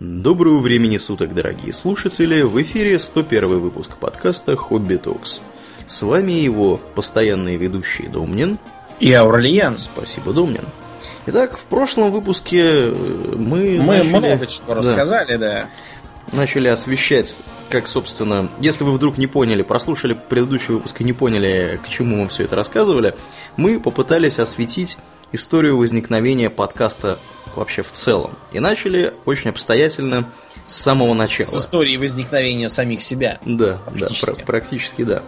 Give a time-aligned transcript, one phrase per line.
[0.00, 2.42] Доброго времени суток, дорогие слушатели!
[2.42, 5.40] В эфире 101 выпуск подкаста «Хобби Токс».
[5.86, 8.60] С вами его постоянные ведущие Домнин
[9.00, 9.76] и Аурлиен.
[9.76, 10.62] Спасибо, Домнин.
[11.26, 12.94] Итак, в прошлом выпуске э,
[13.36, 13.80] мы...
[13.80, 14.08] Мы начали...
[14.08, 15.68] много чего да, рассказали, да.
[16.30, 17.36] Начали освещать,
[17.68, 22.22] как, собственно, если вы вдруг не поняли, прослушали предыдущий выпуск и не поняли, к чему
[22.22, 23.16] мы все это рассказывали,
[23.56, 24.96] мы попытались осветить
[25.32, 27.18] историю возникновения подкаста
[27.54, 28.32] вообще в целом.
[28.52, 30.30] И начали очень обстоятельно
[30.66, 31.48] с самого начала.
[31.48, 33.38] С истории возникновения самих себя.
[33.44, 34.26] Да, практически.
[34.26, 35.22] да, пр- практически да.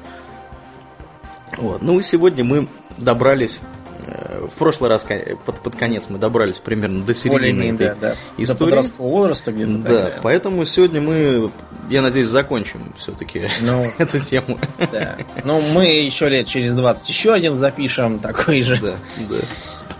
[1.56, 1.82] Вот.
[1.82, 3.60] Ну и сегодня мы добрались
[4.06, 5.04] э, в прошлый раз
[5.44, 8.14] под, под конец мы добрались примерно до середины этой да, да.
[8.36, 8.58] истории.
[8.58, 9.72] До подросткового возраста где-то.
[9.72, 10.20] Да, тогда.
[10.22, 11.50] поэтому сегодня мы,
[11.88, 14.58] я надеюсь, закончим все-таки ну, эту тему.
[14.92, 15.16] Да.
[15.44, 18.76] Ну, мы еще лет через 20 еще один запишем такой же.
[18.76, 19.36] Да, да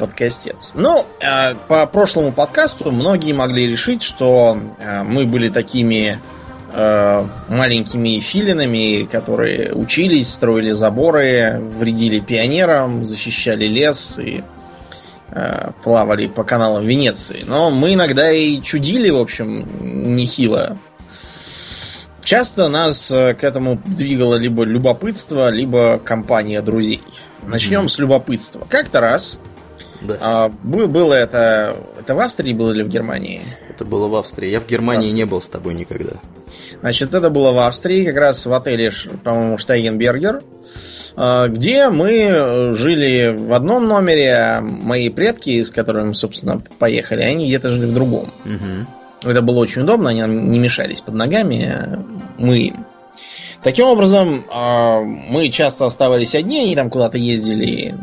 [0.01, 0.73] подкастец.
[0.75, 6.19] Ну, э, по прошлому подкасту многие могли решить, что э, мы были такими
[6.73, 14.43] э, маленькими филинами, которые учились, строили заборы, вредили пионерам, защищали лес и
[15.85, 17.45] плавали по каналам Венеции.
[17.47, 20.77] Но мы иногда и чудили, в общем, нехило.
[22.25, 27.05] Часто нас к этому двигало либо любопытство, либо компания друзей.
[27.47, 27.89] Начнем mm-hmm.
[27.89, 28.67] с любопытства.
[28.69, 29.39] Как-то раз
[30.01, 30.17] да.
[30.21, 31.77] А, было это...
[31.99, 33.43] Это в Австрии было или в Германии?
[33.69, 34.51] Это было в Австрии.
[34.51, 36.15] Я в Германии в не был с тобой никогда.
[36.81, 38.91] Значит, это было в Австрии, как раз в отеле,
[39.23, 40.43] по-моему, Штайгенбергер,
[41.17, 47.47] а, где мы жили в одном номере, а мои предки, с которыми, собственно, поехали, они
[47.47, 48.33] где-то жили в другом.
[48.45, 49.31] Угу.
[49.31, 52.03] Это было очень удобно, они не мешались под ногами, а
[52.39, 52.87] мы им.
[53.63, 57.95] Таким образом, а, мы часто оставались одни, они там куда-то ездили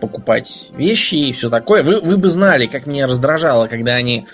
[0.00, 1.82] покупать вещи и все такое.
[1.82, 4.26] Вы, вы бы знали, как меня раздражало, когда они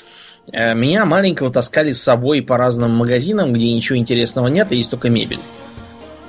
[0.53, 4.91] э, меня маленького таскали с собой по разным магазинам, где ничего интересного нет, и есть
[4.91, 5.41] только мебель.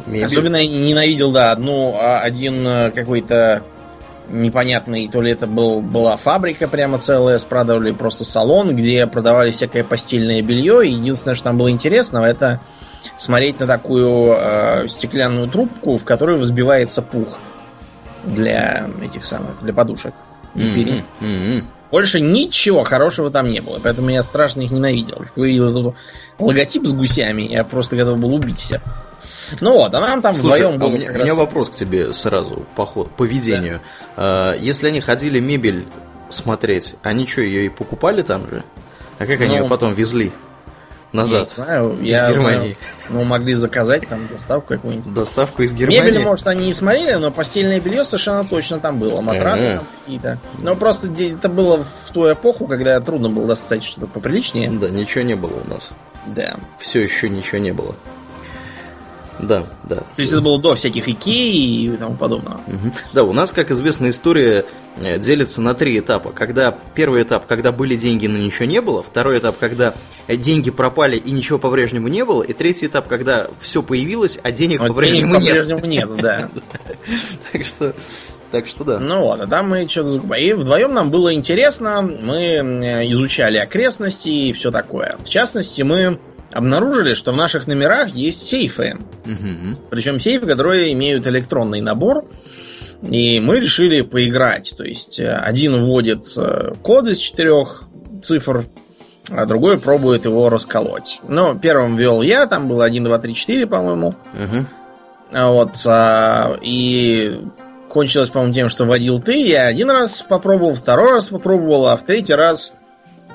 [0.06, 0.26] мебель?
[0.26, 3.64] Особенно я ненавидел, да, одну, а, один э, какой-то
[4.30, 9.84] непонятный, то ли это был, была фабрика прямо целая, спродавали просто салон, где продавали всякое
[9.84, 10.86] постельное белье.
[10.86, 12.60] И единственное, что там было интересного, это
[13.16, 17.38] смотреть на такую э, стеклянную трубку, в которую взбивается пух
[18.28, 20.14] для этих самых, для подушек.
[20.56, 21.04] Mm-hmm.
[21.22, 21.64] Mm-hmm.
[21.92, 25.18] Больше ничего хорошего там не было, поэтому я страшно их ненавидел.
[25.18, 25.96] Как увидел этот
[26.38, 28.82] логотип с гусями, я просто готов был убить всех.
[29.62, 30.90] Ну вот, а нам там Слушай, вдвоем было.
[30.90, 31.22] А у меня, раз...
[31.22, 33.82] у меня вопрос к тебе сразу по, по ведению.
[34.16, 34.52] Да.
[34.52, 35.86] А, если они ходили мебель
[36.30, 38.64] смотреть, они что, ее и покупали там же?
[39.20, 40.34] А как ну, они ее потом везли?
[41.12, 41.48] Назад.
[41.48, 42.58] Не знаю, из я Германии.
[42.58, 42.76] Знаю,
[43.10, 45.14] ну, могли заказать там доставку какую-нибудь.
[45.14, 46.02] Доставку из Германии.
[46.02, 49.22] Мебель, может, они не смотрели, но постельное белье совершенно точно там было.
[49.22, 50.40] Матрасы там какие-то.
[50.60, 54.70] Но просто это было в ту эпоху, когда трудно было достать что-то поприличнее.
[54.70, 55.92] Да, ничего не было у нас.
[56.28, 56.56] Да.
[56.80, 57.96] Все еще ничего не было.
[59.40, 59.98] Да, да.
[59.98, 62.62] То есть это было до всяких Икеи и тому подобного.
[62.68, 62.92] Угу.
[63.14, 64.66] Да, у нас, как известно, история
[64.98, 66.32] э, делится на три этапа.
[66.32, 69.04] Когда первый этап, когда были деньги, но ничего не было.
[69.04, 69.94] Второй этап, когда
[70.28, 72.44] деньги пропали и ничего по-прежнему не было.
[72.44, 75.46] И третий этап, когда все появилось, а денег вот по-прежнему нет.
[75.46, 76.50] по-прежнему нет, да.
[77.52, 77.94] Так что...
[78.50, 78.98] Так что да.
[78.98, 80.42] Ну вот, а там мы что-то закупали.
[80.42, 82.40] И вдвоем нам было интересно, мы
[83.12, 85.18] изучали окрестности и все такое.
[85.22, 86.18] В частности, мы
[86.52, 88.98] обнаружили, что в наших номерах есть сейфы.
[89.26, 89.88] Угу.
[89.90, 92.26] Причем сейфы, которые имеют электронный набор.
[93.02, 94.74] И мы решили поиграть.
[94.76, 97.84] То есть э, один вводит э, код из четырех
[98.22, 98.66] цифр,
[99.30, 101.20] а другой пробует его расколоть.
[101.28, 104.08] Но первым вел я, там было 1, 2, 3, 4, по-моему.
[104.08, 104.66] Угу.
[105.32, 105.72] Вот.
[105.86, 107.40] А, и
[107.90, 109.42] кончилось, по-моему, тем, что водил ты.
[109.42, 112.74] Я один раз попробовал, второй раз попробовал, а в третий раз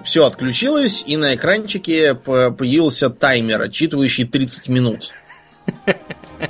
[0.04, 5.12] все отключилось, и на экранчике появился таймер, отчитывающий 30 минут.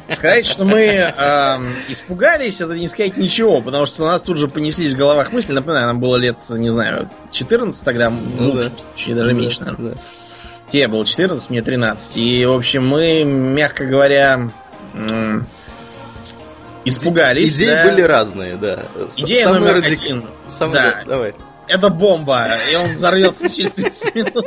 [0.08, 1.58] Сказать, что мы э,
[1.88, 5.52] испугались, это не сказать ничего, потому что у нас тут же понеслись в головах мысли.
[5.52, 8.70] Напоминаю, нам было лет, не знаю, 14 тогда, ну, лучше,
[9.08, 9.14] да.
[9.14, 9.92] даже меньше, наверное.
[9.92, 10.00] Да.
[10.70, 12.16] Тебе было 14, мне 13.
[12.16, 14.50] И, в общем, мы, мягко говоря,
[16.86, 17.54] испугались.
[17.56, 17.90] Идеи да?
[17.90, 18.78] были разные, да.
[19.18, 20.00] Идея Самый номер радик...
[20.00, 20.24] один.
[20.48, 20.74] Самый...
[20.74, 21.02] Да.
[21.06, 21.34] Давай
[21.72, 24.46] это бомба, и он взорвется через 30 минут.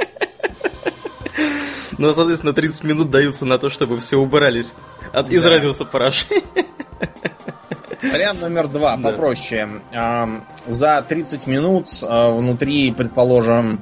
[1.98, 4.74] Ну, соответственно, 30 минут даются на то, чтобы все убрались
[5.13, 5.50] от, да.
[5.50, 6.44] радиуса поражения.
[8.01, 9.10] Вариант номер два, да.
[9.10, 9.81] попроще.
[10.68, 13.81] За 30 минут а, внутри, предположим,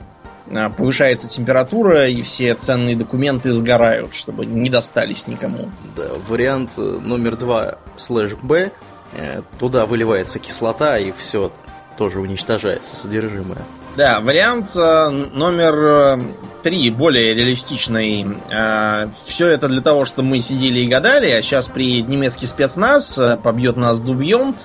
[0.51, 5.69] а, повышается температура, и все ценные документы сгорают, чтобы не достались никому.
[5.95, 8.71] Да, вариант э, номер два слэш Б.
[9.13, 11.51] Э, туда выливается кислота, и все
[11.97, 13.63] тоже уничтожается содержимое.
[13.95, 16.19] Да, вариант э, номер
[16.63, 18.25] 3 более реалистичный.
[18.49, 23.17] Э, все это для того, чтобы мы сидели и гадали, а сейчас при немецкий спецназ
[23.17, 24.55] э, побьет нас дубьем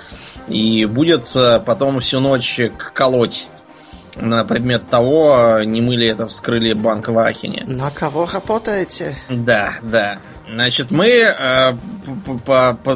[0.46, 2.60] и будет э, потом всю ночь
[2.94, 3.48] колоть
[4.16, 7.64] на предмет того, не мы ли это вскрыли банк в Ахене.
[7.66, 9.16] На кого работаете?
[9.28, 10.18] Да, да.
[10.50, 11.72] Значит, мы э,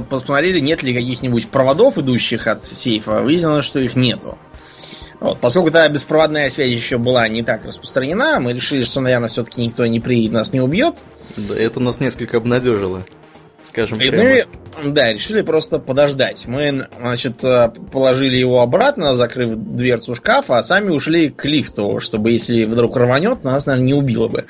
[0.09, 3.21] посмотрели, нет ли каких-нибудь проводов, идущих от сейфа.
[3.21, 4.39] Выяснилось, что их нету.
[5.21, 9.61] Вот, поскольку та беспроводная связь еще была не так распространена, мы решили, что, наверное, все-таки
[9.61, 10.97] никто не приедет, нас не убьет.
[11.37, 13.05] Да, это нас несколько обнадежило.
[13.63, 14.25] Скажем И прямо.
[14.83, 16.47] мы, да, решили просто подождать.
[16.47, 22.33] Мы, значит, э, положили его обратно, закрыв дверцу шкафа, а сами ушли к лифту, чтобы
[22.33, 24.47] если вдруг рванет, нас, наверное, не убило бы.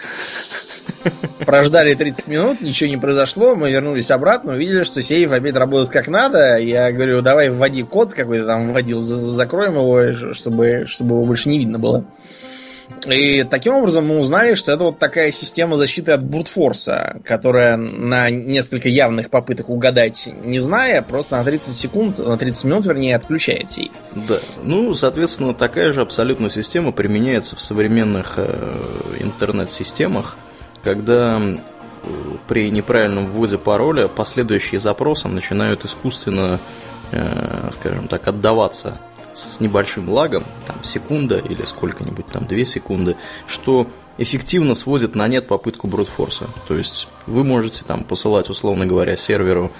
[1.46, 6.08] Прождали 30 минут, ничего не произошло, мы вернулись обратно, увидели, что сейф опять работает как
[6.08, 6.58] надо.
[6.58, 11.58] Я говорю, давай вводи код какой-то там вводил, закроем его, чтобы, чтобы его больше не
[11.58, 12.04] видно было.
[13.06, 18.30] И таким образом мы узнали, что это вот такая система защиты от брутфорса, которая на
[18.30, 23.70] несколько явных попыток угадать, не зная, просто на 30 секунд, на 30 минут, вернее, отключает
[23.70, 23.92] сейф.
[24.14, 28.76] Да, ну, соответственно, такая же абсолютно система применяется в современных э,
[29.20, 30.36] интернет-системах,
[30.82, 31.40] когда
[32.48, 36.58] при неправильном вводе пароля последующие запросам начинают искусственно,
[37.12, 38.98] э, скажем так, отдаваться
[39.34, 43.86] с небольшим лагом, там секунда или сколько-нибудь там две секунды, что
[44.18, 46.46] эффективно сводит на нет попытку брутфорса.
[46.68, 49.72] То есть вы можете там посылать, условно говоря, серверу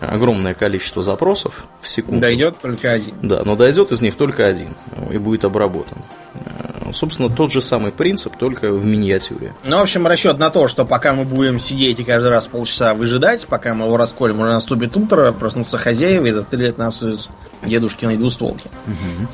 [0.00, 2.20] огромное количество запросов в секунду.
[2.20, 3.14] Дойдет только один.
[3.22, 4.74] Да, но дойдет из них только один
[5.10, 5.98] и будет обработан.
[6.34, 9.54] Э, собственно, тот же самый принцип, только в миниатюре.
[9.62, 12.94] Ну, в общем, расчет на то, что пока мы будем сидеть и каждый раз полчаса
[12.94, 17.28] выжидать, пока мы его расколем, уже наступит утро, проснутся хозяева и застрелят нас из
[17.64, 18.68] дедушкиной двустволки.
[18.86, 19.28] Угу.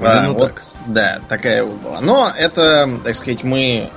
[0.00, 0.60] А, вот, так.
[0.86, 2.00] да, такая вот была.
[2.00, 3.90] Но это, так сказать, мы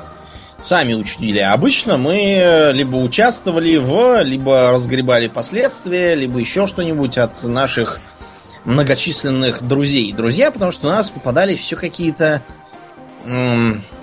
[0.61, 1.39] сами учудили.
[1.39, 7.99] Обычно мы либо участвовали в, либо разгребали последствия, либо еще что-нибудь от наших
[8.63, 10.11] многочисленных друзей.
[10.11, 12.41] Друзья, потому что у нас попадали все какие-то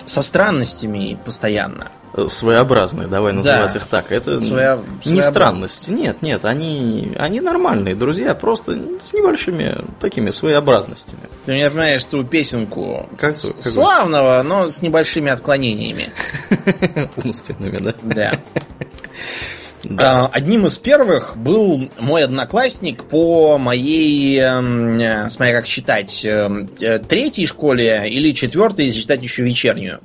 [0.07, 1.91] со странностями постоянно.
[2.29, 3.79] Своеобразные, давай называть да.
[3.79, 4.13] их так.
[4.13, 4.79] Это Своя...
[5.07, 5.91] не странности.
[5.91, 11.23] Нет, нет, они, они нормальные друзья, просто с небольшими такими своеобразностями.
[11.47, 16.09] Ты мне напоминаешь ту песенку как, славного, но с небольшими отклонениями.
[17.17, 17.95] Умственными, да?
[18.03, 18.39] Да.
[19.85, 20.27] Да.
[20.27, 26.71] А, одним из первых был мой одноклассник по моей, эм, э, смотря как считать, эм,
[26.81, 30.01] э, третьей школе или четвертой, если считать еще вечернюю.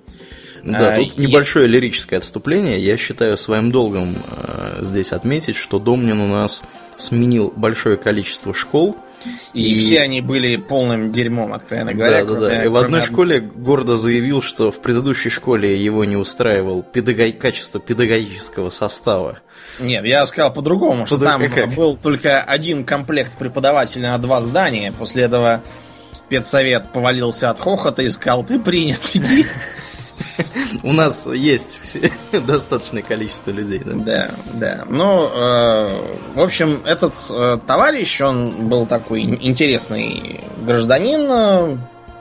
[0.63, 2.79] Да, а, тут небольшое лирическое отступление.
[2.79, 6.63] Я считаю своим долгом э, здесь отметить, что Домнин у нас
[6.95, 8.97] сменил большое количество школ,
[9.53, 12.23] и, и все они были полным дерьмом, откровенно говоря.
[12.23, 12.65] Да, да, да.
[12.65, 17.37] И в одной школе гордо заявил, что в предыдущей школе его не устраивал педагог...
[17.37, 19.39] качество педагогического состава.
[19.79, 21.73] Нет, я сказал по-другому, что там как?
[21.73, 24.91] был только один комплект преподавателей на два здания.
[24.91, 25.61] После этого
[26.29, 29.45] педсовет повалился от хохота и сказал, ты принят, иди.
[30.83, 33.93] У нас есть все, достаточное количество людей, да?
[33.93, 34.85] Да, да.
[34.89, 41.77] Ну, э, в общем, этот э, товарищ, он был такой интересный гражданин, э,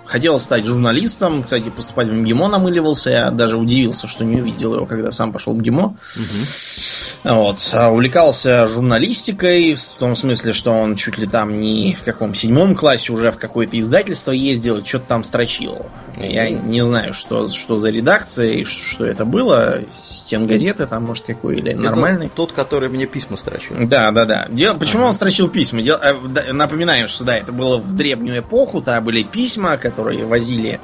[0.06, 4.86] хотел стать журналистом, кстати, поступать в МГИМО намыливался, я даже удивился, что не увидел его,
[4.86, 5.84] когда сам пошел в МГИМО.
[5.84, 7.34] Угу.
[7.34, 7.70] Вот.
[7.72, 12.76] А увлекался журналистикой, в том смысле, что он чуть ли там не в каком седьмом
[12.76, 15.86] классе уже в какое-то издательство ездил, что-то там строчил.
[16.16, 19.80] Я не знаю, что, что за редакция и что, что это было.
[19.94, 22.30] Стен газеты там, может, какой или нормальный.
[22.34, 23.76] тот, который мне письма строчил.
[23.80, 24.46] Да, да, да.
[24.48, 24.76] Дел...
[24.76, 25.08] Почему ага.
[25.08, 25.82] он строчил письма?
[25.82, 25.98] Дел...
[26.02, 30.80] Э, напоминаем, что да, это было в древнюю эпоху, там были письма, которые возили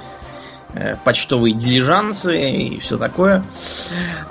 [0.74, 3.42] э, почтовые дилижансы и все такое.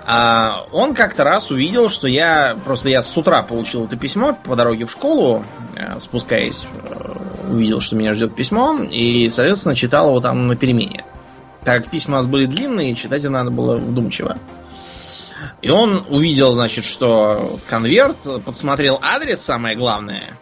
[0.05, 4.55] А он как-то раз увидел, что я просто я с утра получил это письмо по
[4.55, 5.43] дороге в школу,
[5.75, 6.67] э, спускаясь
[7.51, 11.05] увидел, что меня ждет письмо, и, соответственно, читал его там на перемене.
[11.63, 14.37] Так как письма у нас были длинные, читать надо было вдумчиво.
[15.61, 20.37] И он увидел, значит, что конверт, подсмотрел адрес, самое главное.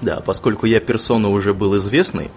[0.00, 2.30] Да, поскольку я персона уже был известный,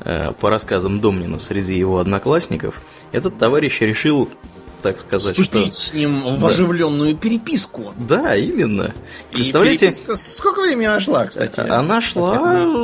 [0.00, 2.80] э, по рассказам Домнина среди его одноклассников,
[3.12, 4.30] этот товарищ решил
[4.82, 5.88] так сказать, Вступить что...
[5.88, 6.46] с ним в да.
[6.46, 7.92] оживленную переписку.
[7.96, 8.94] Да, именно.
[9.32, 9.86] Представляете...
[9.86, 10.16] переписка...
[10.16, 11.60] Сколько времени она шла, кстати?
[11.60, 12.76] Она шла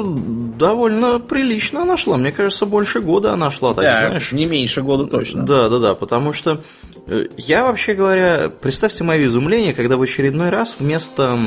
[0.58, 2.16] довольно прилично она шла.
[2.16, 4.32] Мне кажется, больше года она шла, так да, знаешь.
[4.32, 5.44] не меньше года точно.
[5.44, 6.62] Да, да, да, потому что
[7.06, 11.38] э, я вообще говоря, представьте мое изумление, когда в очередной раз вместо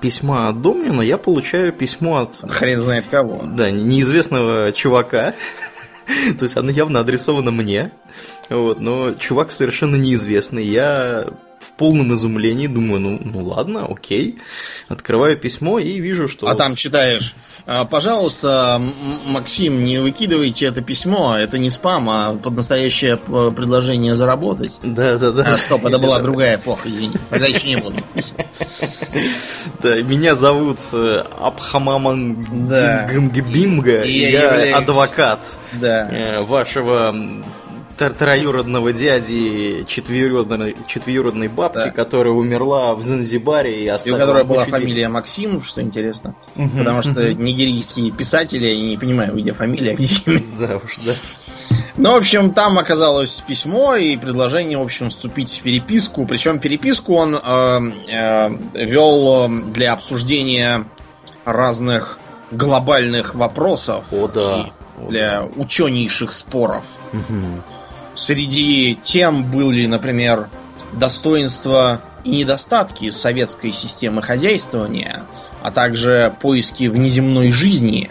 [0.00, 2.50] письма от Домнина я получаю письмо от...
[2.50, 3.42] Хрен знает кого.
[3.44, 5.34] Да, неизвестного чувака,
[6.38, 7.92] То есть она явно адресована мне,
[8.56, 10.64] вот, но чувак совершенно неизвестный.
[10.64, 11.26] Я
[11.62, 14.38] в полном изумлении думаю, ну, ну ладно, окей.
[14.88, 16.48] Открываю письмо и вижу, что...
[16.48, 18.82] А там читаешь, «А, пожалуйста,
[19.26, 24.78] Максим, не выкидывайте это письмо, это не спам, а под настоящее предложение заработать.
[24.82, 25.54] Да, да, да.
[25.54, 27.14] А, стоп, это была другая эпоха, извини.
[27.30, 27.94] Тогда еще не было.
[29.82, 32.66] Да, меня зовут э, Абхамаман
[34.04, 36.08] и я, адвокат да.
[38.10, 41.90] Троюродного дяди четверюродной, четверюродной бабки, да.
[41.90, 44.18] которая умерла в Занзибаре и оставила...
[44.18, 46.34] И у которой была фамилия Максим, что интересно.
[46.56, 47.42] Угу, потому что угу.
[47.42, 51.12] нигерийские писатели, я не понимаю, где фамилия, где Да уж, да.
[51.96, 56.26] Ну, в общем, там оказалось письмо и предложение, в общем, вступить в переписку.
[56.26, 57.80] Причем переписку он э,
[58.10, 60.86] э, вел для обсуждения
[61.44, 62.18] разных
[62.50, 64.06] глобальных вопросов.
[64.10, 64.70] О, да.
[65.08, 66.84] Для ученейших споров.
[67.12, 67.81] Угу.
[68.14, 70.48] Среди тем были, например,
[70.92, 75.24] достоинства и недостатки советской системы хозяйствования,
[75.62, 78.10] а также поиски внеземной жизни.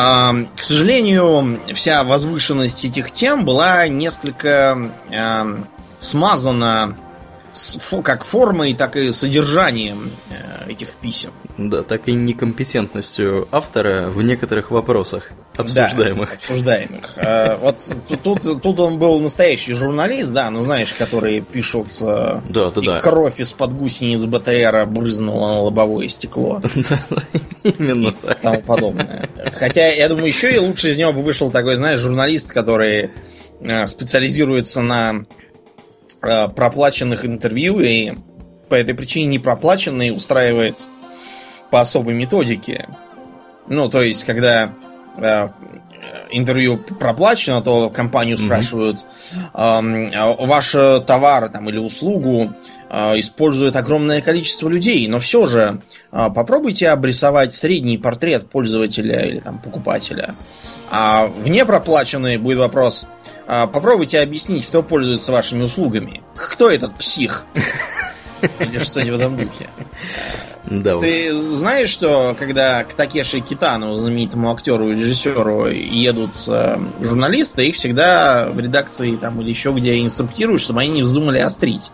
[0.00, 5.64] А, к сожалению, вся возвышенность этих тем была несколько а,
[5.98, 6.96] смазана
[8.04, 11.32] как формой, так и содержанием э, этих писем.
[11.58, 16.30] Да, так и некомпетентностью автора в некоторых вопросах обсуждаемых.
[16.30, 17.14] Да, обсуждаемых.
[17.16, 17.84] А, вот
[18.22, 23.00] тут, тут он был настоящий журналист, да, ну знаешь, которые пишут э, да, да, да.
[23.00, 26.62] кровь из-под гусениц БТРа брызнула на лобовое стекло.
[27.64, 28.40] Именно так.
[28.40, 29.28] Тому подобное.
[29.52, 33.10] Хотя, я думаю, еще и лучше из него бы вышел такой, знаешь, журналист, который
[33.60, 35.26] э, специализируется на
[36.20, 38.12] Э, проплаченных интервью и
[38.68, 40.88] по этой причине не проплаченный устраивает
[41.70, 42.88] по особой методике.
[43.68, 44.72] Ну, то есть, когда
[45.16, 45.48] э,
[46.30, 48.46] интервью проплачено, то компанию mm-hmm.
[48.46, 49.06] спрашивают,
[49.54, 50.72] э, ваш
[51.06, 52.52] товар там, или услугу
[52.88, 55.80] э, использует огромное количество людей, но все же
[56.12, 60.34] э, попробуйте обрисовать средний портрет пользователя или там, покупателя.
[60.90, 63.06] А вне проплаченный будет вопрос,
[63.46, 66.22] а, попробуйте объяснить, кто пользуется вашими услугами.
[66.36, 67.44] Кто этот псих?
[68.60, 69.70] Или что-нибудь в этом духе.
[70.66, 71.54] Да Ты уж.
[71.56, 78.50] знаешь, что когда к Такеши Китану, знаменитому актеру и режиссеру, едут э, журналисты, их всегда
[78.50, 81.90] в редакции там или еще где инструктируют, чтобы они не вздумали острить.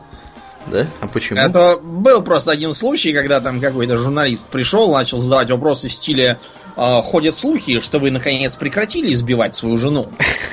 [0.67, 0.87] Да?
[1.01, 1.39] А почему?
[1.39, 6.39] Это был просто один случай, когда там какой-то журналист пришел, начал задавать вопросы в стиле
[6.41, 10.11] э, ходят слухи, что вы наконец прекратили избивать свою жену.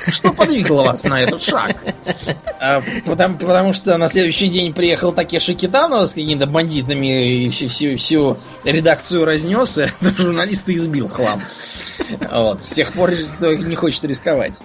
[0.08, 1.76] Что подвигло вас на этот шаг?
[2.60, 7.68] А, потому, потому что на следующий день приехал Такеши Китано с какими-то бандитами и всю,
[7.68, 9.86] всю, всю редакцию разнес, и
[10.16, 11.42] журналиста избил хлам.
[12.30, 12.62] Вот.
[12.62, 14.60] С тех пор никто не хочет рисковать.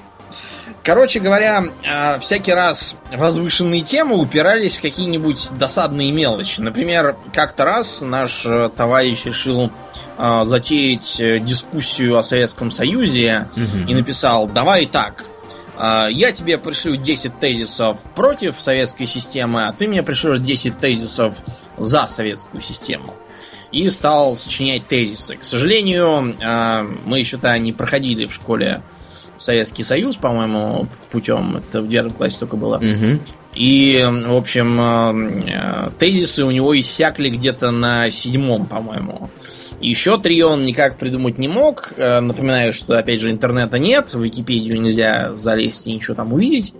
[0.87, 6.61] Короче говоря, а, всякий раз возвышенные темы упирались в какие-нибудь досадные мелочи.
[6.61, 9.69] Например, как-то раз наш э, товарищ решил
[10.17, 13.85] а, затеять э, дискуссию о Советском Союзе угу.
[13.85, 15.25] и написал, давай так,
[15.75, 21.35] а, я тебе пришлю 10 тезисов против советской системы, а ты мне пришлешь 10 тезисов
[21.75, 23.13] за советскую систему.
[23.73, 25.35] И стал сочинять тезисы.
[25.35, 26.37] К сожалению,
[27.03, 28.81] мы еще-то не проходили в школе
[29.39, 31.57] Советский Союз, по-моему, путем.
[31.57, 32.77] Это в девятом классе только было.
[32.77, 33.19] Угу.
[33.55, 39.29] И, в общем, э, тезисы у него иссякли где-то на седьмом, по-моему.
[39.81, 41.93] Еще три он никак придумать не мог.
[41.97, 46.73] Э, напоминаю, что, опять же, интернета нет, в Википедию нельзя залезть и ничего там увидеть.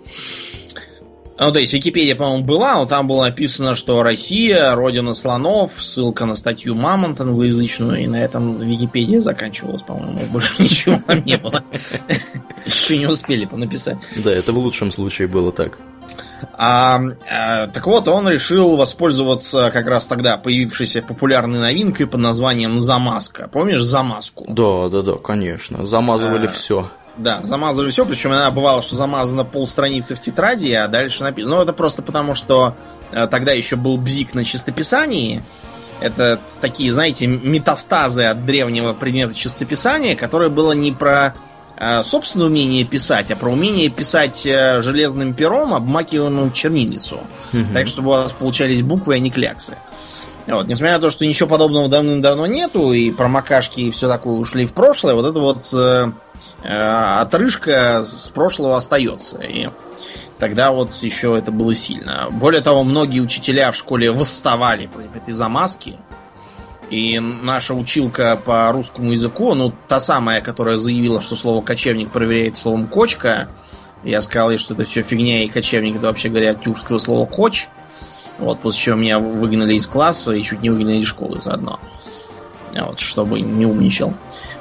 [1.40, 6.26] Ну, то есть Википедия, по-моему, была, но там было написано, что Россия, родина слонов, ссылка
[6.26, 10.20] на статью Мамонт англоязычную, и на этом Википедия заканчивалась, по-моему.
[10.32, 11.64] Больше ничего там не было.
[12.66, 13.98] Еще не успели написать.
[14.18, 15.78] Да, это в лучшем случае было так.
[16.54, 22.80] А, а, так вот, он решил воспользоваться как раз тогда появившейся популярной новинкой под названием
[22.80, 23.48] Замазка.
[23.48, 24.46] Помнишь Замазку?
[24.48, 25.86] Да, да, да, конечно.
[25.86, 26.90] Замазывали а, все.
[27.18, 31.56] Да, замазывали все, причем она бывала, что замазана полстраницы в тетради, а дальше написано.
[31.56, 32.76] Ну, это просто потому, что
[33.12, 35.44] э, тогда еще был бзик на чистописании.
[36.00, 41.34] Это такие, знаете, метастазы от древнего предмета чистописания, которое было не про
[41.76, 47.22] э, собственное умение писать, а про умение писать э, железным пером, обмакиваемым в чернильницу.
[47.52, 47.74] Угу.
[47.74, 49.76] Так, чтобы у вас получались буквы, а не кляксы.
[50.46, 54.66] Вот, несмотря на то, что ничего подобного давным-давно нету, и промокашки и все такое ушли
[54.66, 55.68] в прошлое, вот это вот
[56.64, 59.40] отрыжка с прошлого остается.
[59.40, 59.70] И
[60.38, 62.28] тогда вот еще это было сильно.
[62.32, 65.98] Более того, многие учителя в школе восставали против этой замазки.
[66.90, 72.56] И наша училка по русскому языку, ну, та самая, которая заявила, что слово кочевник проверяет
[72.56, 73.50] словом кочка,
[74.04, 77.26] я сказал ей, что это все фигня, и кочевник это вообще говоря от тюркского слова
[77.26, 77.68] коч.
[78.38, 81.80] Вот, после чего меня выгнали из класса и чуть не выгнали из школы заодно.
[82.86, 84.14] Вот, чтобы не умничал.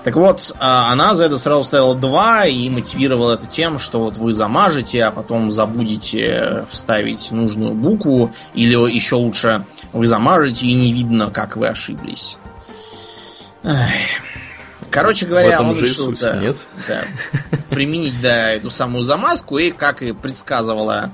[0.04, 4.16] Так вот, а, она за это сразу ставила 2 и мотивировала это тем, что вот
[4.16, 10.92] вы замажете, а потом забудете вставить нужную букву, или еще лучше, вы замажете и не
[10.92, 12.36] видно, как вы ошиблись.
[14.90, 16.56] Короче говоря, он решил да, нет?
[16.88, 17.02] Да,
[17.68, 21.12] применить да, эту самую замазку, и, как и предсказывала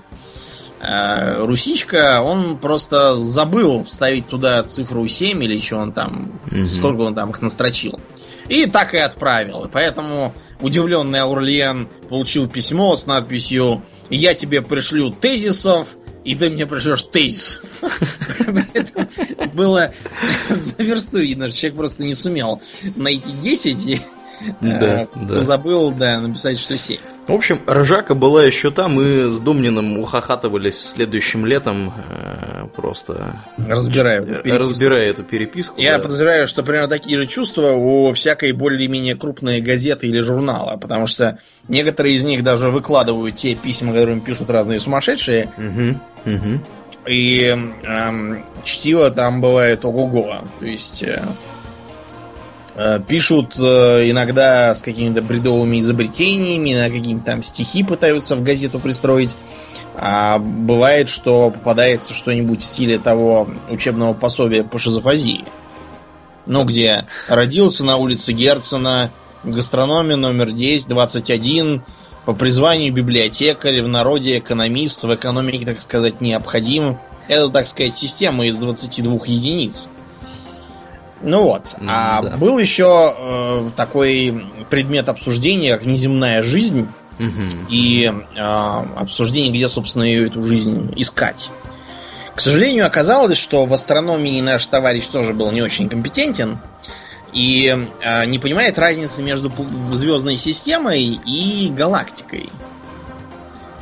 [0.82, 6.60] э, Русичка, он просто забыл вставить туда цифру 7 или что он там, угу.
[6.62, 8.00] сколько он там их настрочил.
[8.48, 9.64] И так и отправил.
[9.64, 15.88] И поэтому удивленный Аурлиен получил письмо с надписью «Я тебе пришлю тезисов,
[16.24, 17.62] и ты мне пришлешь тезис.
[19.54, 19.92] Было
[20.48, 22.60] за версту видно, человек просто не сумел
[22.96, 24.00] найти 10 и
[24.60, 25.40] да, да.
[25.40, 26.98] забыл да, написать, что 7.
[27.26, 33.40] В общем, Ржака была еще там, мы с Домниным ухахатывались следующим летом э, просто...
[33.58, 34.58] Разбирая эту переписку.
[34.58, 35.80] Разбирая эту переписку.
[35.80, 36.02] Я да.
[36.02, 41.38] подозреваю, что примерно такие же чувства у всякой более-менее крупной газеты или журнала, потому что
[41.68, 45.48] некоторые из них даже выкладывают те письма, которыми пишут разные сумасшедшие.
[45.56, 46.60] Угу, угу.
[47.06, 50.38] И эм, чтиво там бывает ого-го.
[50.58, 51.04] То есть...
[51.04, 51.51] Э, Э,
[53.06, 59.36] пишут э, иногда с какими-то бредовыми изобретениями, на какие-то там стихи пытаются в газету пристроить.
[59.94, 65.44] А бывает, что попадается что-нибудь в стиле того учебного пособия по шизофазии.
[66.46, 69.10] Ну, где родился на улице Герцена,
[69.44, 71.82] гастрономе номер 10, 21,
[72.24, 76.98] по призванию библиотекарь, в народе экономист, в экономике, так сказать, необходим.
[77.28, 79.88] Это, так сказать, система из 22 единиц.
[81.22, 81.76] Ну вот.
[81.86, 82.36] А да.
[82.36, 86.88] был еще э, такой предмет обсуждения, как неземная жизнь.
[87.18, 87.68] Угу.
[87.68, 91.50] И э, обсуждение, где, собственно, ее эту жизнь искать.
[92.34, 96.58] К сожалению, оказалось, что в астрономии наш товарищ тоже был не очень компетентен
[97.32, 99.52] и э, не понимает разницы между
[99.92, 102.50] звездной системой и галактикой.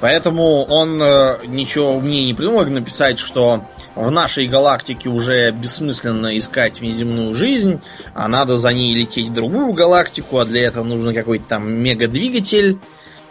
[0.01, 6.39] Поэтому он э, ничего умнее не придумал, как написать, что в нашей галактике уже бессмысленно
[6.39, 7.81] искать внеземную жизнь,
[8.15, 12.79] а надо за ней лететь в другую галактику, а для этого нужен какой-то там мегадвигатель,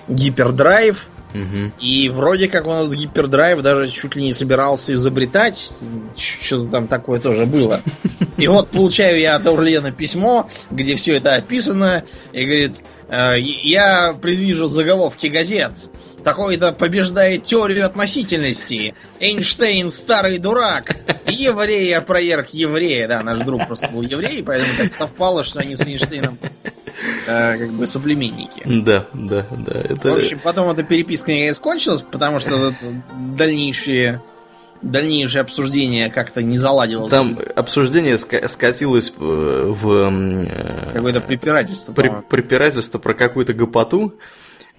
[0.07, 1.07] гипердрайв.
[1.33, 1.73] Угу.
[1.79, 5.71] И вроде как он этот гипердрайв даже чуть ли не собирался изобретать.
[6.17, 7.81] Что-то там такое тоже было.
[8.37, 14.17] И вот получаю я от Аурлена письмо, где все это описано, и говорит, «Э, я
[14.19, 15.89] предвижу заголовки газет.
[16.23, 18.93] Такой-то побеждает теорию относительности.
[19.19, 20.95] Эйнштейн старый дурак.
[21.25, 23.07] Еврея проверк еврея.
[23.07, 26.37] Да, наш друг просто был еврей, поэтому так совпало, что они с Эйнштейном
[27.27, 28.61] э, как бы соплеменники.
[28.65, 29.79] Да, да, да.
[29.79, 30.11] Это...
[30.11, 32.75] В общем, потом эта переписка не кончилась, потому что
[33.37, 34.21] дальнейшие
[34.81, 37.11] дальнейшее обсуждение как-то не заладилось.
[37.11, 39.91] Там обсуждение скатилось э, в...
[39.91, 41.93] Э, Какое-то препирательство.
[41.93, 44.13] При, препирательство про какую-то гопоту.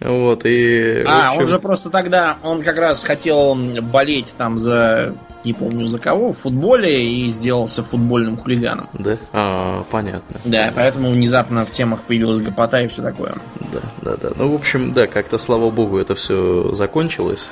[0.00, 1.04] Вот, и...
[1.06, 1.40] А, общем...
[1.40, 6.32] он же просто тогда, он как раз хотел болеть там за, не помню за кого,
[6.32, 8.88] в футболе и сделался футбольным хулиганом.
[8.94, 9.18] Да?
[9.32, 10.40] А, понятно.
[10.44, 13.34] Да, поэтому внезапно в темах появилась гопота и все такое.
[13.72, 14.30] Да, да, да.
[14.36, 17.50] Ну, в общем, да, как-то, слава богу, это все закончилось.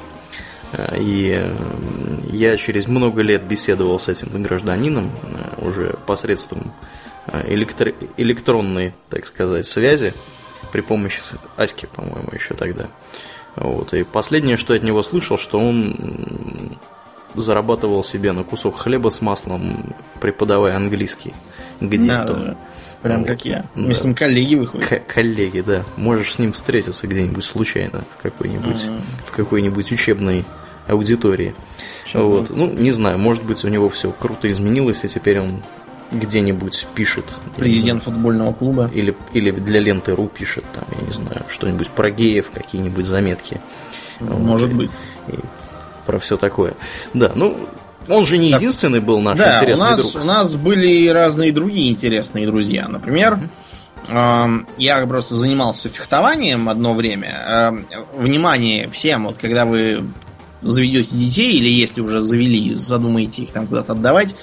[0.72, 1.52] А, и
[2.32, 6.72] я через много лет беседовал с этим гражданином а, уже посредством
[7.26, 10.14] электро- электронной, так сказать, связи
[10.72, 11.20] при помощи
[11.56, 12.88] Аськи, по-моему, еще тогда.
[13.56, 13.94] Вот.
[13.94, 16.78] И последнее, что я от него слышал, что он
[17.34, 21.34] зарабатывал себе на кусок хлеба с маслом, преподавая английский
[21.80, 22.34] где-то.
[22.34, 22.56] Да,
[23.02, 23.28] Прям вот.
[23.28, 23.66] как я.
[23.74, 23.94] Мы да.
[23.94, 24.86] с ним коллеги выходим.
[24.86, 25.84] К- коллеги, да.
[25.96, 29.00] Можешь с ним встретиться где-нибудь случайно в какой-нибудь, mm-hmm.
[29.26, 30.44] в какой-нибудь учебной
[30.88, 31.54] аудитории.
[32.04, 32.50] Чем вот.
[32.50, 35.62] Ну, не знаю, может быть, у него все круто изменилось, и теперь он
[36.10, 37.24] где-нибудь пишет.
[37.56, 38.90] Президент футбольного клуба.
[38.94, 43.60] Или, или для ленты РУ пишет, там, я не знаю, что-нибудь про геев, какие-нибудь заметки.
[44.20, 44.90] Может вот, быть.
[45.28, 45.38] И, и
[46.06, 46.74] про все такое.
[47.12, 47.68] Да, ну,
[48.08, 50.22] он же не так, единственный был наш да, интересный у нас, друг.
[50.22, 52.88] У нас были разные другие интересные друзья.
[52.88, 53.38] Например,
[54.08, 54.64] mm-hmm.
[54.64, 57.84] э, я просто занимался фехтованием одно время.
[57.86, 60.04] Э, внимание всем, вот когда вы
[60.62, 64.34] заведете детей, или если уже завели, задумаете их там куда-то отдавать,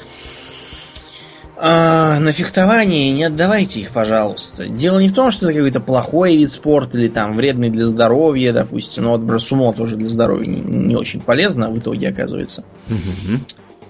[1.58, 4.68] а, на фехтовании не отдавайте их, пожалуйста.
[4.68, 8.52] Дело не в том, что это какой-то плохой вид спорта или там вредный для здоровья,
[8.52, 9.04] допустим.
[9.04, 12.66] Но вот брасумо тоже для здоровья не, не очень полезно в итоге оказывается.
[12.90, 13.40] Угу.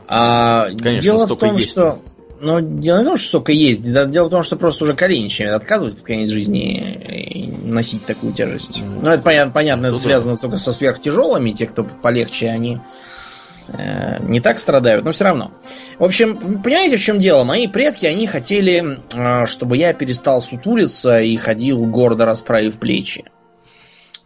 [0.08, 1.71] А, Конечно, дело в том, есть.
[1.71, 2.01] что
[2.39, 3.82] Ну, дело не в том, что столько есть.
[3.84, 8.84] Дело в том, что просто уже колени начинают отказывать под конец жизни носить такую тяжесть.
[9.01, 11.51] Ну, это понятно, понятно это связано только со сверхтяжелыми.
[11.51, 12.80] Те, кто полегче, они
[14.21, 15.51] не так страдают, но все равно.
[15.97, 17.43] В общем, понимаете, в чем дело?
[17.43, 23.25] Мои предки, они хотели, э, чтобы я перестал сутулиться и ходил гордо расправив плечи.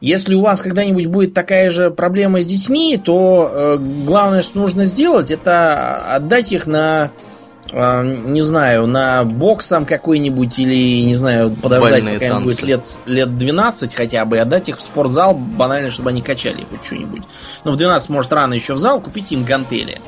[0.02, 4.86] Если у вас когда-нибудь будет такая же проблема с детьми, то э, главное, что нужно
[4.86, 7.29] сделать, это отдать их на, э,
[7.71, 13.38] не знаю, на бокс там какой-нибудь или, не знаю, подождать, пока им будет лет, лет
[13.38, 17.23] 12 хотя бы, и отдать их в спортзал банально, чтобы они качали хоть что-нибудь.
[17.63, 20.01] Но в 12, может, рано еще в зал, купить им гантели.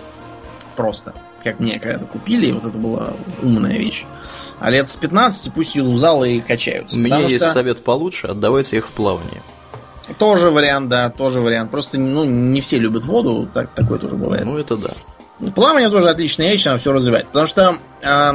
[0.75, 1.13] Просто.
[1.43, 4.05] Как мне когда-то купили, вот это была умная вещь.
[4.59, 6.97] А лет с 15 пусть идут в зал и качаются.
[6.97, 7.53] У меня есть что...
[7.53, 9.41] совет получше, отдавайте их в плавание.
[10.17, 11.71] Тоже вариант, да, тоже вариант.
[11.71, 14.45] Просто ну, не все любят воду, так, такое тоже бывает.
[14.45, 14.91] Ну, это да.
[15.55, 17.27] Плавание тоже отличная вещь, она все развивает.
[17.27, 18.33] Потому что э,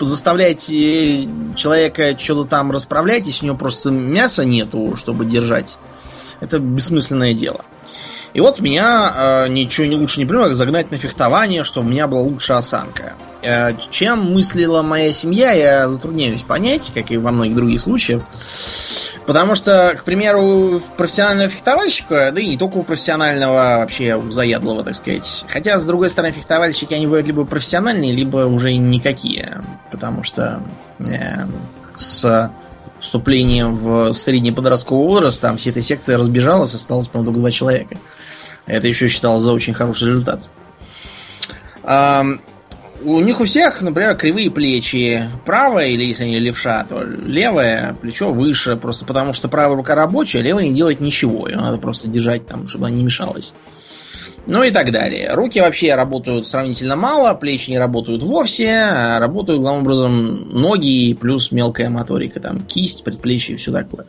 [0.00, 5.76] заставлять э, человека что-то там расправлять, если у него просто мяса нету, чтобы держать,
[6.40, 7.64] это бессмысленное дело.
[8.34, 11.90] И вот меня э, ничего не лучше не придумал, как загнать на фехтование, чтобы у
[11.90, 13.14] меня была лучшая осанка.
[13.42, 18.22] Э, чем мыслила моя семья, я затрудняюсь понять, как и во многих других случаях.
[19.26, 24.84] Потому что, к примеру, профессионального фехтовальщика, да и не только у профессионального, вообще у заядлого,
[24.84, 25.44] так сказать.
[25.48, 29.62] Хотя, с другой стороны, фехтовальщики, они бывают либо профессиональные, либо уже никакие.
[29.90, 30.62] Потому что
[31.00, 31.44] э,
[31.96, 32.52] с
[33.00, 37.98] вступлением в средний подростковый возраст там вся эта секция разбежалась, осталось, по-моему, только два человека.
[38.66, 40.48] Это еще считалось за очень хороший результат
[43.06, 45.30] у них у всех, например, кривые плечи.
[45.44, 50.40] Правое, или если они левша, то левое плечо выше, просто потому что правая рука рабочая,
[50.40, 51.48] а левая не делает ничего.
[51.48, 53.52] Ее надо просто держать там, чтобы она не мешалась.
[54.48, 55.32] Ну и так далее.
[55.34, 61.50] Руки вообще работают сравнительно мало, плечи не работают вовсе, а работают, главным образом, ноги плюс
[61.50, 64.06] мелкая моторика, там кисть, предплечье и все такое.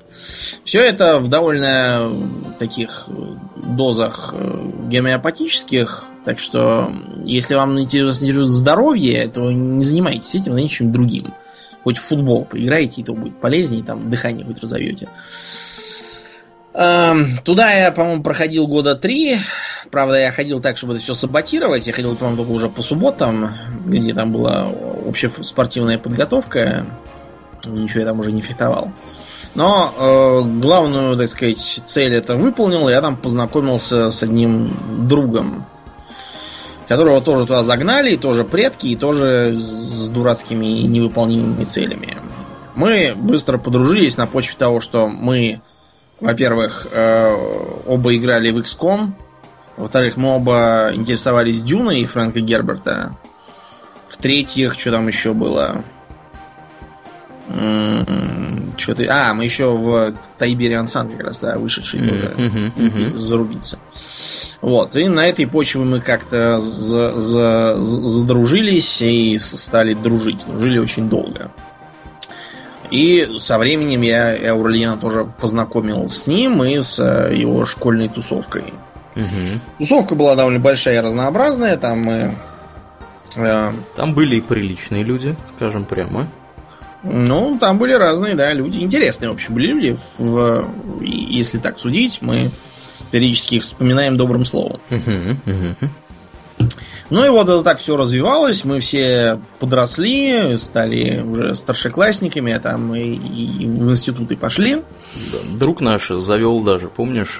[0.64, 2.12] Все это в довольно
[2.60, 3.10] таких
[3.56, 6.92] дозах э, гомеопатических, так что
[7.24, 11.34] если вам интересует здоровье, то не занимайтесь этим, занимайтесь чем-то другим.
[11.86, 15.08] Хоть в футбол поиграете, и то будет полезнее, там дыхание хоть разовьете.
[16.74, 19.40] Эм, туда я, по-моему, проходил года три.
[19.90, 21.88] Правда, я ходил так, чтобы это все саботировать.
[21.88, 26.86] Я ходил, по-моему, только уже по субботам, где там была общая спортивная подготовка.
[27.66, 28.92] Ничего я там уже не фехтовал.
[29.56, 32.90] Но э, главную, так сказать, цель это выполнил.
[32.90, 35.66] Я там познакомился с одним другом,
[36.88, 42.17] которого тоже туда загнали, и тоже предки, и тоже с дурацкими и невыполнимыми целями.
[42.76, 45.62] Мы быстро подружились на почве того, что мы
[46.19, 49.12] во-первых, э, оба играли в XCOM.
[49.78, 53.15] Во-вторых, мы оба интересовались Дюной и Фрэнка Герберта.
[54.10, 55.84] В-третьих, что там еще было?
[58.78, 59.06] Что-то...
[59.10, 63.18] А, мы еще в Тайбериан Сан как раз, да, вышедший тоже mm-hmm, mm-hmm.
[63.18, 63.80] зарубиться.
[64.62, 70.40] Вот, и на этой почве мы как-то за- за- задружились и стали дружить.
[70.46, 71.52] Дружили очень долго.
[72.90, 78.74] И со временем я Аурлиена тоже познакомил с ним и с э, его школьной тусовкой.
[79.16, 79.60] Угу.
[79.80, 81.78] Тусовка была довольно большая и разнообразная.
[81.78, 82.36] Там мы...
[83.36, 86.28] Э, там были и приличные люди, скажем прямо.
[87.12, 88.80] Ну, там были разные, да, люди.
[88.80, 89.98] Интересные, в общем, были люди.
[90.17, 90.70] В,
[91.02, 92.52] если так судить, мы
[93.12, 94.80] периодически их вспоминаем добрым словом.
[97.10, 102.93] Ну и вот это так все развивалось, мы все подросли, стали уже старшеклассниками, а там
[102.93, 104.82] и, и в институты пошли.
[105.52, 107.39] Друг наш завел даже, помнишь,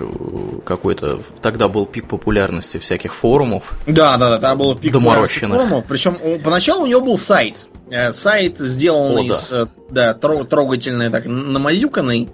[0.65, 3.73] какой-то тогда был пик популярности всяких форумов.
[3.86, 5.84] Да, да, да, там был пик популярности форумов.
[5.86, 7.56] Причем поначалу у него был сайт.
[7.89, 9.36] Э, сайт сделанный О, да.
[9.36, 12.28] с э, да, трогательный, так, намазюканный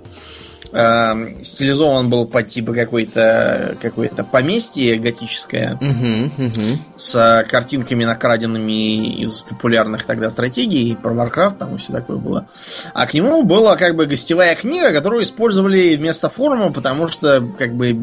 [0.71, 6.79] э, стилизован был по типу какой-то какое-то поместье готическое угу, угу.
[6.95, 12.47] с картинками накраденными из популярных тогда стратегий про Warcraft там и все такое было.
[12.95, 17.75] А к нему была как бы гостевая книга, которую использовали вместо форума, потому что как
[17.75, 17.95] бы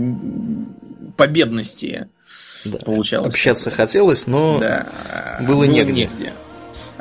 [1.17, 2.07] по бедности
[2.65, 2.79] да.
[2.79, 3.35] получалось.
[3.35, 4.87] Общаться хотелось, но да.
[5.41, 6.03] было, было негде.
[6.03, 6.33] негде.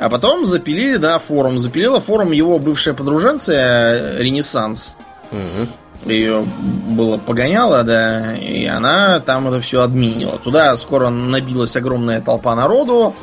[0.00, 1.58] А потом запилили, да, форум.
[1.58, 4.96] Запилила форум его бывшая подруженция Ренессанс.
[5.30, 6.10] Угу.
[6.10, 6.46] Ее
[6.88, 10.38] было погоняло, да, и она там это все админила.
[10.38, 13.14] Туда скоро набилась огромная толпа народу.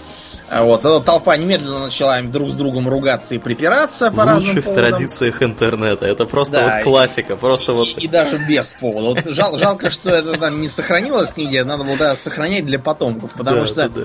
[0.49, 4.65] Вот, эта толпа немедленно начала друг с другом ругаться и припираться по В разным лучших
[4.65, 4.89] поводам.
[4.91, 6.05] традициях интернета.
[6.05, 7.35] Это просто Да, вот и- классика.
[7.35, 7.87] Просто И, вот...
[7.97, 9.21] и даже без повода.
[9.21, 11.63] Вот жал- жалко, что это там не сохранилось нигде.
[11.65, 13.33] Надо было да, сохранять для потомков.
[13.33, 14.01] Потому Да, что, да, да.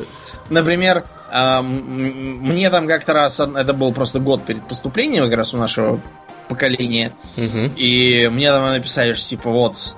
[0.50, 5.54] например, ам, м- мне там как-то раз, это был просто год перед поступлением как раз
[5.54, 6.00] у нашего
[6.48, 7.72] поколения, Мгм.
[7.76, 9.94] и мне там написали, что типа вот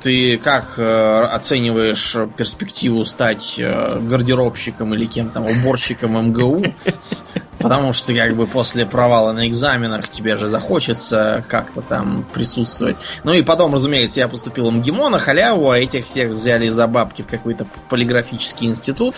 [0.00, 6.64] ты как э, оцениваешь перспективу стать э, гардеробщиком или кем там, уборщиком МГУ?
[7.58, 12.96] Потому что как бы после провала на экзаменах тебе же захочется как-то там присутствовать.
[13.24, 16.86] Ну и потом, разумеется, я поступил в МГИМО на халяву, а этих всех взяли за
[16.86, 19.16] бабки в какой-то полиграфический институт.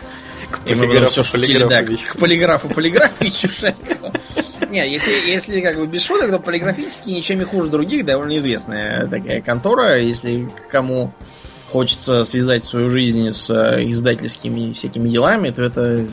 [0.66, 3.48] И мы потом все шутили, да, к полиграфу полиграфичу.
[4.70, 9.08] Не, если, если как бы без шуток, то полиграфический ничем не хуже других, довольно известная
[9.08, 9.98] такая контора.
[9.98, 11.12] Если кому
[11.72, 16.06] хочется связать свою жизнь с э, издательскими всякими делами, то это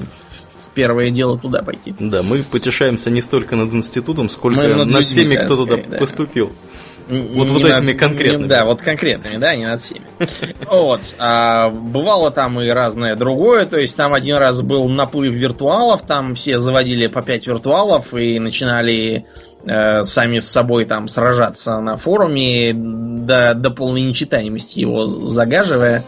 [0.73, 1.95] первое дело туда пойти.
[1.99, 5.55] Да, мы потешаемся не столько над институтом, сколько Мы над, над людьми, теми, да, кто
[5.55, 5.97] туда скорее, да.
[5.97, 6.53] поступил.
[7.09, 8.43] Вот- вот этими конкретными.
[8.43, 10.01] не- да, вот конкретными, да, не над всеми.
[10.69, 11.01] Вот.
[11.19, 13.65] а бывало там и разное другое.
[13.65, 18.39] То есть там один раз был наплыв виртуалов, там все заводили по 5 виртуалов и
[18.39, 19.25] начинали
[19.65, 26.03] э, сами с собой там сражаться на форуме до, до полной нечитаемости его загаживая.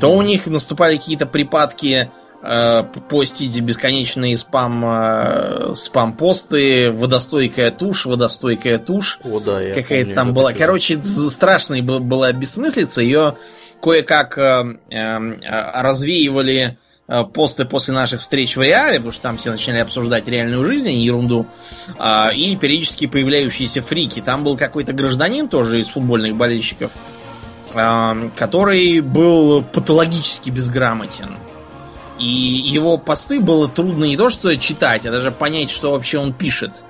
[0.00, 9.18] То у них наступали какие-то припадки постить бесконечные спам, э, спам-посты, водостойкая тушь, водостойкая тушь.
[9.24, 10.52] О, да, я Какая-то там была.
[10.52, 13.02] Короче, страшная была бессмыслица.
[13.02, 13.36] Ее
[13.80, 19.36] кое-как э, э, э, развеивали э, посты после наших встреч в реале, потому что там
[19.36, 21.46] все начали обсуждать реальную жизнь, а не ерунду.
[21.98, 24.20] А, и периодически появляющиеся фрики.
[24.20, 26.92] Там был какой-то гражданин тоже из футбольных болельщиков,
[27.74, 31.36] а, который был патологически безграмотен.
[32.18, 36.32] И его посты было трудно не то что читать, а даже понять, что вообще он
[36.32, 36.82] пишет.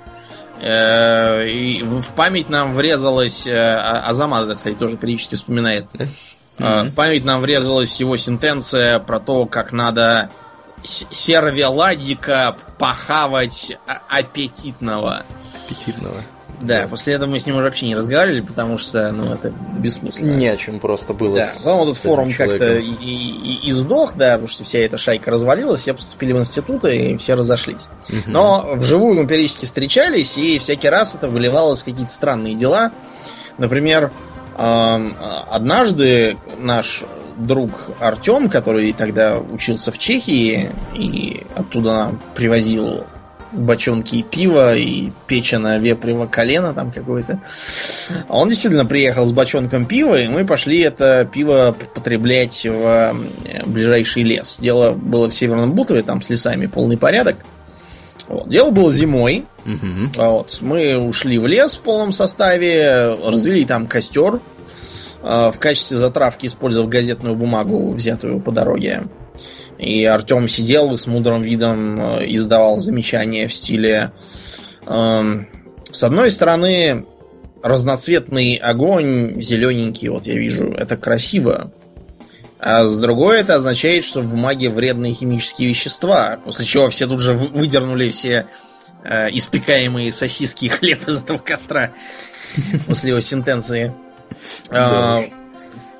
[0.61, 3.47] Э, и в память нам врезалась...
[3.47, 5.85] э, А- Азамат кстати, тоже периодически вспоминает.
[6.57, 10.29] Э, В память нам врезалась его сентенция про то, как надо
[10.83, 15.23] сервеладика похавать а- аппетитного.
[15.65, 16.23] аппетитного.
[16.61, 20.31] Да, после этого мы с ним уже вообще не разговаривали, потому что, ну, это бессмысленно.
[20.35, 21.37] Не о чем просто было.
[21.37, 24.97] Да, с- потом этот форум как-то и, и- и сдох, да, потому что вся эта
[24.97, 27.87] шайка развалилась, все поступили в институты и все разошлись.
[28.09, 28.23] Мгм.
[28.27, 32.91] Но вживую мы периодически встречались, и всякий раз это выливалось в какие-то странные дела.
[33.57, 34.11] Например,
[35.49, 37.03] однажды наш
[37.37, 43.05] друг Артем, который тогда учился в Чехии и оттуда привозил
[43.51, 47.39] бочонки пива и печеное вепрево колено там какое-то.
[48.27, 53.13] А Он действительно приехал с бочонком пива, и мы пошли это пиво потреблять в
[53.45, 54.57] э, ближайший лес.
[54.59, 57.37] Дело было в Северном Бутове, там с лесами полный порядок.
[58.27, 58.47] Вот.
[58.49, 59.45] Дело было зимой.
[60.17, 60.57] А Вот.
[60.61, 64.39] Мы ушли в лес в полном составе, развели там костер.
[65.23, 69.03] э, В качестве затравки использовав газетную бумагу, взятую по дороге.
[69.79, 74.11] И Артем сидел и с мудрым видом э, издавал замечания в стиле
[74.85, 75.47] эм,
[75.89, 77.05] С одной стороны,
[77.63, 81.71] разноцветный огонь, зелененький, вот я вижу, это красиво.
[82.59, 86.39] А с другой это означает, что в бумаге вредные химические вещества.
[86.43, 88.47] После чего все тут же вы- выдернули все
[89.05, 91.91] э, испекаемые сосиски и хлеб из этого костра.
[92.87, 93.93] После его сентенции.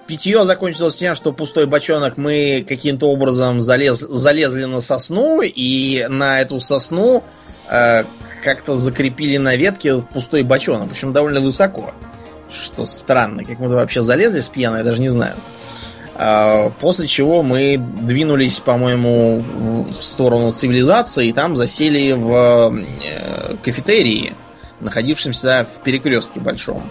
[0.09, 6.41] Питье закончилось тем, что пустой бочонок мы каким-то образом залез, залезли на сосну, и на
[6.41, 7.23] эту сосну
[7.69, 8.05] э,
[8.43, 11.93] как-то закрепили на ветке пустой бочонок, причем довольно высоко.
[12.51, 15.35] Что странно, как мы туда вообще залезли с пьяной, я даже не знаю.
[16.15, 19.45] А, После чего мы двинулись, по-моему,
[19.91, 24.33] в сторону цивилизации, и там засели в э, кафетерии,
[24.79, 26.81] находившемся в перекрестке большом.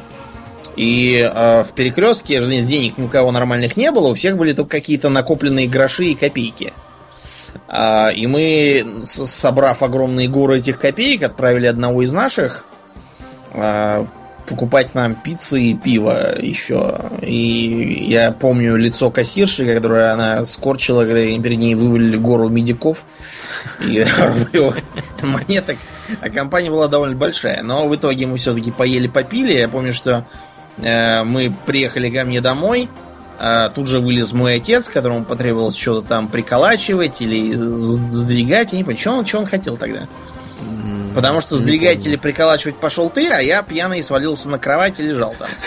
[0.77, 4.71] И э, в перекрестке, денег ни у кого нормальных не было, у всех были только
[4.71, 6.73] какие-то накопленные гроши и копейки.
[7.67, 12.65] А, и мы, собрав огромные горы этих копеек, отправили одного из наших
[13.53, 14.07] а,
[14.49, 16.99] покупать нам пиццы и пиво еще.
[17.23, 23.05] И я помню лицо кассирши, которое она скорчила, когда перед ней вывалили гору медиков
[23.85, 24.05] и
[25.23, 25.77] монеток.
[26.21, 27.63] А компания была довольно большая.
[27.63, 29.53] Но в итоге мы все-таки поели-попили.
[29.53, 30.48] Я помню, что э,
[30.81, 32.89] мы приехали ко мне домой.
[33.39, 38.73] а тут же вылез мой отец, которому потребовалось что-то там приколачивать или сдвигать.
[38.73, 40.09] Я не понимаю, что он, что он хотел тогда.
[41.15, 45.35] Потому что сдвигать или приколачивать пошел ты, а я пьяный свалился на кровать и лежал
[45.39, 45.49] там.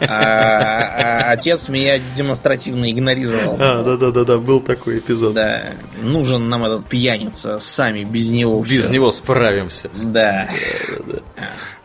[0.00, 3.56] А, а отец меня демонстративно игнорировал.
[3.58, 5.34] А, да-да-да, был такой эпизод.
[5.34, 5.60] Да,
[6.00, 8.62] нужен нам этот пьяница, сами без него.
[8.64, 8.94] Без всё.
[8.94, 9.90] него справимся.
[9.94, 10.48] Да.
[10.96, 11.20] Алкашня.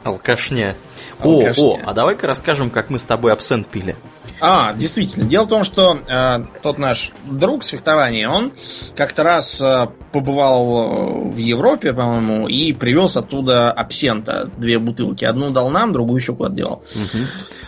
[0.03, 0.75] Алкашня.
[1.21, 3.95] О, о, а давай-ка расскажем, как мы с тобой абсент пили.
[4.41, 5.25] А, действительно.
[5.25, 8.53] Дело в том, что э, тот наш друг с фехтования, он
[8.95, 15.25] как-то раз э, побывал э, в Европе, по-моему, и привез оттуда абсента две бутылки.
[15.25, 16.83] Одну дал нам, другую еще куда-то девал.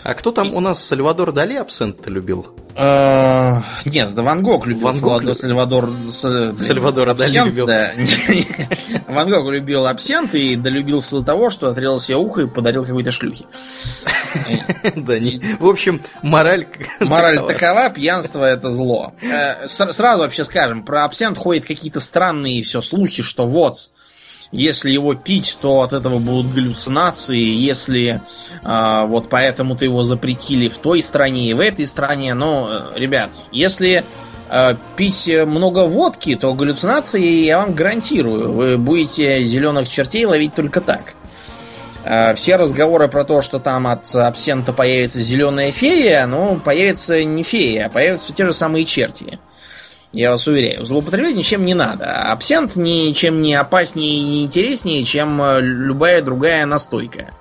[0.02, 2.46] А кто там у нас Сальвадор Дали абсент любил?
[2.74, 6.12] Э, Нет, это Ван Гог любил Ван Гог Сальвадор, любил.
[6.58, 7.66] Сальвадор Дали любил.
[7.66, 7.92] Да.
[9.08, 13.12] Ван Гог любил абсент и долюбился до того, что отрезал себе ухо и подарил какой-то
[13.12, 13.44] шлюхе.
[14.96, 15.40] Да, не.
[15.60, 16.66] В общем, мораль...
[17.00, 19.12] Мораль такова, пьянство это зло.
[19.20, 22.31] Э, Сразу вообще скажем, про абсент ходят какие-то странные
[22.62, 23.90] все слухи, что вот,
[24.52, 28.20] если его пить, то от этого будут галлюцинации, если
[28.62, 32.34] а, вот поэтому-то его запретили в той стране и в этой стране.
[32.34, 34.04] Но, э, ребят, если
[34.50, 38.52] э, пить много водки, то галлюцинации я вам гарантирую.
[38.52, 41.14] Вы будете зеленых чертей ловить только так.
[42.04, 47.42] Э, Все разговоры про то, что там от абсента появится зеленая фея, ну, появится не
[47.42, 49.38] фея, а появятся те же самые черти.
[50.12, 52.30] Я вас уверяю, злоупотреблять ничем не надо.
[52.30, 57.32] Абсент ничем не опаснее и не интереснее, чем э, любая другая настойка.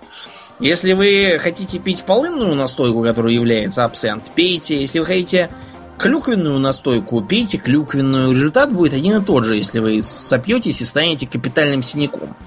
[0.61, 4.79] Если вы хотите пить полынную настойку, которая является абсент, пейте.
[4.79, 5.49] Если вы хотите
[5.97, 8.31] клюквенную настойку, пейте клюквенную.
[8.31, 12.37] Результат будет один и тот же, если вы сопьетесь и станете капитальным синяком.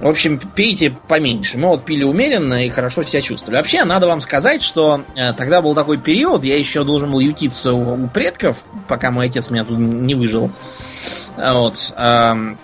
[0.00, 1.56] В общем, пейте поменьше.
[1.56, 3.56] Мы вот пили умеренно и хорошо себя чувствовали.
[3.56, 7.72] Вообще, надо вам сказать, что э, тогда был такой период, я еще должен был ютиться
[7.72, 10.50] у, у предков, пока мой отец меня тут не выжил.
[11.36, 11.92] Вот.
[11.96, 12.58] ам,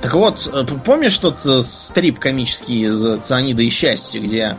[0.00, 4.56] так вот, э, помнишь тот э, стрип комический из «Цианида и счастья», где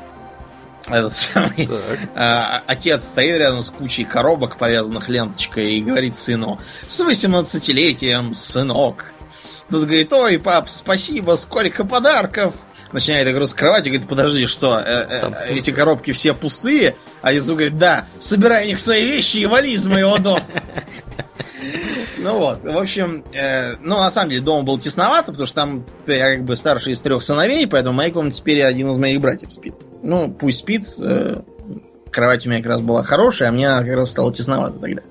[0.89, 1.69] этот самый
[2.15, 9.12] а, отец стоит рядом с кучей коробок, повязанных ленточкой, и говорит сыну, с 18-летием, сынок.
[9.69, 12.56] Тут говорит, ой, пап, спасибо, сколько подарков.
[12.91, 16.95] Начинает их раскрывать и говорит, подожди, что, э, э, эти коробки все пустые?
[17.23, 20.43] А отец говорит, да, собирай в них свои вещи и вали из моего дома.
[22.17, 25.86] Ну вот, в общем, э, ну на самом деле дома был тесновато, потому что там
[26.08, 29.19] я как бы старший из трех сыновей, поэтому в моей комнате теперь один из моих
[29.19, 29.73] братьев спит.
[30.03, 31.41] Ну, пусть спит, э,
[32.12, 35.01] кровать у меня как раз была хорошая, а мне как раз стало тесновато тогда.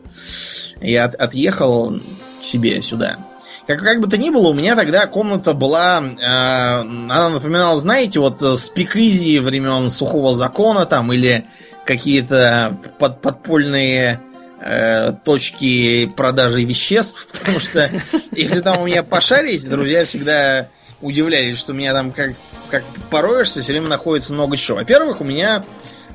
[0.81, 2.01] Я от- отъехал
[2.40, 3.18] к себе сюда.
[3.66, 8.18] Как, как бы то ни было, у меня тогда комната была, э, она напоминала, знаете,
[8.18, 11.46] вот э, спикизи времен сухого закона там, или
[11.85, 14.20] какие-то под, подпольные
[14.61, 17.88] э, точки продажи веществ, потому что
[18.33, 20.68] если там у меня пошарить, друзья всегда
[21.01, 22.33] удивлялись, что у меня там как,
[22.68, 24.79] как пороешься, все время находится много чего.
[24.79, 25.64] Во-первых, у меня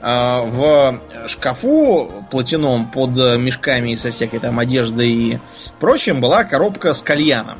[0.01, 5.39] в шкафу платяном под э, мешками со всякой там одеждой и
[5.79, 7.60] прочим была коробка с кальяном.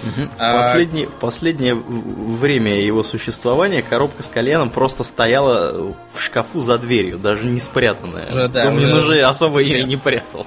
[0.00, 6.60] В, А- последнее, в последнее время его существования коробка с кальяном просто стояла в шкафу
[6.60, 8.28] за дверью, даже не спрятанная.
[8.28, 10.46] Уже, да, Думаю, уже- уже особо и не прятал.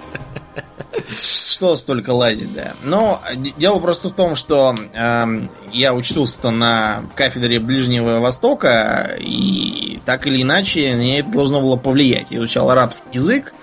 [1.07, 2.73] Что столько лазить, да.
[2.83, 3.21] Но
[3.57, 10.41] дело просто в том, что эм, я учился на кафедре Ближнего Востока, и так или
[10.41, 12.27] иначе мне это должно было повлиять.
[12.31, 13.53] Я изучал арабский язык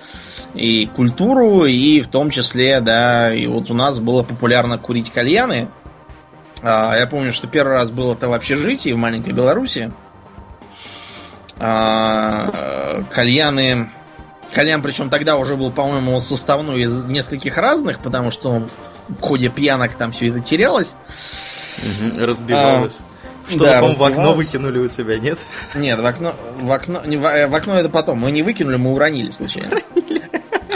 [0.54, 5.68] и культуру, и в том числе, да, и вот у нас было популярно курить кальяны.
[6.62, 9.92] А, я помню, что первый раз было это в общежитии в маленькой Беларуси.
[11.60, 13.90] А, э, кальяны
[14.52, 18.66] Кальян, причем тогда уже был, по-моему, составной из нескольких разных, потому что
[19.08, 20.94] в- ходе пьянок там все это терялось.
[22.00, 22.98] Мгм, Разбивалась.
[23.48, 25.38] Что, да, по-моему, в окно выкинули у тебя, нет?
[25.74, 28.18] Нет, в окно, в окно, в, э, в окно это потом.
[28.18, 29.80] Мы не выкинули, мы уронили случайно.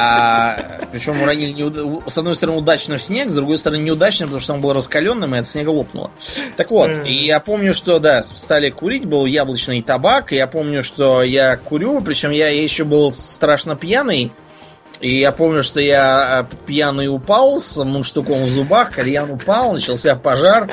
[0.04, 4.40] А, причем уронили неуда- с одной стороны удачно в снег, с другой стороны неудачно, потому
[4.40, 6.10] что он был раскаленным, и от снега лопнуло.
[6.56, 10.82] Так вот, и я помню, что да, стали курить, был яблочный табак, и я помню,
[10.82, 14.32] что я курю, причем я еще был страшно пьяный,
[15.00, 20.16] и я помню, что я а, пьяный упал с мундштуком в зубах, кальян упал, начался
[20.16, 20.68] пожар,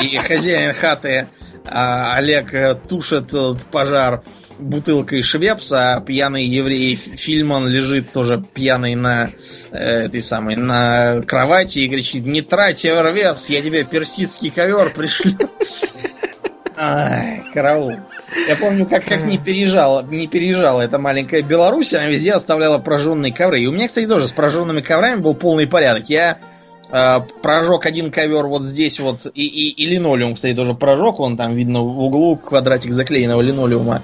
[0.00, 1.28] и хозяин хаты
[1.66, 4.22] а, Олег э, тушит э, пожар
[4.58, 9.30] бутылкой швепса, а пьяный еврей Фильман лежит тоже пьяный на
[9.70, 15.36] э, этой самой на кровати и кричит: Не трать Эвервес, я тебе персидский ковер пришлю.
[16.76, 17.96] Ай, караул.
[18.48, 23.32] Я помню, как, как не переезжала, не переезжала эта маленькая Беларусь, она везде оставляла прожженные
[23.32, 23.60] ковры.
[23.60, 26.08] И у меня, кстати, тоже с прожженными коврами был полный порядок.
[26.08, 26.38] Я
[26.90, 31.36] э, прожег один ковер вот здесь вот, и, и, и линолеум, кстати, тоже прожег, вон
[31.36, 34.02] там видно в углу квадратик заклеенного линолеума.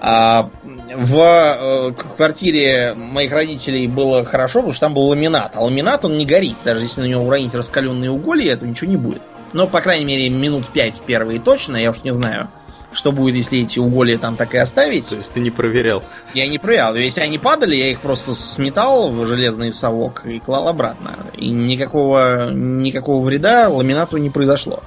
[0.00, 0.50] А
[0.94, 5.52] в э, квартире моих родителей было хорошо, потому что там был ламинат.
[5.54, 6.56] А ламинат, он не горит.
[6.64, 9.22] Даже если на него уронить раскаленные уголья, то ничего не будет.
[9.52, 12.48] Но, по крайней мере, минут пять первые точно, я уж не знаю.
[12.92, 15.08] Что будет, если эти уголья там так и оставить?
[15.08, 16.02] То есть ты не проверял?
[16.32, 16.94] Я не проверял.
[16.94, 21.16] Если они падали, я их просто сметал в железный совок и клал обратно.
[21.34, 24.82] И никакого, никакого вреда ламинату не произошло.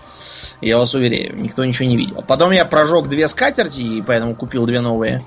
[0.62, 2.24] Я вас уверяю, никто ничего не видел.
[2.28, 5.24] Потом я прожег две скатерти, и поэтому купил две новые.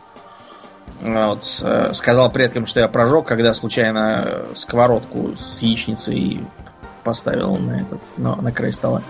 [1.00, 6.40] Вот, э, сказал предкам, что я прожег, когда случайно сковородку с яичницей
[7.02, 9.02] поставил на этот на, на край стола.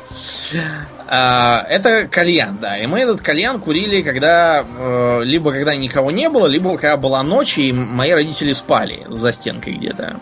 [1.07, 2.79] А, это кальян, да.
[2.79, 7.23] И мы этот кальян курили, когда э, либо когда никого не было, либо когда была
[7.23, 10.17] ночь, и мои родители спали за стенкой где-то.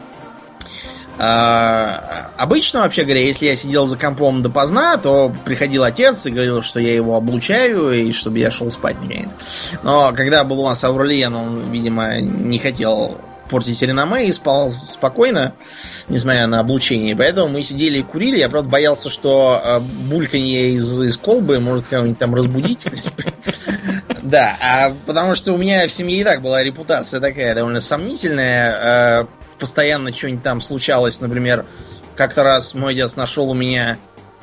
[1.18, 6.62] А, обычно, вообще говоря, если я сидел за компом допоздна, то приходил отец и говорил,
[6.62, 9.30] что я его облучаю, и чтобы я шел спать наконец.
[9.82, 13.18] Но когда был у нас Аурлиен, он, видимо, не хотел
[13.52, 15.52] портить реноме и спал спокойно,
[16.08, 17.14] несмотря на облучение.
[17.14, 18.38] Поэтому мы сидели и курили.
[18.38, 22.86] Я, правда, боялся, что э, бульканье из, из колбы может кого-нибудь там разбудить.
[24.22, 29.26] Да, а потому что у меня в семье и так была репутация такая довольно сомнительная.
[29.62, 31.20] Постоянно что-нибудь там случалось.
[31.20, 31.64] Например,
[32.16, 33.96] как-то раз мой отец нашел у меня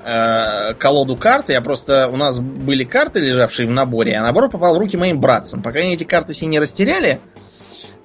[0.05, 1.49] э, колоду карт.
[1.49, 2.07] Я просто...
[2.07, 5.61] У нас были карты, лежавшие в наборе, а набор попал в руки моим братцам.
[5.61, 7.19] Пока они эти карты все не растеряли,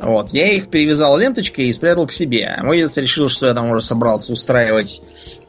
[0.00, 0.30] вот.
[0.32, 2.58] Я их перевязал ленточкой и спрятал к себе.
[2.64, 5.02] Мой отец решил, что я там уже собрался устраивать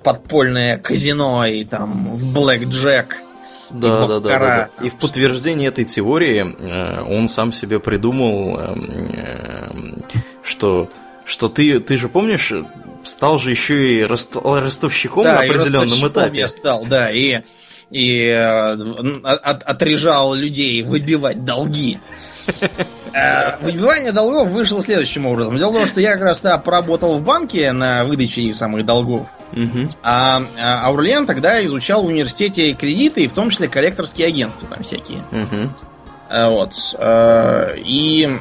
[0.04, 3.24] подпольное казино и там в Блэк Джек.
[3.72, 4.70] Да, да, да, да, да.
[4.86, 8.76] И в подтверждение этой теории э, он сам себе придумал, э,
[9.14, 9.72] э,
[10.44, 10.90] что,
[11.26, 12.54] что ты, ты же помнишь,
[13.04, 16.40] стал же еще и ростовщиком да, на определенном этапе.
[16.40, 17.42] Я стал, да, и,
[17.92, 18.30] и
[19.24, 22.00] от, отрежал людей выбивать долги.
[23.14, 25.58] Э, выбивание долгов вышло следующим образом.
[25.58, 29.30] Дело в том, что я как раз тогда поработал в банке на выдаче самых долгов.
[30.04, 35.24] А, а Аурлиан тогда изучал в университете кредиты, в том числе коллекторские агентства там всякие.
[36.30, 36.74] Э, вот.
[37.00, 38.38] Э, и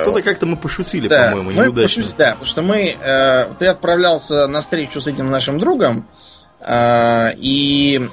[0.00, 2.02] что-то как-то мы пошутили, да, по-моему, неудачно.
[2.02, 2.96] Пошутили, да, потому что мы...
[3.58, 6.08] ты отправлялся на встречу с этим нашим другом,
[6.68, 8.08] и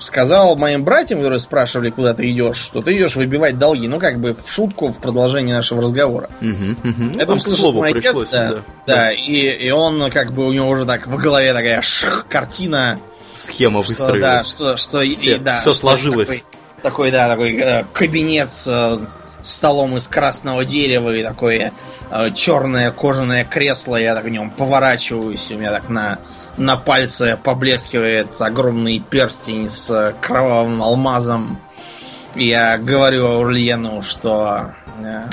[0.00, 3.88] сказал моим братьям, которые спрашивали, куда ты идешь, что ты идешь выбивать долги.
[3.88, 6.28] Ну, как бы в шутку, в продолжение нашего разговора.
[6.40, 7.18] Угу, угу.
[7.18, 9.12] Это услышал мой отец, да, да, да.
[9.12, 12.98] И, и он, как бы, у него уже так в голове такая шх, картина.
[13.32, 14.20] Схема что, выстроилась.
[14.20, 16.28] Да, что, что все, и, да, все сложилось.
[16.28, 16.42] Такой,
[16.82, 18.98] такой, да, такой э, кабинет с э,
[19.44, 21.72] столом из красного дерева и такое
[22.10, 23.96] э, черное кожаное кресло.
[23.96, 26.18] Я так в нем поворачиваюсь, у меня так на
[26.56, 31.58] на пальце поблескивает огромный перстень с кровавым алмазом.
[32.34, 35.26] Я говорю Аурлиену, что э,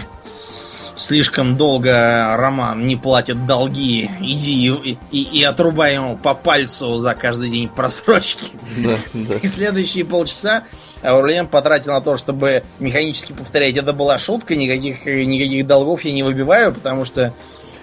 [1.01, 4.09] слишком долго Роман не платит долги.
[4.21, 8.51] Иди и, и, и отрубай ему по пальцу за каждый день просрочки.
[8.77, 9.35] Да, да.
[9.41, 10.63] И следующие полчаса
[11.01, 16.23] Аурлиен потратил на то, чтобы механически повторять, это была шутка, никаких, никаких долгов я не
[16.23, 17.33] выбиваю, потому что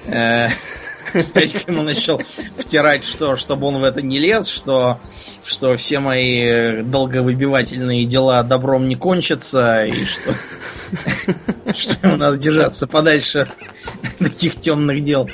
[0.06, 0.48] э,
[1.14, 2.20] Старик ему начал
[2.56, 5.00] втирать, что чтобы он в это не лез, что,
[5.44, 10.34] что все мои долговыбивательные дела добром не кончатся, и что,
[11.74, 13.48] что ему надо держаться подальше
[14.02, 15.28] от таких темных дел.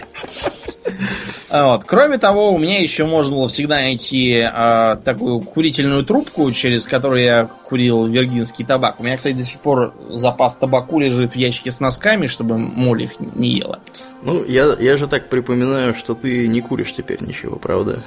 [1.51, 1.85] А вот.
[1.85, 7.23] Кроме того, у меня еще можно было всегда найти а, такую курительную трубку, через которую
[7.23, 9.01] я курил виргинский табак.
[9.01, 13.05] У меня, кстати, до сих пор запас табаку лежит в ящике с носками, чтобы моль
[13.05, 13.81] их не ела.
[14.23, 18.03] Ну, я, я же так припоминаю, что ты не куришь теперь ничего, правда?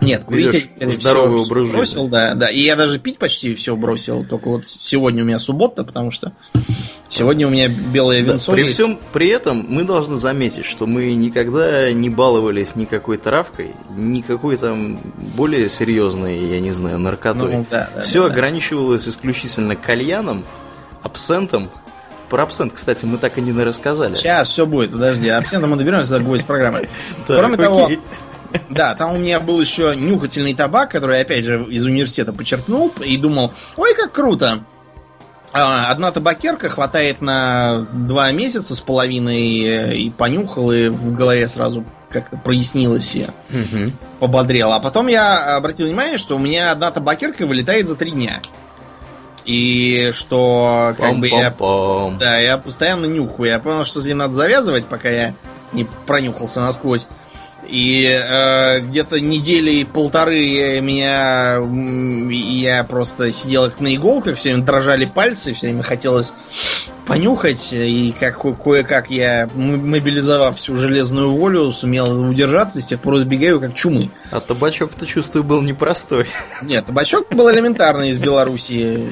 [0.00, 1.72] Нет, курить я здоровый образ жизни.
[1.72, 2.48] бросил, да, да.
[2.48, 4.24] И я даже пить почти все бросил.
[4.24, 6.32] Только вот сегодня у меня суббота, потому что
[7.08, 8.52] сегодня у меня белое винцо.
[8.52, 13.70] Да, при всем при этом мы должны заметить, что мы никогда не баловались никакой травкой,
[13.96, 15.00] никакой там
[15.36, 17.56] более серьезной, я не знаю, наркотой.
[17.56, 19.10] Ну, да, да, все да, ограничивалось да.
[19.10, 20.44] исключительно кальяном,
[21.02, 21.70] абсентом
[22.28, 24.14] про абсент, кстати, мы так и не рассказали.
[24.14, 25.28] Сейчас все будет, подожди.
[25.28, 26.88] Абсентом мы доберемся до гвоздь программы.
[27.26, 27.88] Кроме того,
[28.70, 32.92] да, там у меня был еще нюхательный табак, который я опять же из университета почерпнул
[33.04, 34.64] и думал, ой, как круто.
[35.52, 41.48] А, одна табакерка хватает на два месяца с половиной э, и понюхал, и в голове
[41.48, 43.92] сразу как-то прояснилось и угу.
[44.20, 44.72] пободрел.
[44.72, 48.40] А потом я обратил внимание, что у меня одна табакерка вылетает за три дня.
[49.44, 52.10] И что как Пам -пам -пам.
[52.10, 52.18] бы я...
[52.18, 53.48] Да, я постоянно нюхаю.
[53.48, 55.34] Я понял, что с ним надо завязывать, пока я
[55.72, 57.06] не пронюхался насквозь.
[57.68, 61.58] И э, где-то недели полторы меня
[62.30, 66.32] я просто сидел как на иголках, все время дрожали пальцы, все время хотелось
[67.06, 73.16] понюхать, и как кое-как я, мобилизовав всю железную волю, сумел удержаться, и с тех пор
[73.16, 74.10] избегаю как чумы.
[74.30, 76.26] А табачок-то, чувствую, был непростой.
[76.62, 79.10] Нет, табачок был элементарный из Белоруссии.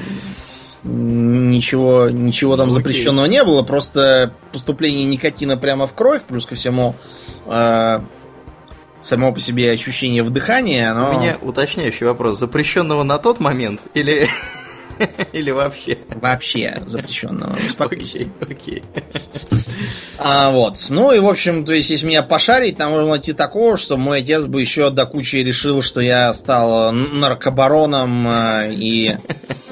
[0.83, 6.53] Ничего, ничего там ну, запрещенного не было, просто поступление никотина прямо в кровь, плюс ко
[6.53, 6.95] всему
[7.47, 8.01] э,
[9.05, 11.15] само по себе ощущение вдыхания, но...
[11.15, 12.39] У меня уточняющий вопрос.
[12.39, 14.27] Запрещенного на тот момент или
[15.33, 15.99] Или вообще?
[16.09, 17.57] Вообще запрещенного.
[17.77, 18.83] Окей, окей.
[20.17, 20.77] А, вот.
[20.89, 24.19] Ну и, в общем, то есть, если меня пошарить, там можно найти такого, что мой
[24.19, 29.17] отец бы еще до кучи решил, что я стал наркобароном э, и,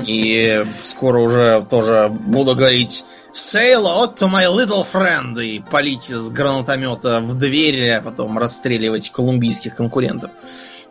[0.05, 6.29] и скоро уже тоже буду говорить Say hello to my little friend и палить из
[6.29, 10.29] гранатомета в дверь, а потом расстреливать колумбийских конкурентов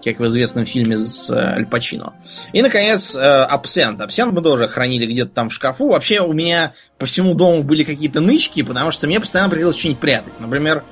[0.05, 2.15] как в известном фильме с э, Аль Пачино.
[2.53, 4.01] И, наконец, э, абсент.
[4.01, 5.91] Абсент мы тоже хранили где-то там в шкафу.
[5.91, 10.01] Вообще у меня по всему дому были какие-то нычки, потому что мне постоянно приходилось что-нибудь
[10.01, 10.41] прятать.
[10.41, 10.83] Например,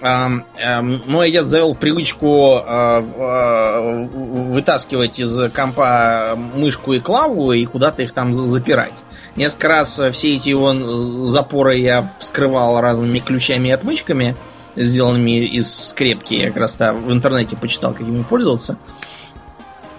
[0.00, 8.32] мой отец завел привычку э, вытаскивать из компа мышку и клаву и куда-то их там
[8.34, 9.02] запирать.
[9.36, 14.36] Несколько раз все эти его запоры я вскрывал разными ключами и отмычками
[14.76, 16.34] сделанными из скрепки.
[16.34, 18.78] Я как раз в интернете почитал, как ими пользоваться.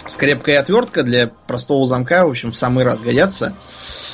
[0.10, 3.54] Скрепка и отвертка для простого замка, в общем, в самый раз годятся.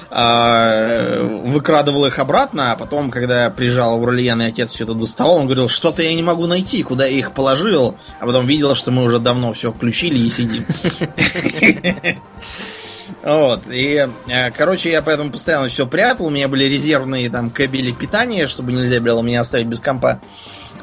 [0.09, 5.37] А, выкрадывал их обратно, а потом, когда приезжал в Урлиен и отец все это доставал,
[5.37, 7.95] он говорил, что-то я не могу найти, куда я их положил.
[8.19, 10.65] А потом видел, что мы уже давно все включили и сидим.
[13.23, 17.91] Вот, и, э, короче, я поэтому постоянно все прятал, у меня были резервные там кабели
[17.91, 20.21] питания, чтобы нельзя было меня оставить без компа.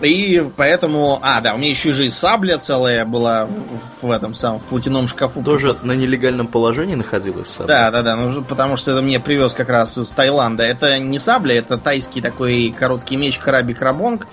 [0.03, 1.19] И поэтому...
[1.23, 4.67] А, да, у меня еще же и сабля целая была в, в этом самом, в
[4.67, 5.43] платяном шкафу.
[5.43, 7.69] Тоже на нелегальном положении находилась сабля?
[7.69, 10.65] Да, да, да, ну, потому что это мне привез как раз из Таиланда.
[10.65, 14.27] Это не сабля, это тайский такой короткий меч Хараби Крабонг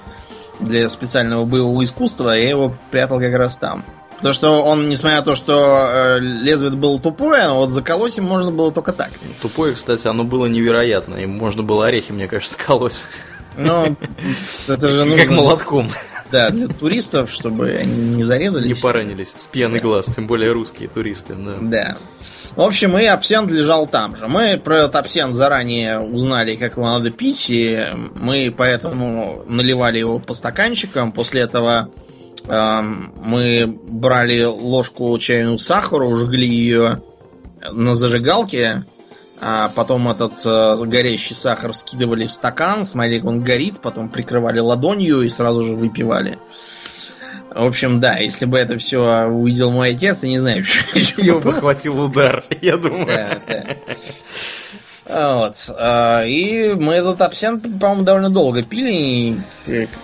[0.59, 2.31] для специального боевого искусства.
[2.31, 3.85] Я его прятал как раз там.
[4.17, 8.25] Потому что он, несмотря на то, что э, лезвие было тупое, но вот заколоть им
[8.25, 9.11] можно было только так.
[9.41, 11.15] Тупое, кстати, оно было невероятно.
[11.15, 13.01] Им можно было орехи, мне кажется, сколоть.
[13.59, 13.95] Ну,
[14.67, 15.23] это же нужно...
[15.23, 15.89] Как молотком.
[16.31, 18.67] Да, для туристов, чтобы они не зарезались.
[18.67, 21.57] Не поранились с пьяный глаз, тем более русские туристы, да.
[21.59, 21.97] Да.
[22.55, 24.27] В общем, и абсент лежал там же.
[24.27, 27.83] Мы про этот абсент заранее узнали, как его надо пить, и
[28.15, 31.11] мы поэтому наливали его по стаканчикам.
[31.11, 31.89] После этого
[32.47, 32.81] э,
[33.23, 37.01] мы брали ложку чайную сахара, жгли ее
[37.71, 38.83] на зажигалке,
[39.41, 44.59] а потом этот э, горящий сахар скидывали в стакан, смотрели, как он горит, потом прикрывали
[44.59, 46.37] ладонью и сразу же выпивали.
[47.49, 51.39] В общем, да, если бы это все увидел мой отец, я не знаю, что его
[51.39, 53.41] бы хватил удар, я думаю.
[55.09, 55.55] Вот.
[55.75, 59.41] А, и мы этот абсент, по-моему, довольно долго пили.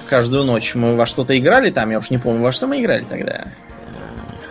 [0.10, 1.92] Каждую ночь мы во что-то играли там.
[1.92, 3.46] Я уж не помню, во что мы играли тогда.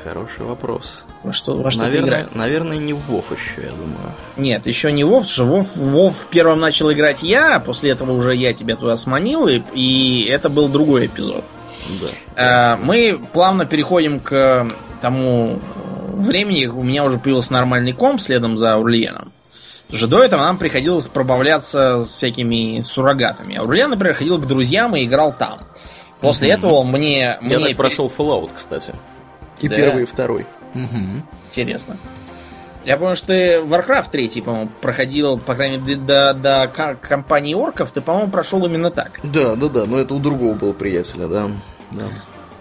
[0.05, 1.05] Хороший вопрос.
[1.23, 2.29] Во что, во что наверное, играли?
[2.35, 4.13] Наверное, не в Вов еще, я думаю.
[4.37, 8.13] Нет, еще не Вов, потому что Вов, Вов первым начал играть я, а после этого
[8.13, 11.43] уже я тебя туда сманил, и, и это был другой эпизод.
[12.01, 12.07] Да.
[12.37, 14.69] А, мы плавно переходим к
[15.01, 15.59] тому
[16.13, 19.33] времени, у меня уже появился нормальный комп следом за Урлиеном.
[19.87, 23.57] Потому что до этого нам приходилось пробавляться с всякими суррогатами.
[23.57, 25.61] А Урлиен, например, ходил к друзьям и играл там.
[26.21, 26.53] После mm-hmm.
[26.53, 27.21] этого мне...
[27.21, 28.95] Я мне так прошел Fallout, кстати.
[29.65, 29.77] И да.
[29.77, 30.47] первый, и второй.
[30.75, 31.23] Угу.
[31.51, 31.97] Интересно.
[32.85, 37.91] Я помню, что ты Warcraft 3, по-моему, проходил, по крайней мере, до, до компании орков,
[37.93, 39.21] ты, по-моему, прошел именно так.
[39.23, 41.51] Да, да, да, но это у другого был приятеля, да.
[41.93, 42.05] да.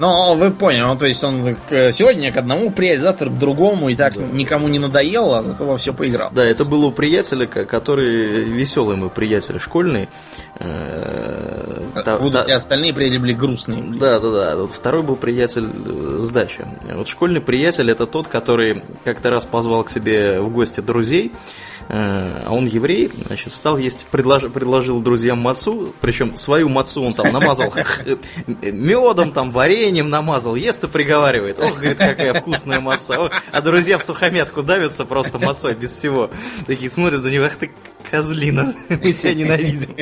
[0.03, 3.95] Ну, вы поняли, ну, то есть он сегодня к одному приятель, завтра к другому, и
[3.95, 4.21] так да.
[4.33, 6.29] никому не надоело, а зато во все поиграл.
[6.33, 10.09] Да, это был у приятеля, который веселый мой приятель школьный.
[10.59, 13.81] Э, а будут та, остальные приятели были грустные.
[13.97, 14.55] Да, да, да.
[14.57, 16.65] Вот второй был приятель э, с дачи.
[16.93, 21.31] Вот школьный приятель это тот, который как-то раз позвал к себе в гости друзей.
[21.89, 27.13] Э, а он еврей, значит, стал есть, предложил, предложил друзьям мацу, причем свою мацу он
[27.13, 27.73] там намазал
[28.61, 31.59] медом, там, вареньем намазал, ест и приговаривает.
[31.59, 33.29] Ох, говорит, какая вкусная маца.
[33.51, 36.29] А друзья в сухометку давятся просто мацой, без всего.
[36.67, 37.71] Такие смотрят на него, ах ты
[38.13, 39.95] козлина, мы тебя ненавидим.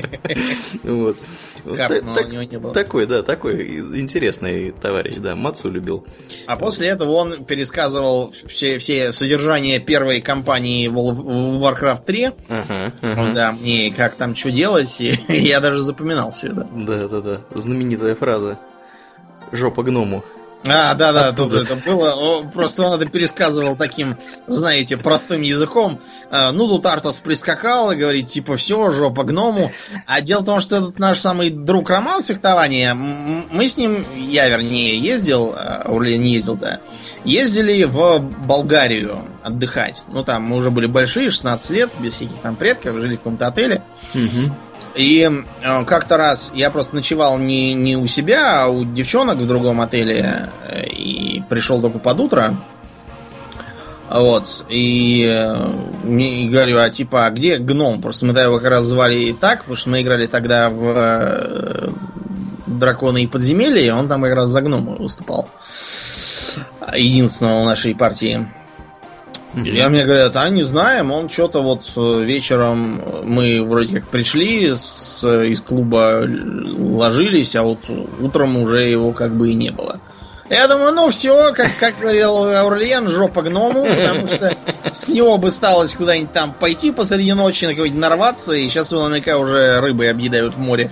[0.83, 1.17] Вот.
[1.63, 2.73] Было.
[2.73, 6.05] Такой, да, такой интересный товарищ, да, Мацу любил.
[6.45, 10.97] А после этого он пересказывал все, все содержания первой кампании в
[11.63, 12.25] Warcraft 3.
[12.49, 13.33] Ага, ага.
[13.33, 16.67] Да, мне как там что делать, и я даже запоминал все это.
[16.75, 17.41] Да, да, да.
[17.55, 18.59] Знаменитая фраза.
[19.53, 20.25] жопа гному.
[20.63, 22.43] А, да, да, тут же это было.
[22.43, 25.99] Просто он это пересказывал таким, знаете, простым языком.
[26.29, 29.71] А, ну, тут Артас прискакал и говорит, типа, все, жопа гному.
[30.05, 34.47] А дело в том, что этот наш самый друг Роман фехтования, мы с ним, я
[34.49, 35.55] вернее, ездил,
[35.85, 36.79] Урлия не ездил-то,
[37.23, 40.03] ездили в Болгарию отдыхать.
[40.11, 43.47] Ну, там мы уже были большие, 16 лет, без всяких там предков, жили в каком-то
[43.47, 43.81] отеле.
[44.13, 44.53] Угу.
[44.95, 45.29] И
[45.61, 49.81] э, как-то раз я просто ночевал не, не у себя, а у девчонок в другом
[49.81, 50.49] отеле.
[50.67, 52.57] Э, и пришел только под утро.
[54.09, 54.65] Вот.
[54.67, 58.01] И, э, и говорю, а типа, а где гном?
[58.01, 61.89] Просто мы его как раз звали и так, потому что мы играли тогда в э,
[62.67, 65.47] драконы и подземелья, и он там как раз за гнома выступал.
[66.93, 68.47] Единственного в нашей партии.
[69.53, 69.69] Mm-hmm.
[69.69, 74.73] Я мне говорят, а не знаем, он что-то вот э, вечером мы вроде как пришли
[74.75, 77.79] с, из клуба, ложились, а вот
[78.19, 79.99] утром уже его как бы и не было.
[80.49, 84.57] Я думаю, ну все, как, как говорил Аурлиен, жопа гному, потому что
[84.91, 89.07] с него бы сталось куда-нибудь там пойти посреди ночи, на кого-нибудь нарваться, и сейчас его
[89.07, 90.91] наверняка уже рыбы объедают в море.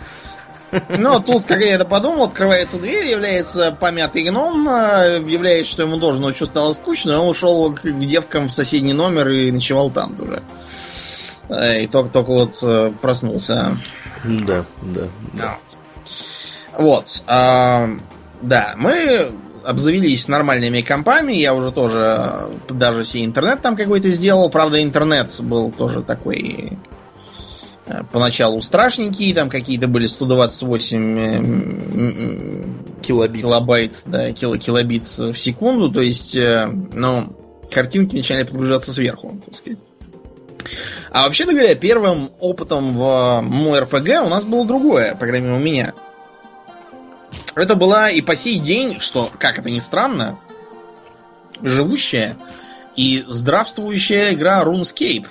[0.89, 5.97] Но тут, как я это подумал, открывается дверь, является помятый гном, а, является, что ему
[5.97, 10.15] должно очень стало скучно, и он ушел к девкам в соседний номер и ночевал там
[10.15, 10.43] тоже.
[11.49, 13.76] И только, только вот э, проснулся.
[14.24, 15.57] Да, да, да.
[16.78, 17.24] Вот.
[17.26, 17.89] А,
[18.43, 19.32] да, мы
[19.65, 21.34] обзавелись нормальными компами.
[21.34, 24.51] Я уже тоже э, даже себе интернет там какой-то сделал.
[24.51, 26.99] Правда, интернет был тоже такой Э,
[28.12, 36.02] поначалу страшненькие, там какие-то были 128 э, килобит, килобайт, да, кило, килобит в секунду, то
[36.02, 37.36] есть, э, ну,
[37.72, 39.80] картинки начали подгружаться сверху, так сказать.
[41.12, 45.58] А вообще говоря, первым опытом в мой РПГ у нас было другое, по крайней мере,
[45.58, 45.94] у меня.
[47.56, 50.38] Это была и по сей день, что, как это ни странно,
[51.62, 52.38] живущая
[52.96, 55.28] и здравствующая игра RuneScape.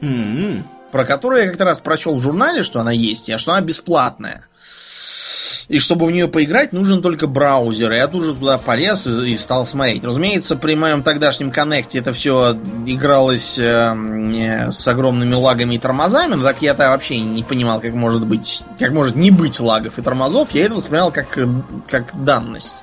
[0.00, 3.60] Mm-hmm про которую я как-то раз прочел в журнале, что она есть, а что она
[3.60, 4.46] бесплатная.
[5.68, 7.92] И чтобы в нее поиграть, нужен только браузер.
[7.92, 10.02] Я тут же туда полез и, и стал смотреть.
[10.02, 16.42] Разумеется, при моем тогдашнем коннекте это все игралось э, с огромными лагами и тормозами, но
[16.42, 20.50] так я-то вообще не понимал, как может быть, как может не быть лагов и тормозов.
[20.50, 21.38] Я это воспринял как,
[21.88, 22.82] как данность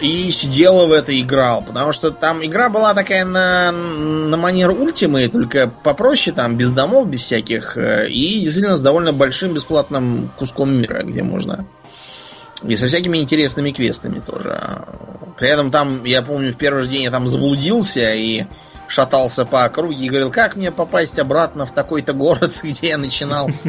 [0.00, 5.28] и сидел в это играл, потому что там игра была такая на, на манер ультимы,
[5.28, 10.72] только попроще, там, без домов, без всяких, э, и действительно с довольно большим бесплатным куском
[10.72, 11.66] мира, где можно
[12.62, 14.60] и со всякими интересными квестами тоже.
[15.38, 18.46] При этом там, я помню, в первый же день я там заблудился и
[18.88, 23.50] шатался по округе и говорил, как мне попасть обратно в такой-то город, где я начинал.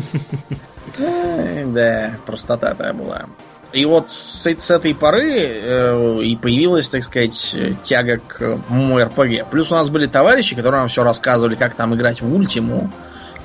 [1.67, 3.27] Да, простота-то была.
[3.73, 9.49] И вот с, с этой поры э, и появилась, так сказать, тяга к мой РПГ.
[9.49, 12.91] Плюс у нас были товарищи, которые нам все рассказывали, как там играть в ультиму,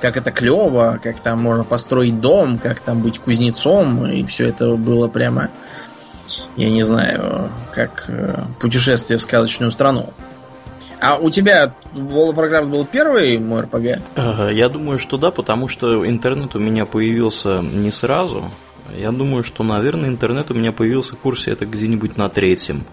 [0.01, 4.05] как это клево, как там можно построить дом, как там быть кузнецом.
[4.05, 5.49] И все это было прямо,
[6.55, 10.13] я не знаю, как э, путешествие в сказочную страну.
[11.01, 13.99] А у тебя World of Warcraft был первый мой РПГ?
[14.53, 18.45] Я думаю, что да, потому что интернет у меня появился не сразу.
[18.97, 22.83] Я думаю, что, наверное, интернет у меня появился в курсе это где-нибудь на третьем.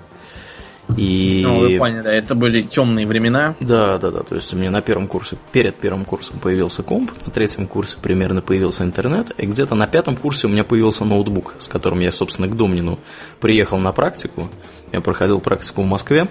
[0.96, 1.42] И...
[1.44, 3.54] Ну, вы поняли, да, это были темные времена.
[3.60, 4.20] Да, да, да.
[4.20, 7.96] То есть у меня на первом курсе, перед первым курсом появился комп, на третьем курсе
[8.00, 12.10] примерно появился интернет, и где-то на пятом курсе у меня появился ноутбук, с которым я,
[12.10, 12.98] собственно, к Домнину
[13.40, 14.50] приехал на практику.
[14.92, 16.22] Я проходил практику в Москве.
[16.22, 16.26] Э,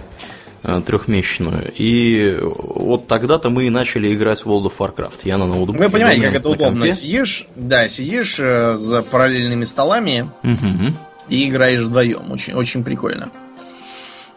[0.62, 1.72] трехмесячную.
[1.76, 5.20] И вот тогда-то мы и начали играть в World of Warcraft.
[5.24, 5.84] Я на ноутбуке.
[5.84, 6.82] Вы понимаете, как это удобно.
[6.82, 6.94] Компе.
[6.94, 10.94] Сидишь, да, сидишь э, за параллельными столами угу.
[11.30, 12.32] и играешь вдвоем.
[12.32, 13.32] Очень, очень прикольно.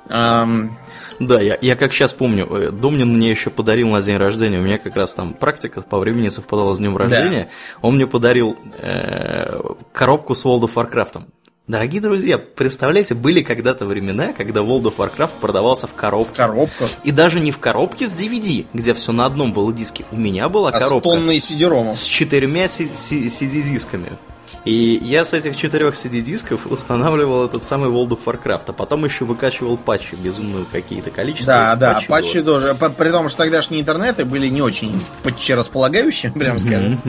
[0.09, 0.71] Um...
[1.19, 4.63] Да, я, я как сейчас помню, э, Домнин мне еще подарил на день рождения, у
[4.63, 7.79] меня как раз там практика по времени совпадала с днем рождения, да.
[7.87, 9.61] он мне подарил э,
[9.93, 11.23] коробку с World of Warcraft.
[11.69, 16.33] Дорогие друзья, представляете, были когда-то времена, когда World of Warcraft продавался в коробке.
[16.33, 16.91] В коробках.
[17.05, 20.05] И даже не в коробке с DVD, где все на одном было диске.
[20.11, 21.09] У меня была а коробка.
[21.09, 21.95] С тонной CD-ROM.
[21.95, 24.19] С четырьмя CD-дисками.
[24.65, 29.25] И я с этих четырех CD-дисков устанавливал этот самый World of Warcraft, а потом еще
[29.25, 31.53] выкачивал патчи, безумные какие-то количества.
[31.53, 32.61] Да, да, патчи, патчи было.
[32.61, 32.75] тоже.
[32.75, 37.01] При том, что тогдашние интернеты были не очень патчи располагающие, прям скажем.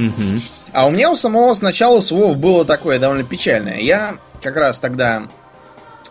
[0.71, 3.79] А у меня у самого сначала своего было такое довольно печальное.
[3.79, 5.23] Я как раз тогда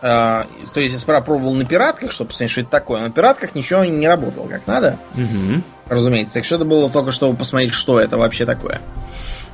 [0.01, 3.01] э, то есть я сперва пробовал на пиратках, чтобы посмотреть, что это такое.
[3.01, 4.97] На пиратках ничего не работало как надо.
[5.15, 5.61] Угу.
[5.87, 6.35] Разумеется.
[6.35, 8.81] Так что это было только чтобы посмотреть, что это вообще такое.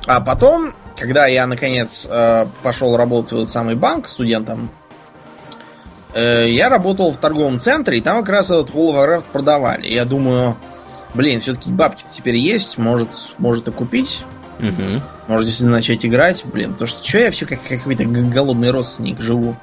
[0.06, 4.70] А потом, когда я наконец э, пошел работать в этот самый банк студентом,
[6.12, 9.88] э, я работал в торговом центре, и там как раз этот Warcraft продавали.
[9.88, 10.56] Я думаю,
[11.14, 14.24] блин, все-таки бабки теперь есть, может, может и купить.
[14.58, 15.02] Угу.
[15.26, 19.20] Может, если начать играть, блин, потому что что я все как какой-то г- голодный родственник
[19.20, 19.56] живу.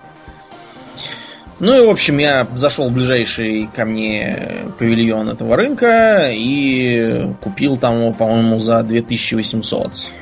[1.59, 7.77] Ну и, в общем, я зашел в ближайший ко мне павильон этого рынка и купил
[7.77, 10.16] там его, по-моему, за 2800.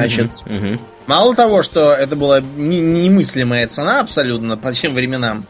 [0.00, 0.80] Значит, Мгм.
[1.06, 5.46] Мало того, что это была не- немыслимая цена абсолютно по тем временам,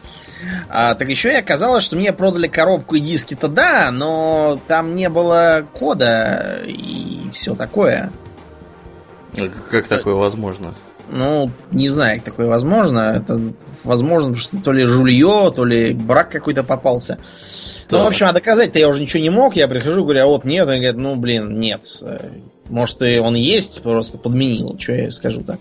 [0.69, 5.09] а, так еще и оказалось, что мне продали коробку и диски-то да, но там не
[5.09, 8.11] было кода и все такое.
[9.35, 10.75] А Как такое возможно?
[11.09, 13.13] Ну, не знаю, как такое возможно.
[13.15, 13.39] Это
[13.83, 17.17] возможно, потому что то ли жулье, то ли брак какой-то попался.
[17.89, 18.03] Ну, Так.
[18.05, 19.55] в общем, а доказать-то я уже ничего не мог.
[19.55, 20.67] Я прихожу, говорю, а вот нет.
[20.67, 21.83] Они говорят, ну, блин, нет.
[22.69, 24.77] Может, и он есть, просто подменил.
[24.79, 25.59] Что я скажу так.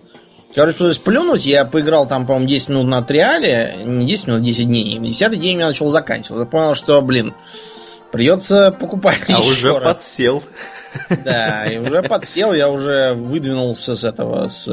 [0.55, 1.45] Короче, пришлось плюнуть.
[1.45, 3.77] Я поиграл там, по-моему, 10 минут на триале.
[3.85, 4.99] Не 10 минут, 10 дней.
[4.99, 6.41] На 10 день я начал заканчивать.
[6.41, 7.35] Я понял, что, блин,
[8.11, 9.83] придется покупать А еще уже раз.
[9.83, 10.43] подсел
[11.25, 14.65] Да, и уже подсел, я уже выдвинулся с этого, с,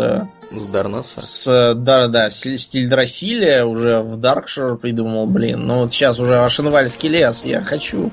[0.51, 1.21] с Дарнаса.
[1.21, 5.65] с да, да, с стиль Драсиля, уже в Даркшир придумал, блин.
[5.65, 8.11] Ну вот сейчас уже Ашенвальский лес, я хочу.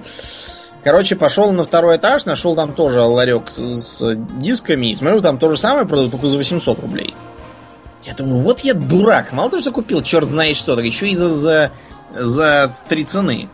[0.82, 5.38] Короче, пошел на второй этаж, нашел там тоже ларек с, с дисками, и смотрю, там
[5.38, 7.14] то же самое продают, только за 800 рублей.
[8.04, 11.16] Я думаю, вот я дурак, мало того, что купил, черт знает что, так еще и
[11.16, 11.70] за, за,
[12.14, 13.50] за три цены.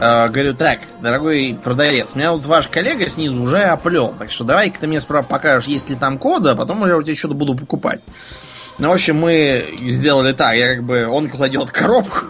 [0.00, 4.80] А, говорю, так, дорогой продавец, меня вот ваш коллега снизу уже оплел, так что давай-ка
[4.80, 7.54] ты мне справа покажешь, есть ли там кода, а потом я у тебя что-то буду
[7.54, 8.00] покупать.
[8.78, 12.26] Ну, в общем, мы сделали так, я как бы, он кладет коробку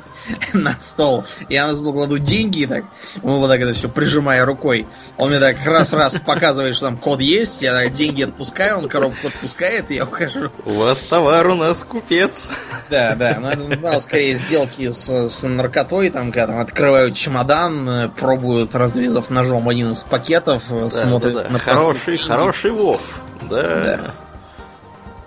[0.52, 2.84] на стол, я на стол кладу деньги, и так,
[3.22, 4.86] мы вот так это все прижимая рукой.
[5.16, 9.28] Он мне так раз-раз показывает, что там код есть, я так деньги отпускаю, он коробку
[9.28, 10.50] отпускает, и я ухожу.
[10.64, 12.50] У вас товар, у нас купец.
[12.88, 17.88] Да, да, но это ну, скорее сделки с, с наркотой, там, когда там открывают чемодан,
[17.88, 21.50] э, пробуют, разрезав ножом один из пакетов, э, Да, смотрят да, да.
[21.50, 23.20] на Хороший, хороший Вов.
[23.50, 23.62] Да.
[23.62, 24.14] Да.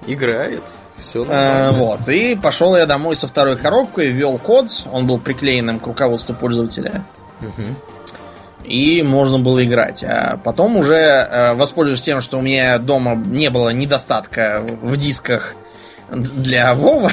[0.07, 0.63] Играет.
[1.01, 5.79] Все Э, вот, и пошел я домой со второй коробкой, ввел код, он был приклеенным
[5.79, 7.03] к руководству пользователя,
[8.63, 10.03] и можно было играть.
[10.03, 15.55] А потом уже, э, воспользуясь тем, что у меня дома не было недостатка в дисках
[16.09, 17.11] для Вова,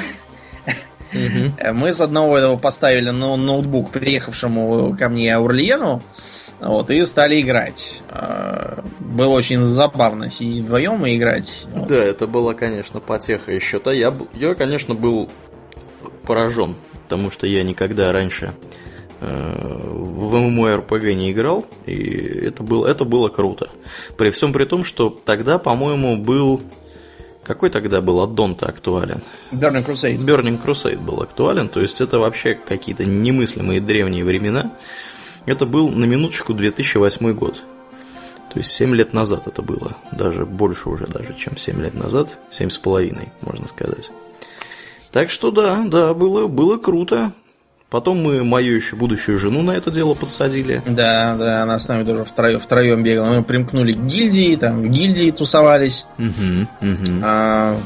[1.11, 6.01] Э, Мы с одного этого поставили на ноутбук приехавшему ко мне Аурлиену,
[6.59, 8.01] вот, и стали играть.
[8.09, 11.65] Э, Было очень забавно сидеть вдвоем и играть.
[11.73, 11.87] Вот.
[11.87, 13.79] Да, это была, конечно, потеха еще.
[13.79, 15.29] то Я, я, конечно, был
[16.25, 18.53] поражен, потому что я никогда раньше
[19.21, 23.69] э, в MMORPG не играл, и это было, это было круто.
[24.17, 26.61] При всем при том, что тогда, по-моему, был...
[27.43, 29.21] Какой тогда был аддон-то актуален?
[29.51, 30.19] Burning Crusade.
[30.19, 34.73] Burning Crusade был актуален, то есть это вообще какие-то немыслимые древние времена.
[35.45, 37.61] Это был на минуточку 2008 год.
[38.53, 39.95] То есть 7 лет назад это было.
[40.11, 42.37] Даже больше уже даже, чем 7 лет назад.
[42.49, 44.09] 7 с половиной, можно сказать.
[45.11, 47.31] Так что да, да, было, было круто.
[47.89, 50.83] Потом мы мою еще будущую жену на это дело подсадили.
[50.85, 53.33] Да, да, она с нами тоже втроем, втроем бегала.
[53.33, 56.05] Мы примкнули к гильдии, там в гильдии тусовались.
[56.17, 57.21] Мгм, мгм.
[57.23, 57.77] А,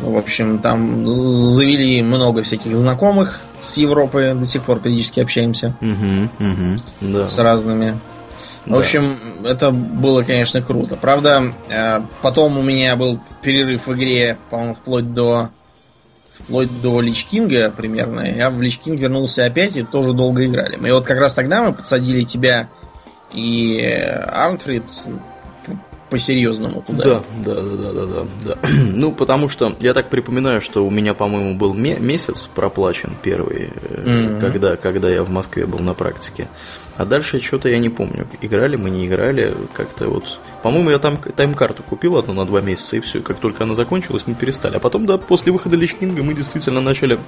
[0.00, 6.30] в общем, там завели много всяких знакомых с Европы, до сих пор периодически общаемся Мгм,
[6.38, 6.76] мгм.
[7.00, 7.28] Да.
[7.28, 7.98] с разными.
[8.66, 8.78] В Да.
[8.78, 10.96] общем, это было, конечно, круто.
[10.96, 15.50] Правда, э, потом у меня был перерыв в игре, по-моему, вплоть до
[16.34, 18.20] вплоть до Lich King а примерно.
[18.22, 20.76] Я в Lich King вернулся опять и тоже долго играли.
[20.76, 22.68] И вот как раз тогда мы подсадили тебя
[23.32, 24.84] и э, Арнфрид
[26.12, 27.02] по-серьезному туда.
[27.02, 28.26] Да, да, да, да, да, да,
[28.62, 28.68] да.
[28.92, 33.72] Ну, потому что я так припоминаю, что у меня, по-моему, был ме- месяц проплачен первый,
[34.06, 34.40] Мгм.
[34.40, 36.48] когда, когда я в Москве был на практике.
[36.96, 38.26] А дальше что-то я не помню.
[38.42, 40.38] Играли мы, не играли, как-то вот.
[40.62, 43.20] По-моему, я там тайм-карту купил одну на два месяца, и все.
[43.22, 44.76] Как только она закончилась, мы перестали.
[44.76, 47.18] А потом, да, после выхода Лич Кинга мы действительно начали,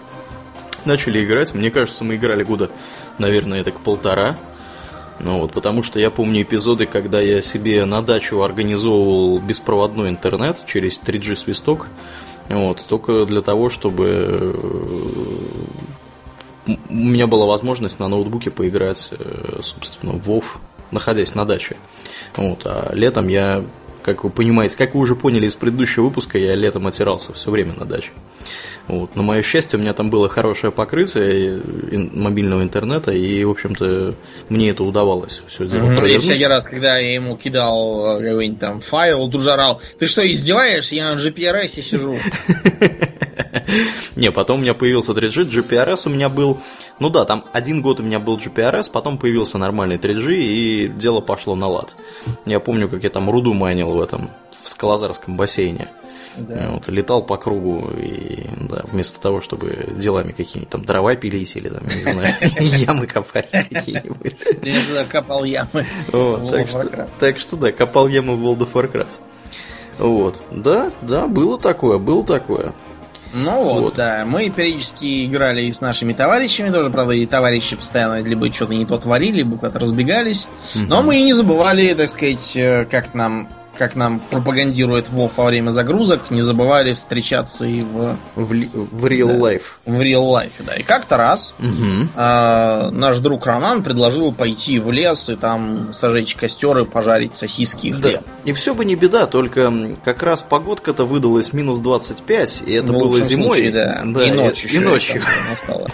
[0.84, 1.54] начали играть.
[1.54, 2.70] Мне кажется, мы играли года,
[3.18, 4.36] наверное, так полтора.
[5.20, 10.58] Ну вот, потому что я помню эпизоды, когда я себе на дачу организовывал беспроводной интернет
[10.66, 11.88] через 3G свисток.
[12.48, 14.52] Вот, только для того, чтобы
[16.66, 20.44] э, у меня была возможность на ноутбуке поиграть, э, собственно, в WoW,
[20.90, 21.76] находясь на даче.
[22.36, 23.64] Вот, а летом я,
[24.04, 27.72] как вы понимаете, как вы уже поняли из предыдущего выпуска, я летом отирался все время
[27.72, 28.10] на даче.
[28.86, 29.16] Вот.
[29.16, 31.62] На мое счастье, у меня там было хорошее покрытие
[32.12, 34.14] мобильного интернета, и, в общем-то,
[34.50, 35.90] мне это удавалось все дело.
[35.90, 36.24] И провернуть.
[36.24, 39.42] всякий раз, когда я ему кидал э, какой-нибудь там файл, тут
[39.98, 40.94] ты что, издеваешься?
[40.96, 42.18] Я на GPRS сижу.
[44.16, 46.58] Не, потом у меня появился 3G, GPRS у меня был...
[47.00, 51.20] Ну да, там один год у меня был GPRS, потом появился нормальный 3G, и дело
[51.20, 51.94] пошло на лад.
[52.46, 54.30] Я помню, как я там руду майнил в этом,
[54.62, 55.88] в Скалозарском бассейне.
[56.36, 56.70] Да.
[56.72, 61.68] Вот, летал по кругу, и да, вместо того, чтобы делами какие-нибудь там дрова пилить или
[61.68, 64.36] там, не знаю, ямы копать какие-нибудь.
[64.62, 65.86] Я копал ямы.
[67.20, 69.06] Так что да, копал ямы в World of Warcraft.
[69.98, 70.40] Вот.
[70.50, 72.74] Да, да, было такое, было такое.
[73.32, 74.24] Ну вот, вот, да.
[74.24, 78.86] Мы периодически играли и с нашими товарищами тоже, правда, и товарищи постоянно либо что-то не
[78.86, 80.46] то творили, либо куда-то разбегались.
[80.76, 80.86] Угу.
[80.86, 85.44] Но мы и не забывали, так сказать, э, как нам как нам пропагандирует Вов во
[85.44, 88.16] время загрузок, не забывали встречаться и в...
[88.34, 89.62] В, в real да, life.
[89.84, 90.74] В real life, да.
[90.74, 92.08] И как-то раз угу.
[92.16, 97.88] э, наш друг Роман предложил пойти в лес и там сожечь костер и пожарить сосиски
[97.88, 98.22] и хлеб.
[98.24, 98.32] Да.
[98.44, 99.72] И все бы не беда, только
[100.04, 103.58] как раз погодка-то выдалась минус 25, и это в было зимой.
[103.58, 104.02] Случае, да.
[104.04, 104.24] да.
[104.24, 104.70] И ночью.
[104.70, 105.22] И, и ночью.
[105.48, 105.88] Настало.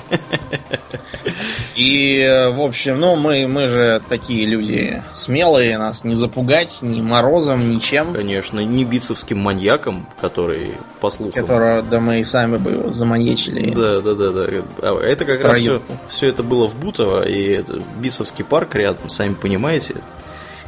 [1.76, 7.69] И, в общем, ну, мы, мы же такие люди смелые, нас не запугать ни морозом,
[7.70, 8.12] ничем.
[8.12, 11.42] Конечно, не бицевским маньяком, который, по слухам...
[11.42, 13.70] Которого, да мы и сами бы его заманьячили.
[13.70, 14.62] Да, да, да, да.
[14.82, 19.08] А это как раз все, все это было в Бутово, и это Бицевский парк рядом,
[19.08, 19.96] сами понимаете.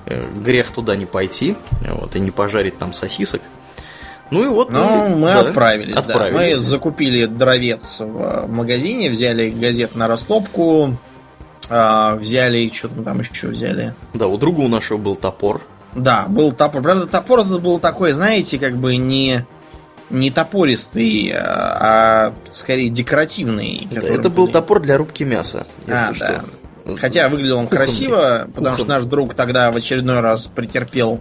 [0.07, 3.43] Э, грех туда не пойти, вот, и не пожарить там сосисок.
[4.31, 6.35] Ну и вот ну, мы, мы да, отправились, отправились.
[6.35, 6.41] Да.
[6.41, 10.97] Мы закупили дровец в магазине, взяли газет на растопку,
[11.69, 13.95] а, взяли, что мы там еще взяли.
[14.15, 15.61] Да, у друга у нашего был топор.
[15.95, 16.82] Да, был топор.
[16.82, 19.45] Правда, топор этот был такой, знаете, как бы не
[20.11, 23.88] не топористый, а, а скорее декоративный.
[23.90, 26.45] Да, это был топор для рубки мяса, если а, что.
[26.84, 26.97] Да.
[26.99, 27.86] Хотя выглядел он Кухонный.
[27.86, 28.76] красиво, потому Кухонный.
[28.76, 31.20] что наш друг тогда в очередной раз претерпел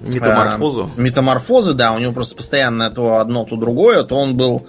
[0.00, 0.92] Метаморфозу?
[0.96, 4.66] Э, метаморфозы, да, у него просто постоянно то одно, то другое, то он был...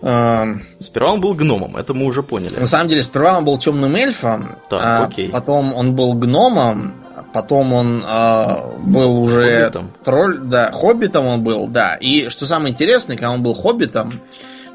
[0.00, 2.58] Э, сперва он был гномом, это мы уже поняли.
[2.58, 5.28] На самом деле, сперва он был темным эльфом, так, а окей.
[5.30, 6.94] потом он был гномом,
[7.32, 9.92] потом он э, был уже хоббитом.
[10.04, 11.94] тролль, да, хоббитом он был, да.
[11.94, 14.20] И что самое интересное, когда он был хоббитом,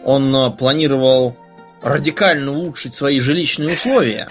[0.03, 1.36] он э, планировал
[1.82, 4.28] радикально улучшить свои жилищные условия.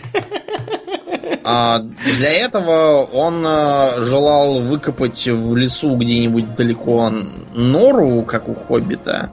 [1.48, 7.12] А для этого он а, желал выкопать в лесу где-нибудь далеко
[7.54, 9.30] нору, как у Хоббита,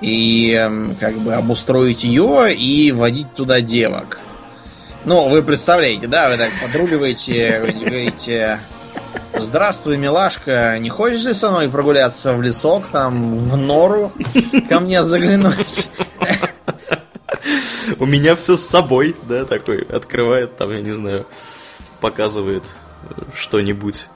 [0.00, 0.68] и
[0.98, 4.18] как бы обустроить ее и водить туда девок.
[5.04, 8.60] Ну, вы представляете, да, вы так подруливаете, вы говорите,
[9.36, 14.12] Здравствуй, милашка, не хочешь ли со мной прогуляться в лесок, там, в нору,
[14.68, 15.88] ко мне заглянуть?
[17.98, 21.26] У меня все с собой, да, такой, открывает там, я не знаю,
[22.00, 22.64] показывает
[23.34, 24.06] что-нибудь,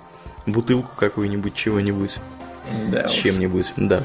[0.47, 2.18] бутылку какую-нибудь, чего-нибудь.
[2.90, 4.02] Да, чем-нибудь, да.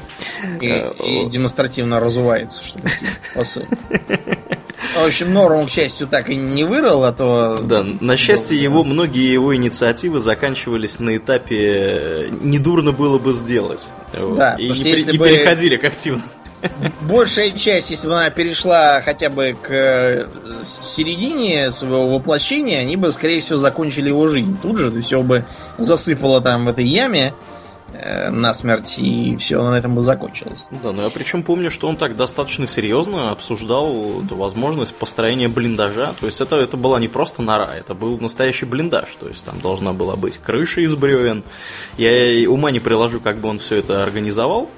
[0.60, 2.88] И, а, и демонстративно разувается, чтобы
[3.34, 3.64] посыл.
[4.94, 7.58] В общем, Норм, к счастью, так и не вырыл, а то...
[7.60, 13.88] Да, на счастье его, многие его инициативы заканчивались на этапе «недурно было бы сделать».
[14.12, 15.28] Да, и не, если не бы...
[15.28, 16.22] переходили к активному
[17.02, 20.24] большая часть, если бы она перешла хотя бы к э,
[20.62, 25.02] середине своего воплощения, они бы, скорее всего, закончили его жизнь тут же.
[25.02, 25.44] Все бы
[25.78, 27.53] засыпало там в этой яме э,
[28.30, 30.66] насмерть, и все на этом бы закончилось.
[30.82, 36.14] Да, ну я причем помню, что он так достаточно серьезно обсуждал эту возможность построения блиндажа.
[36.18, 39.16] То есть это, это была не просто нора, это был настоящий блиндаж.
[39.20, 41.44] То есть там должна была быть крыша из бревен.
[41.96, 44.70] Я ума не приложу, как бы он все это организовал.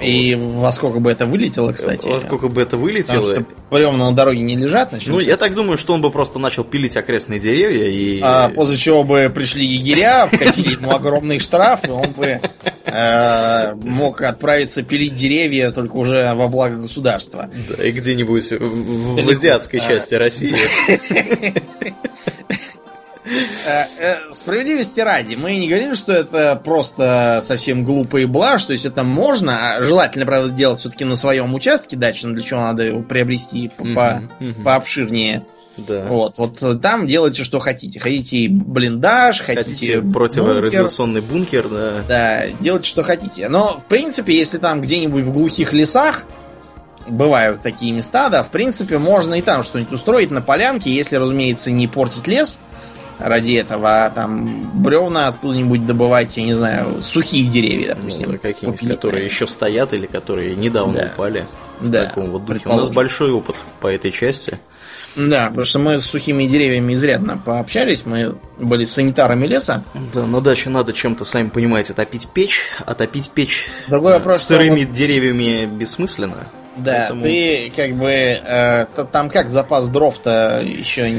[0.00, 2.06] И во сколько бы это вылетело, кстати.
[2.06, 3.20] Во сколько бы это вылетело.
[3.20, 4.94] Потому что бревна на дороге не лежат.
[5.06, 8.20] Ну, я так думаю, что он бы просто начал пилить окрестные деревья и...
[8.22, 12.40] А после чего бы пришли егеря, вкатили ему огромный штраф, и он бы
[12.84, 17.50] э, мог отправиться пилить деревья только уже во благо государства.
[17.76, 20.54] Да, и где-нибудь в, в азиатской части России.
[23.66, 28.86] Э, э, справедливости ради, мы не говорим, что это просто совсем глупый блажь, то есть
[28.86, 33.02] это можно, а желательно, правда, делать все-таки на своем участке дачном, для чего надо его
[33.02, 34.62] приобрести по, mm-hmm.
[34.62, 35.44] пообширнее.
[35.76, 36.06] Да.
[36.08, 38.00] Вот, вот там делайте, что хотите.
[38.00, 41.92] Хотите блиндаж, хотите, хотите противорадиационный бункер, да.
[42.08, 43.48] Да, делайте, что хотите.
[43.48, 46.24] Но, в принципе, если там где-нибудь в глухих лесах
[47.06, 51.70] бывают такие места, да, в принципе, можно и там что-нибудь устроить на полянке, если, разумеется,
[51.70, 52.58] не портить лес
[53.18, 58.32] ради этого, а там бревна откуда-нибудь добывать, я не знаю, сухие деревья, допустим.
[58.32, 61.10] Ну, какие-нибудь, которые еще стоят или которые недавно да.
[61.14, 61.46] упали.
[61.80, 62.68] в Да, таком вот духе.
[62.68, 64.58] У нас большой опыт по этой части.
[65.16, 69.82] Да, потому что мы с сухими деревьями изрядно пообщались, мы были санитарами леса.
[70.14, 74.42] Да, на даче надо чем-то, сами понимаете, топить печь, а топить печь Другой э, вопрос,
[74.42, 76.48] сырыми вот- деревьями бессмысленно.
[76.78, 81.12] Да, Поэтому- ты как бы э, там как запас дров-то еще.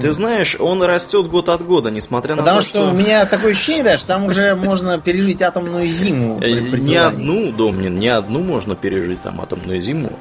[0.00, 3.52] Ты знаешь, он растет год от года, несмотря на Потому то, что, у меня такое
[3.52, 6.40] ощущение, да, что там уже можно пережить атомную зиму.
[6.42, 10.12] Э, Не одну, Домнин, не одну можно пережить там атомную зиму.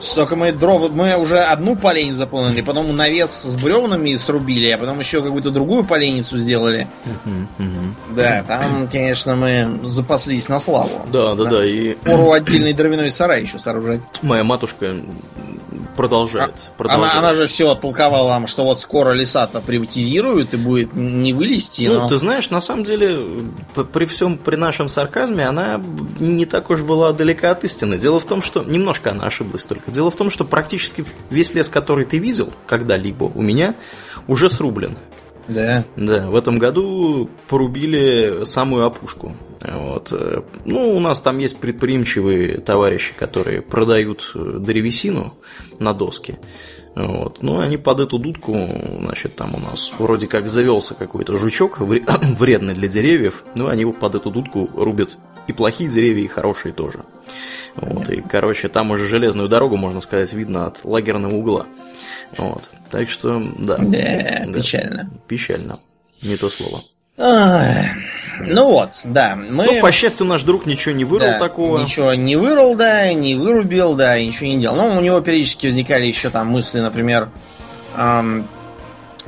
[0.00, 5.00] Столько мы дров, мы уже одну поленницу заполнили, потом навес с бревнами срубили, а потом
[5.00, 6.86] еще какую-то другую поленницу сделали.
[8.14, 11.02] Да, там, конечно, мы запаслись на славу.
[11.12, 14.00] Да, да, да, и Пору отдельный дровяной сарай еще сооружать.
[14.22, 14.96] моя матушка
[15.96, 16.50] продолжает.
[16.50, 17.12] А- продолжает.
[17.12, 21.88] Она, она же все толковала нам, что вот скоро леса-то приватизируют и будет не вылезти.
[21.88, 23.20] Ну, но- ты знаешь, на самом деле,
[23.92, 25.82] при всем при нашем сарказме, она
[26.20, 27.98] не так уж была далека от истины.
[27.98, 29.87] Дело в том, что немножко она ошиблась только.
[29.88, 33.74] Дело в том, что практически весь лес, который ты видел когда-либо у меня,
[34.26, 34.96] уже срублен.
[35.48, 35.84] Да.
[35.96, 39.34] Да, в этом году порубили самую опушку.
[39.62, 40.12] Вот.
[40.64, 45.34] Ну, у нас там есть предприимчивые товарищи, которые продают э, древесину
[45.80, 46.38] на доски.
[46.94, 47.42] Вот.
[47.42, 48.68] Ну, они под эту дудку,
[49.00, 52.04] значит, там у нас вроде как завелся какой-то жучок, вре-
[52.38, 55.16] вредный для деревьев, ну, они его под эту дудку рубят
[55.48, 57.00] и плохие деревья, и хорошие тоже.
[57.74, 58.08] Вот.
[58.08, 61.66] И, короче, там уже железную дорогу, можно сказать, видно от лагерного угла.
[62.36, 62.62] Вот.
[62.90, 63.78] Так что, да.
[63.78, 64.52] Да, Да.
[64.52, 65.10] печально.
[65.26, 65.78] Печально.
[66.22, 66.80] Не то слово.
[68.46, 69.64] Ну вот, да, мы...
[69.64, 71.80] Ну, по счастью, наш друг ничего не вырыл да, такого.
[71.80, 74.76] Ничего не вырыл, да, не вырубил, да, и ничего не делал.
[74.76, 77.30] Но у него периодически возникали еще там мысли, например...
[77.96, 78.46] ам,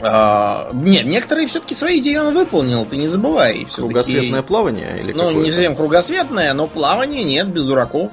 [0.03, 3.67] а, нет, некоторые все-таки свои идеи он выполнил, ты не забывай.
[3.75, 8.13] Кругосветное плавание или Ну, не совсем кругосветное, но плавание нет, без дураков.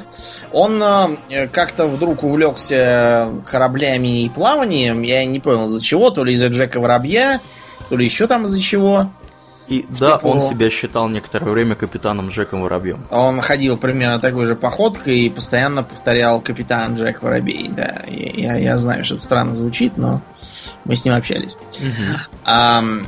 [0.52, 0.82] Он
[1.30, 5.02] э, как-то вдруг увлекся кораблями и плаванием.
[5.02, 6.10] Я не понял, из-за чего.
[6.10, 7.42] То ли из-за Джека Воробья,
[7.90, 9.10] то ли еще там из-за чего.
[9.68, 13.06] И да, он Типа- себя считал некоторое время капитаном Джеком Воробьем.
[13.12, 17.68] Он ходил примерно такой же походкой и постоянно повторял «Капитан Джек Воробей».
[17.76, 20.22] Да, я, я- я знаю, что это странно звучит, но
[20.88, 21.56] мы с ним общались.
[22.46, 23.08] Ам,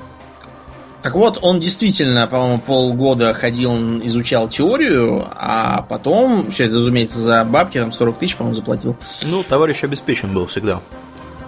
[1.01, 3.73] так вот, он действительно, по-моему, полгода ходил,
[4.03, 8.97] изучал теорию, а потом, все это, разумеется, за бабки, там 40 тысяч, по-моему, заплатил.
[9.23, 10.81] Ну, товарищ обеспечен был всегда.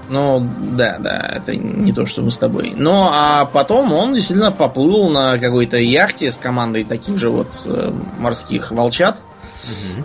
[0.10, 2.74] Ну, да, да, это не то, что мы с тобой.
[2.76, 7.94] Ну, а потом он действительно поплыл на какой-то яхте с командой таких же вот э,
[8.18, 9.22] морских волчат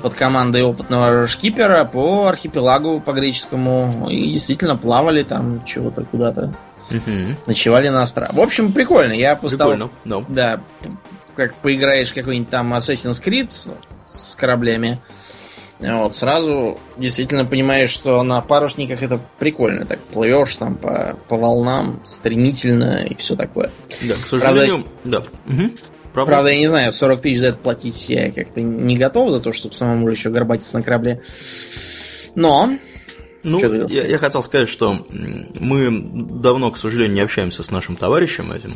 [0.02, 6.54] под командой опытного шкипера по архипелагу по греческому и действительно плавали там чего-то куда-то,
[6.90, 7.36] Мгм.
[7.46, 8.32] ночевали на островах.
[8.34, 9.12] В общем, прикольно.
[9.12, 10.60] Я поставил Прикольно, да.
[10.86, 10.90] да,
[11.34, 13.50] как поиграешь какой-нибудь там Assassin's Creed
[14.08, 15.00] с кораблями,
[15.78, 19.84] вот, сразу действительно понимаешь, что на парусниках это прикольно.
[19.84, 23.70] Так плывешь там по, по волнам стремительно и все такое.
[24.02, 25.22] Да, к сожалению, да.
[25.44, 25.72] Мгм.
[26.16, 26.32] Правда?
[26.32, 29.52] Правда, я не знаю, 40 тысяч за это платить я как-то не готов за то,
[29.52, 31.20] чтобы самому еще горбатиться на корабле.
[32.34, 32.78] Но,
[33.42, 35.90] Ну, я, я хотел сказать, что мы
[36.40, 38.72] давно, к сожалению, не общаемся с нашим товарищем этим.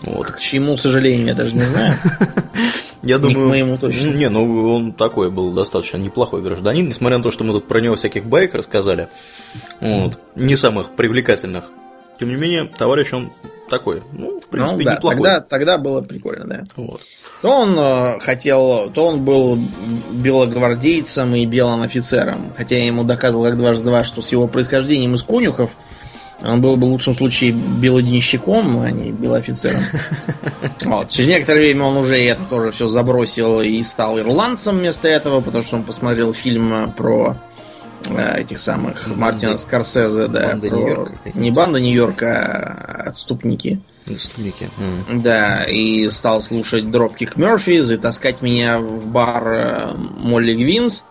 [0.00, 0.28] Вот.
[0.28, 1.96] к чему, к сожалению, я даже не знаю.
[3.02, 4.06] Я Не к думаю, моему точно.
[4.06, 7.78] Не, ну он такой был достаточно неплохой гражданин, несмотря на то, что мы тут про
[7.82, 9.08] него всяких байк рассказали,
[9.80, 11.64] вот, не самых привлекательных.
[12.18, 13.30] Тем не менее, товарищ он
[13.68, 15.16] такой, ну, в принципе, ну да, неплохой.
[15.16, 16.64] тогда, тогда было прикольно, да.
[16.76, 17.00] Вот.
[17.42, 19.58] То он э, хотел, то он был
[20.12, 22.52] белогвардейцем и белым офицером.
[22.56, 25.76] Хотя я ему доказывал как дважды два, что с его происхождением из конюхов
[26.42, 29.82] он был бы в лучшем случае белоденщиком, а не белоофицером.
[30.82, 31.08] Вот.
[31.08, 35.64] Через некоторое время он уже это тоже все забросил и стал ирландцем вместо этого, потому
[35.64, 37.36] что он посмотрел фильм э, про
[38.36, 42.28] этих самых Мартина Скорсезе, да, Банда про- Нью-Йорка не банда Нью-Йорка,
[43.06, 43.80] а отступники.
[44.06, 44.68] Инструмники.
[45.08, 45.22] М.
[45.22, 51.04] Да, и стал слушать Dropkick Murphys и таскать меня в бар э, Молли Гвинс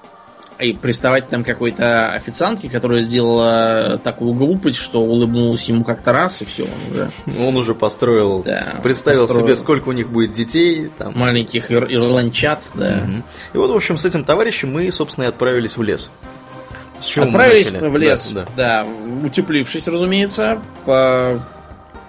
[0.59, 6.45] и приставать там какой-то официантке, которая сделала такую глупость, что улыбнулась ему как-то раз, и
[6.45, 7.09] все, он уже
[7.47, 9.47] Он уже построил, Да, представил построил.
[9.47, 10.91] себе, сколько у них будет детей.
[10.99, 11.17] Там.
[11.17, 13.01] маленьких ир- ирландчат, да.
[13.03, 13.23] Мгм.
[13.53, 16.11] И вот, в общем, с этим товарищем мы, собственно, и отправились в лес.
[17.03, 17.89] С чего мы Отправились начали?
[17.89, 18.87] в лес, Да, да, да.
[19.27, 21.43] утеплившись, разумеется, по,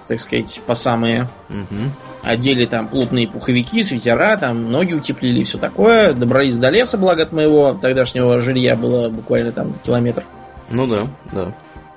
[0.07, 1.91] так сказать, по самые Мгм.
[2.23, 6.15] Одели там плотные пуховики, свитера, там ноги утеплили и все такое.
[6.15, 10.25] Добрались до леса, благо от моего тогдашнего жилья было буквально там километр.
[10.71, 11.01] Ну да,
[11.33, 11.55] да.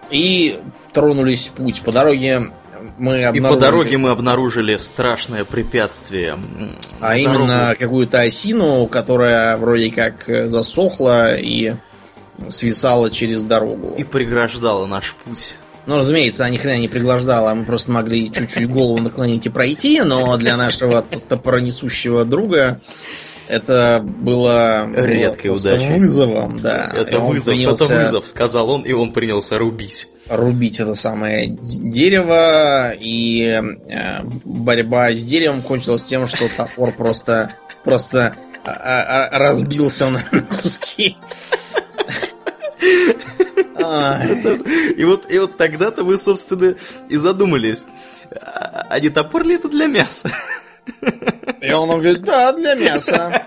[0.09, 0.59] И
[0.91, 1.81] тронулись в путь.
[1.81, 2.51] По дороге
[2.97, 3.53] мы И обнаружили...
[3.55, 6.37] по дороге мы обнаружили страшное препятствие.
[6.99, 11.75] А дорогу- именно какую-то осину, которая вроде как засохла и
[12.49, 13.95] свисала через дорогу.
[13.97, 15.55] И преграждала наш путь.
[15.85, 20.01] Ну, разумеется, она ни хрена не приглаждала, мы просто могли чуть-чуть голову наклонить и пройти,
[20.01, 22.81] но для нашего топоронесущего друга
[23.47, 25.99] это было редкой было удачей.
[25.99, 26.91] Вызовом, да.
[26.93, 30.09] Это вызов, это вызов, сказал он, и он принялся рубить.
[30.27, 37.53] Рубить это самое дерево, и э, борьба с деревом кончилась тем, что топор просто,
[37.85, 38.35] просто
[38.65, 40.21] а, а, а, разбился на
[40.61, 41.15] куски.
[44.97, 46.75] И вот, и вот тогда-то вы, собственно,
[47.09, 47.85] и задумались,
[48.89, 50.31] а не топор ли это для мяса?
[51.61, 53.45] И он говорит, да, для мяса.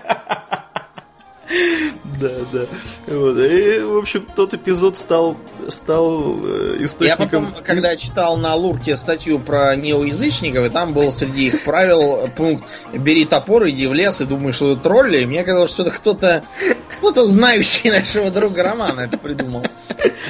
[2.21, 2.65] Да, да.
[3.07, 3.37] Вот.
[3.39, 5.37] И, в общем, тот эпизод стал,
[5.69, 7.45] стал э, источником...
[7.45, 12.29] Я потом, когда читал на Лурке статью про неоязычников, и там был среди их правил
[12.35, 15.25] пункт «Бери топор, иди в лес и думай, что это тролли».
[15.25, 16.43] Мне казалось, что это кто-то
[16.97, 19.65] кто-то знающий нашего друга Романа это придумал.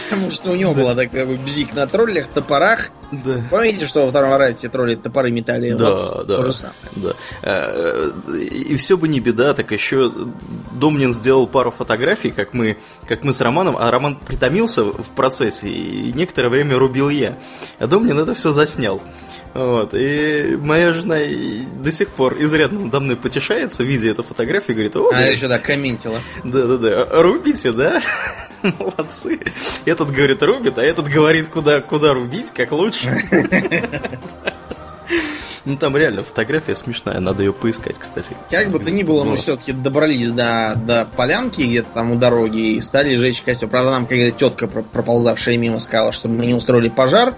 [0.09, 2.91] Потому что у него была такая бзик на троллях, топорах.
[3.11, 3.41] Да.
[3.49, 5.73] Помните, что во втором райте тролли топоры метали?
[5.73, 6.37] Да, вот да.
[6.37, 6.77] То же самое.
[6.95, 7.13] Да.
[7.43, 10.11] Э, и все бы не беда, так еще
[10.73, 15.69] Домнин сделал пару фотографий, как мы, как мы с Романом, а Роман притомился в процессе,
[15.69, 17.37] и некоторое время рубил я.
[17.79, 19.01] А Домнин это все заснял.
[19.53, 21.17] Вот, и моя жена
[21.83, 25.63] до сих пор изрядно надо мной потешается, видя эту фотографию, говорит, о, Она еще так
[25.63, 26.19] комментила.
[26.43, 28.01] Да-да-да, рубите, да?
[28.61, 29.39] Молодцы.
[29.85, 33.11] Этот говорит, рубит, а этот говорит, куда, куда рубить, как лучше.
[35.63, 38.35] Ну там реально фотография смешная, надо ее поискать, кстати.
[38.49, 42.75] Как бы то ни было, мы все-таки добрались до, до полянки где-то там у дороги
[42.75, 43.69] и стали жечь костер.
[43.69, 47.37] Правда, нам какая-то тетка, проползавшая мимо, сказала, чтобы мы не устроили пожар.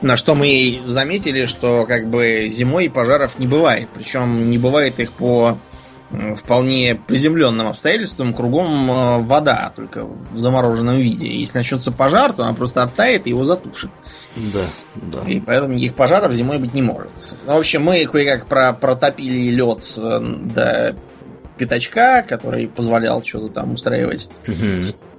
[0.00, 3.88] На что мы ей заметили, что как бы зимой пожаров не бывает.
[3.94, 5.58] Причем не бывает их по
[6.36, 11.26] вполне приземленным обстоятельствам кругом э, вода, только в замороженном виде.
[11.28, 13.90] Если начнется пожар, то она просто оттает и его затушит.
[14.36, 15.30] Да, да.
[15.30, 17.36] И поэтому никаких пожаров зимой быть не может.
[17.46, 20.96] Ну, в общем, мы кое-как про протопили лед э, до
[21.58, 24.28] пятачка, который позволял что-то там устраивать.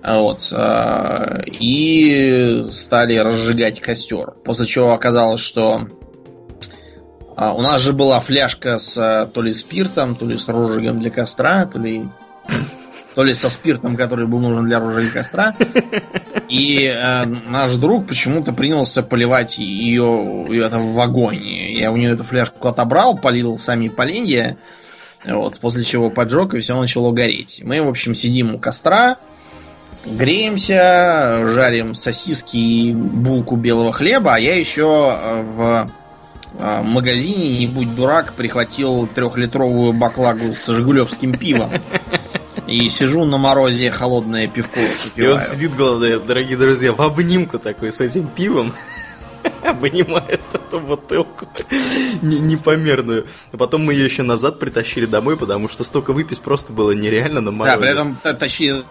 [0.04, 0.52] Вот.
[0.52, 4.32] Э, и стали разжигать костер.
[4.44, 5.88] После чего оказалось, что
[7.36, 11.00] а, у нас же была фляжка с а, то ли спиртом, то ли с розжигом
[11.00, 12.06] для костра, то ли
[13.16, 15.56] то ли со спиртом, который был нужен для розжига костра.
[16.50, 21.46] И э, наш друг почему-то принялся поливать ее, ее это в огонь.
[21.46, 24.58] Я у нее эту фляжку отобрал, полил сами поленья.
[25.26, 27.62] Вот, после чего поджег, и все начало гореть.
[27.64, 29.18] Мы, в общем, сидим у костра,
[30.06, 35.92] греемся, жарим сосиски и булку белого хлеба, а я еще в
[36.62, 41.72] а, магазине, не будь дурак, прихватил трехлитровую баклагу с жигулевским пивом.
[42.68, 44.80] И сижу на морозе, холодное пивко
[45.16, 48.74] И он сидит, главное, дорогие друзья, в обнимку такой с этим пивом.
[49.64, 51.48] Обнимает эту бутылку
[52.22, 53.26] непомерную.
[53.52, 57.42] А потом мы ее еще назад притащили домой, потому что столько выпить просто было нереально
[57.42, 57.76] на морозе.
[57.76, 58.84] Да, при этом тащили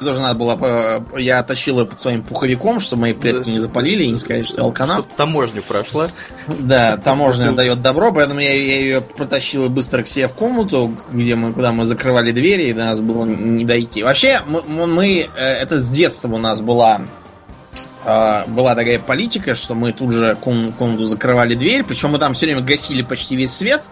[0.00, 1.04] тоже надо было...
[1.18, 4.58] Я тащил ее под своим пуховиком, чтобы мои предки не запалили и не сказали, что
[4.58, 5.04] я алканавт.
[5.04, 6.08] Чтобы таможню прошла.
[6.46, 11.34] Да, таможня дает добро, поэтому я, я ее протащил быстро к себе в комнату, где
[11.34, 14.02] мы, куда мы закрывали двери, и до нас было не дойти.
[14.02, 17.02] Вообще, мы, мы э, это с детства у нас была
[18.04, 22.46] э, была такая политика, что мы тут же комнату закрывали дверь, причем мы там все
[22.46, 23.84] время гасили почти весь свет,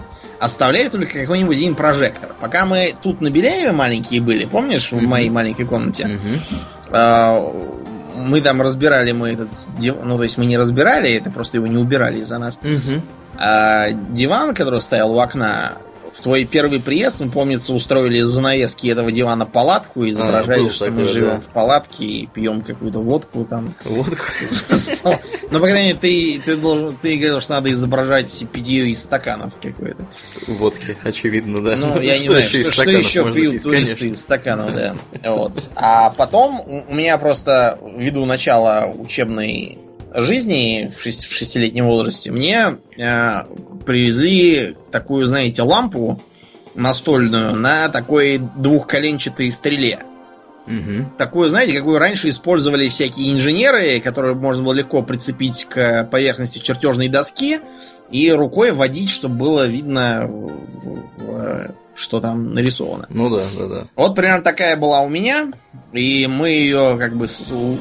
[0.44, 2.34] оставляли только какой-нибудь один прожектор.
[2.40, 6.18] Пока мы тут на Беляеве маленькие были, помнишь, в моей маленькой комнате,
[8.16, 9.48] мы там разбирали мы этот
[9.80, 12.60] ну то есть мы не разбирали, это просто его не убирали из-за нас.
[13.36, 15.72] А диван, который стоял у окна,
[16.14, 20.86] в твой первый приезд, мы, помнится, устроили из занавески этого дивана палатку, изображали, а, что
[20.86, 21.40] такое, мы живем да.
[21.40, 23.74] в палатке и пьем какую-то водку там.
[23.84, 24.24] Водку?
[25.50, 29.54] Ну, по крайней мере, ты, ты должен, ты говорил, что надо изображать питье из стаканов
[29.60, 30.04] какой-то.
[30.46, 31.76] Водки, очевидно, да.
[31.76, 34.96] Ну, я не знаю, что, что еще пьют туристы из стаканов, да.
[35.24, 35.70] Вот.
[35.74, 39.78] А потом у меня просто, ввиду начала учебной
[40.22, 43.42] жизни в, шесть, в шестилетнем возрасте мне э,
[43.84, 46.20] привезли такую, знаете, лампу
[46.74, 50.00] настольную на такой двухколенчатой стреле.
[50.66, 51.10] Угу.
[51.18, 57.08] Такую, знаете, какую раньше использовали всякие инженеры, которые можно было легко прицепить к поверхности чертежной
[57.08, 57.60] доски
[58.10, 60.30] и рукой водить, чтобы было видно,
[61.94, 63.06] что там нарисовано.
[63.10, 63.82] Ну да, да, да.
[63.96, 65.50] Вот примерно такая была у меня.
[65.92, 67.26] И мы ее, как бы,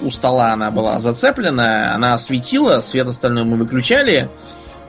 [0.03, 4.29] у стола она была зацеплена, она светила, свет остальной мы выключали.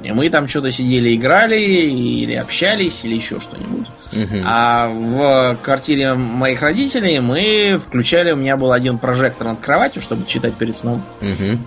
[0.02, 3.86] И мы там что-то сидели, играли, или общались, или еще что-нибудь.
[4.12, 4.44] Мгм.
[4.46, 10.26] А в квартире моих родителей мы включали, у меня был один прожектор над кроватью, чтобы
[10.26, 11.02] читать перед сном.
[11.22, 11.64] Мгм.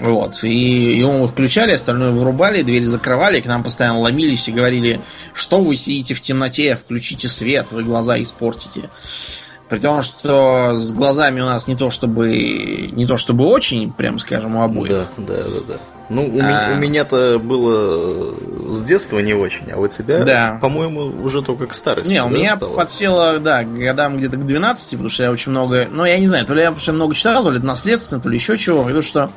[0.00, 0.42] Вот.
[0.44, 5.00] И его включали, остальное вырубали, дверь закрывали, к нам постоянно ломились и говорили,
[5.34, 8.90] что вы сидите в темноте, включите свет, вы глаза испортите.
[9.68, 12.28] При том, что с глазами у нас не то чтобы
[12.90, 14.88] не то чтобы очень, прям скажем, у обоих.
[14.90, 15.74] Да, да, да, да.
[16.08, 16.68] Ну, у, А.
[16.70, 18.34] ме- у меня-то было
[18.66, 20.58] с детства не очень, а у тебя, Да.
[20.62, 22.10] по-моему, уже только к старости.
[22.10, 22.76] Не, у меня стало?
[22.76, 25.86] подсело, да, годам где-то к 12, потому что я очень много...
[25.90, 28.22] Ну, я не знаю, то ли я потому что много читал, то ли это наследственно,
[28.22, 28.84] то ли еще чего.
[28.84, 29.30] Потому что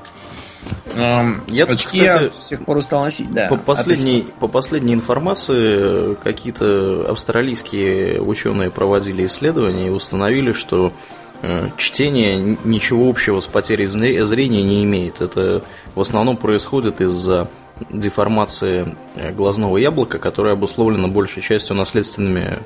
[0.95, 3.47] Я, очки кстати, я с тех пор и стал носить, да.
[3.47, 10.93] По А последней, по последней информации, какие-то австралийские ученые проводили исследования и установили, что
[11.41, 15.21] э, чтение ничего общего с потерей зрения не имеет.
[15.21, 15.63] Это
[15.95, 17.47] в основном происходит из-за
[17.89, 22.59] деформации э, глазного яблока, которая обусловлена большей частью наследственными,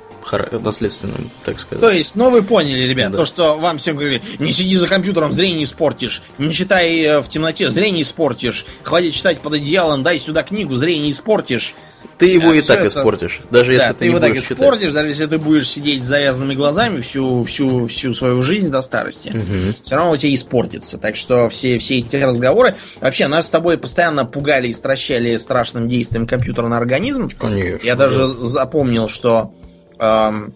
[0.51, 1.81] наследственным, так сказать.
[1.81, 3.19] То есть, ну вы поняли, ребят, Да.
[3.19, 7.29] то, что вам всем говорили, не сиди за компьютером, зрение испортишь, не читай э, в
[7.29, 11.73] темноте, зрение испортишь, хватит читать под одеялом, дай сюда книгу, зрение испортишь.
[12.17, 14.29] Ты его а, и так это- испортишь, даже если да, ты, ты не его так
[14.29, 14.57] будешь читать.
[14.57, 18.81] испортишь, даже если ты будешь сидеть с завязанными глазами всю, всю, всю свою жизнь до
[18.81, 19.29] старости.
[19.29, 19.73] Мгм.
[19.83, 20.97] Все равно у тебя испортится.
[20.97, 22.75] Так что все, все эти разговоры...
[23.01, 27.29] Вообще, нас с тобой постоянно пугали и стращали страшным действием компьютера на организм.
[27.37, 27.85] Конечно.
[27.85, 29.53] Я даже запомнил, что
[29.99, 30.53] эм,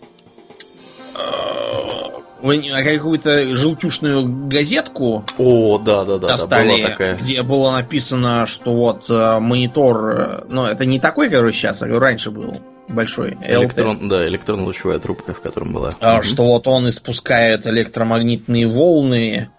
[2.42, 7.18] какую-то желтючную газетку О, да, да, да, да, достали, была такая.
[7.18, 11.88] где было написано, что вот э, монитор, э, ну это не такой, который сейчас, а
[11.88, 13.32] раньше был большой.
[13.32, 13.62] LT.
[13.62, 15.90] Электрон, да, электронно-лучевая трубка, в котором была.
[16.00, 19.50] А, что вот он испускает электромагнитные волны,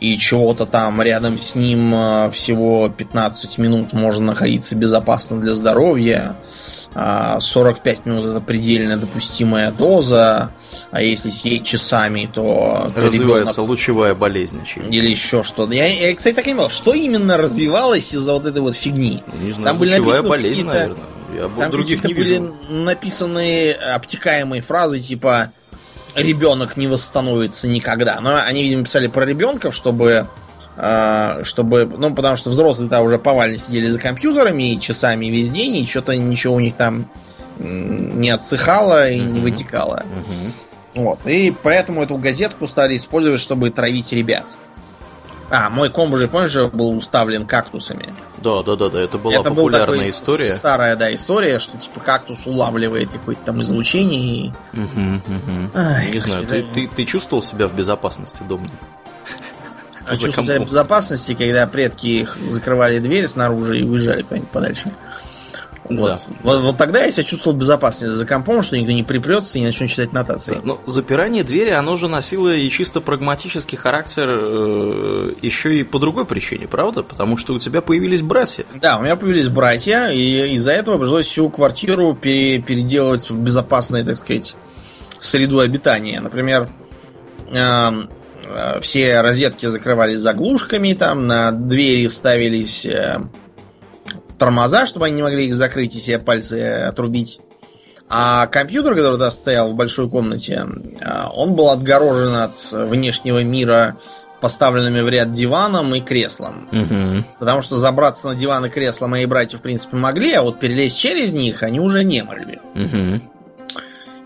[0.00, 6.36] и чего-то там рядом с ним э, всего 15 минут можно находиться безопасно для здоровья.
[6.36, 10.50] а 45 минут это предельно допустимая доза,
[10.90, 14.92] а если сидеть часами, то Развивается ребенок- лучевая болезнь, очевидно.
[14.92, 15.72] или еще что-то.
[15.72, 19.22] Я, я, кстати, так и не понял, что именно развивалось из-за вот этой вот фигни.
[19.42, 20.96] Не знаю, Там были лучевая болезнь, наверное.
[21.36, 22.56] Я Там других не были вижу.
[22.70, 25.52] написаны обтекаемые фразы типа
[26.14, 28.18] ребенок не восстановится никогда.
[28.20, 30.26] Но они, видимо, писали про ребенков, чтобы
[31.44, 35.86] чтобы, ну, потому что взрослые-то уже повально сидели за компьютерами и часами весь день, и
[35.86, 37.10] что-то ничего у них там
[37.58, 40.04] не отсыхало и не вытекало.
[40.94, 41.26] Вот.
[41.26, 44.56] И поэтому эту газетку стали использовать, чтобы травить ребят.
[45.50, 48.04] А, мой комп уже, помнишь, был уставлен кактусами.
[48.36, 50.54] Да, да, да, да, это была Это был популярная такой история.
[50.54, 54.48] Старая, да, история, что типа кактус улавливает какое-то там излучение.
[54.48, 55.70] и- Мгм, мгм.
[55.74, 58.66] Ай, Не знаю, ты, господи, ты, ты чувствовал себя в безопасности дома?
[60.08, 60.64] А за компом.
[60.64, 64.92] безопасности, когда предки их закрывали дверь снаружи и уезжали куда-нибудь подальше.
[65.90, 66.24] Вот.
[66.28, 66.34] Да.
[66.42, 69.66] Вот, вот тогда я себя чувствовал безопаснее за компом, что никто не припрется и не
[69.68, 70.60] начнет читать нотации.
[70.62, 76.26] Но запирание двери, оно же носило и чисто прагматический характер э, еще и по другой
[76.26, 77.02] причине, правда?
[77.02, 78.64] Потому что у тебя появились братья.
[78.74, 84.04] Да, у меня появились братья, и из-за этого пришлось всю квартиру пере- переделать в безопасную,
[84.04, 84.56] так сказать,
[85.20, 86.20] среду обитания.
[86.20, 86.68] Например,
[87.50, 88.17] эм, э,
[88.80, 93.20] все розетки закрывались заглушками, там на двери ставились э,
[94.38, 97.40] тормоза, чтобы они не могли их закрыть и себе пальцы отрубить.
[98.10, 100.66] А компьютер, который тогда стоял в большой комнате,
[101.00, 103.96] э, он был отгорожен от внешнего мира
[104.40, 106.68] поставленными в ряд диваном и креслом.
[106.70, 107.24] Мгм.
[107.38, 110.98] Потому что забраться на диван и кресло мои братья, в принципе, могли, а вот перелезть
[110.98, 112.60] через них они уже не могли.
[112.74, 113.22] Мгм.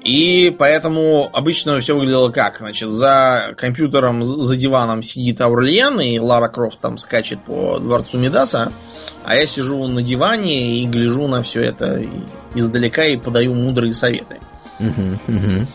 [0.05, 2.59] И поэтому обычно все выглядело как?
[2.59, 8.73] Значит, за компьютером, за диваном сидит Аурлиен, и Лара Крофт там скачет по дворцу Медаса,
[9.25, 12.03] а я сижу на диване и гляжу на все это
[12.55, 14.41] издалека и подаю мудрые советы.
[14.81, 15.19] Мгм.
[15.29, 15.67] Мгм.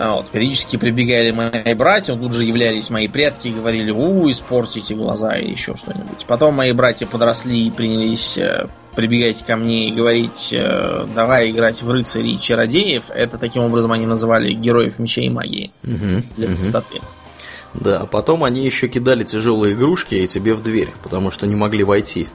[0.00, 4.94] А Вот, периодически прибегали мои братья, тут же являлись мои предки и говорили, у, испортите
[4.94, 6.24] глаза или еще что-нибудь.
[6.26, 11.82] Потом мои братья подросли и принялись э, прибегать ко мне и говорить, э, давай играть
[11.82, 13.10] в рыцарей и чародеев.
[13.10, 16.22] Это таким образом они называли героев меча и магии Мгм.
[16.36, 16.56] для Мгм.
[16.58, 17.00] простоты.
[17.74, 21.56] Да, а потом они еще кидали тяжелые игрушки и тебе в дверь, потому что не
[21.56, 22.28] могли войти.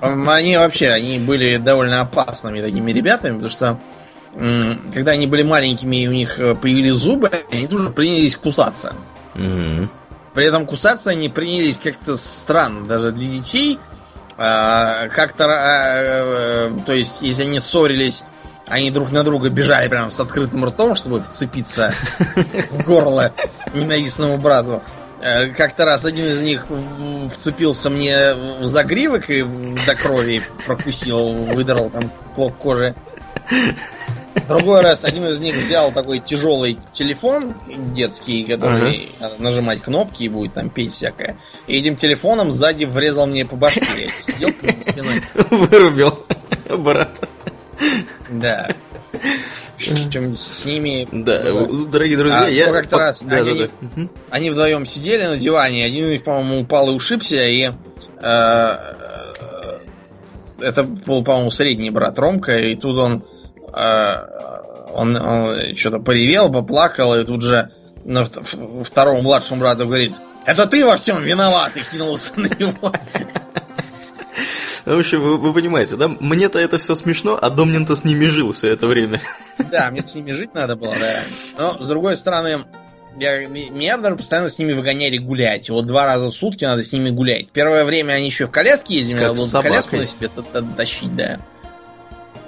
[0.00, 3.80] Они вообще, они были довольно опасными такими ребятами, потому что
[4.34, 8.94] когда они были маленькими и у них э, появились зубы, они тут же принялись кусаться.
[9.34, 9.88] Мгм.
[10.34, 13.78] При этом кусаться они принялись как-то странно, даже для детей.
[14.36, 18.24] А, как-то, а, э, то есть, если они ссорились,
[18.66, 21.92] они друг на друга бежали прям с открытым ртом, чтобы вцепиться
[22.70, 23.32] в горло
[23.72, 24.82] ненавистному брату.
[25.20, 26.66] Э, как-то раз один из них
[27.32, 29.42] вцепился мне в загривок и
[29.86, 32.94] до крови прокусил, выдрал там клок кожи.
[34.48, 37.54] Другой раз один из них взял такой тяжелый телефон
[37.94, 39.34] детский, который ага.
[39.38, 41.38] нажимать кнопки и будет там петь всякое.
[41.66, 43.82] И этим телефоном сзади врезал мне по башке.
[43.98, 44.50] Я сидел
[44.80, 45.22] спиной.
[45.50, 46.26] Вырубил
[46.76, 47.28] брат.
[48.28, 48.74] Да.
[49.78, 51.06] Чем с ними...
[51.10, 51.42] Да,
[51.90, 52.72] дорогие друзья, а, я...
[52.72, 54.08] как-то раз да, они, да, да.
[54.30, 57.70] они вдвоем сидели на диване, один из них, по-моему, упал и ушибся, и
[58.20, 58.76] э,
[60.60, 63.24] это был, по-моему, средний брат Ромка, и тут он
[63.74, 67.70] он, он что-то поревел, поплакал, и тут же
[68.04, 70.14] на второму младшему брату говорит,
[70.44, 72.92] это ты во всем виноват, и кинулся на него.
[74.84, 76.08] В общем, вы, вы понимаете, да?
[76.08, 79.22] Мне-то это все смешно, а Домнин-то с ними жил все это время.
[79.70, 81.20] Да, мне с ними жить надо было, да.
[81.56, 82.64] Но, с другой стороны,
[83.18, 85.70] я, меня даже постоянно с ними выгоняли гулять.
[85.70, 87.48] Вот два раза в сутки надо с ними гулять.
[87.50, 90.28] Первое время они еще в коляске ездили, надо было коляску на себе
[90.76, 91.38] тащить, да.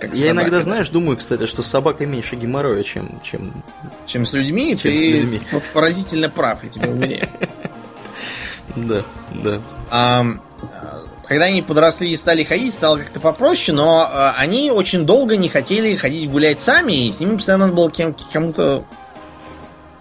[0.01, 0.63] Как Я собака, иногда, да.
[0.63, 3.21] знаешь, думаю, кстати, что с собакой меньше геморроя, чем...
[3.23, 3.65] Чем,
[4.07, 4.77] чем с людьми.
[4.77, 5.41] Чем ты с людьми.
[5.73, 7.29] поразительно прав, я тебе уверяю.
[8.75, 9.61] Да, да.
[11.27, 15.49] Когда они подросли и стали ходить, стало как-то попроще, но а, они очень долго не
[15.49, 17.91] хотели ходить гулять сами, и с ними постоянно надо было
[18.33, 18.85] кому-то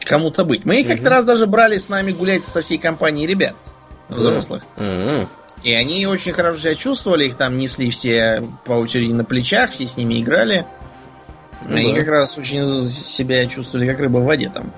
[0.06, 0.66] кому-то быть.
[0.66, 3.56] Мы их как-то раз даже брали с нами гулять со всей компанией ребят
[4.10, 4.64] взрослых.
[5.66, 9.88] И они очень хорошо себя чувствовали, их там несли все по очереди на плечах, все
[9.88, 10.68] с ними играли.
[11.64, 12.02] Ну, они да.
[12.02, 14.72] как раз очень себя чувствовали как рыба в воде там.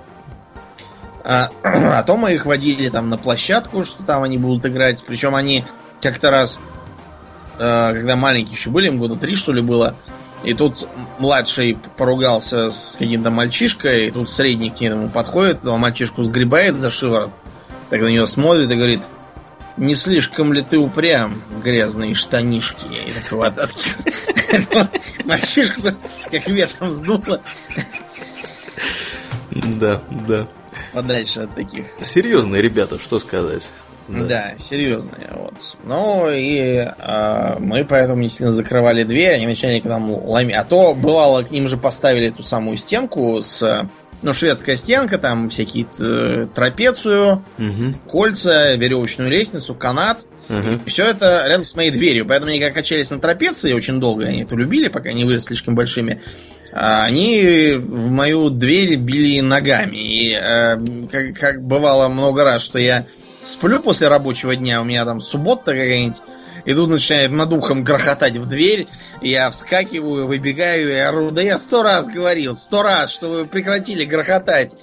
[1.25, 5.03] А, а то мы их водили там на площадку, что там они будут играть.
[5.05, 5.65] Причем они
[6.01, 6.57] как-то раз,
[7.59, 9.93] э, когда маленькие еще были, им года три что ли было,
[10.45, 10.87] и тут
[11.19, 16.91] младший поругался с каким-то мальчишкой, и тут средний к нему подходит, а мальчишку сгребает за
[16.91, 17.31] шиворот,
[17.89, 19.01] так на него смотрит и говорит,
[19.77, 22.85] не слишком ли ты упрям, грязные штанишки?
[22.85, 23.53] И так вот
[25.25, 25.81] Мальчишку
[26.31, 27.41] как ветром сдуло.
[29.51, 30.47] Да, да.
[30.93, 31.85] Подальше от таких.
[32.01, 33.69] Серьезные ребята, что сказать.
[34.07, 35.29] Да, да серьезные.
[35.31, 35.77] Вот.
[35.83, 40.55] Ну и э, мы поэтому не сильно закрывали дверь, они начали к нам ломить.
[40.55, 43.87] А то бывало, к ним же поставили эту самую стенку с
[44.21, 47.93] ну, шведская стенка, там всякие э, трапецию, угу.
[48.09, 50.25] кольца, веревочную лестницу, канат.
[50.49, 50.81] Угу.
[50.87, 52.25] Все это рядом с моей дверью.
[52.25, 55.75] Поэтому они как качались на трапеции очень долго, они это любили, пока не выросли слишком
[55.75, 56.21] большими.
[56.71, 59.97] А они в мою дверь били ногами.
[59.97, 60.77] И э,
[61.11, 63.05] как, как бывало много раз, что я
[63.43, 66.21] сплю после рабочего дня, у меня там суббота какая-нибудь,
[66.65, 68.87] и тут начинает над ухом грохотать в дверь.
[69.21, 71.31] Я вскакиваю, выбегаю и ору.
[71.31, 74.75] Да я сто раз говорил, сто раз, что вы прекратили грохотать.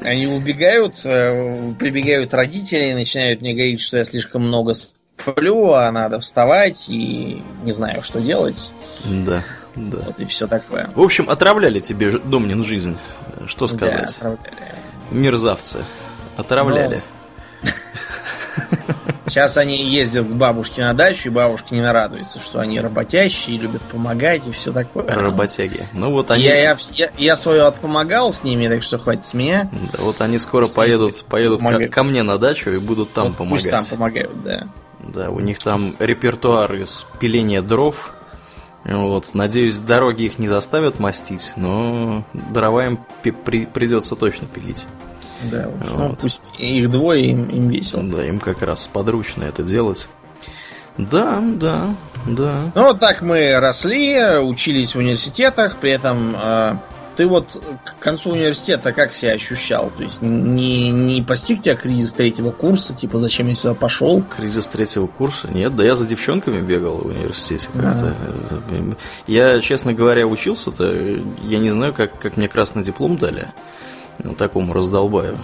[0.00, 6.18] Они убегают, э, прибегают родители, начинают мне говорить, что я слишком много сплю, а надо
[6.18, 8.70] вставать, и не знаю, что делать.
[9.04, 9.44] Да,
[9.76, 9.98] да.
[9.98, 10.88] Вот и все такое.
[10.94, 12.96] В общем, отравляли тебе, Домнин, жизнь.
[13.46, 14.16] Что сказать?
[14.20, 14.74] Да, отравляли.
[15.10, 15.84] Мерзавцы.
[16.36, 16.96] Отравляли.
[16.96, 17.21] Но...
[19.26, 23.80] Сейчас они ездят к бабушке на дачу, и бабушка не нарадуется, что они работящие, любят
[23.82, 25.06] помогать и все такое.
[25.06, 25.88] Работяги.
[25.94, 26.42] Ну вот они...
[26.42, 29.70] Я, я, я, я свое отпомогал с ними, так что хватит с меня.
[29.92, 33.28] Да, вот они скоро с поедут, поедут ко, ко мне на дачу и будут там
[33.28, 33.62] вот помогать.
[33.64, 34.68] Пусть там помогают, да.
[35.00, 38.12] Да, у них там репертуар из пиления дров.
[38.84, 44.86] Вот, надеюсь, дороги их не заставят мастить, но дрова им при, придется точно пилить.
[45.50, 45.98] Да, вот.
[45.98, 48.02] ну, пусть их двое, им, им весело.
[48.02, 50.08] Да, им как раз подручно это делать.
[50.98, 51.94] Да, да,
[52.26, 52.72] да.
[52.74, 56.76] Ну, вот так мы росли, учились в университетах, при этом э,
[57.16, 59.90] ты вот к концу университета как себя ощущал?
[59.96, 64.22] То есть не, не постиг тебя кризис третьего курса, типа зачем я сюда пошел?
[64.22, 65.48] Кризис третьего курса?
[65.48, 68.14] Нет, да я за девчонками бегал в университете как-то.
[69.26, 70.92] Я, честно говоря, учился-то,
[71.42, 73.52] я не знаю, как, как мне красный диплом дали
[74.36, 75.38] такому раздолбаю.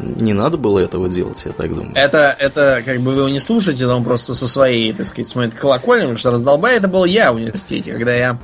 [0.00, 1.92] Не надо было этого делать, я так думаю.
[1.94, 5.54] Это, это как бы вы его не слушаете, он просто со своей, так сказать, смотрит
[5.54, 8.38] колокольни, потому что раздолбай это был я в университете, когда я,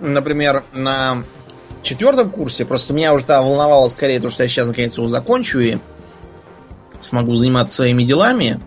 [0.00, 1.24] например, на
[1.82, 5.58] четвертом курсе, просто меня уже там волновало скорее то, что я сейчас наконец его закончу
[5.60, 5.78] и
[7.00, 8.60] смогу заниматься своими делами,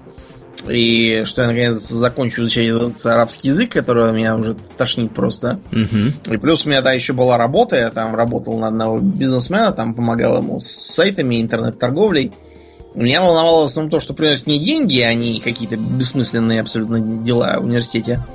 [0.68, 5.60] и что я наконец закончу изучать этот арабский язык, который меня уже тошнит просто.
[5.72, 6.34] Угу.
[6.34, 9.94] И плюс у меня да, еще была работа, я там работал на одного бизнесмена, там
[9.94, 12.31] помогал ему с сайтами, интернет-торговлей.
[12.95, 17.57] Меня волновало в основном то, что приносит не деньги, а не какие-то бессмысленные абсолютно дела
[17.60, 18.26] в университете.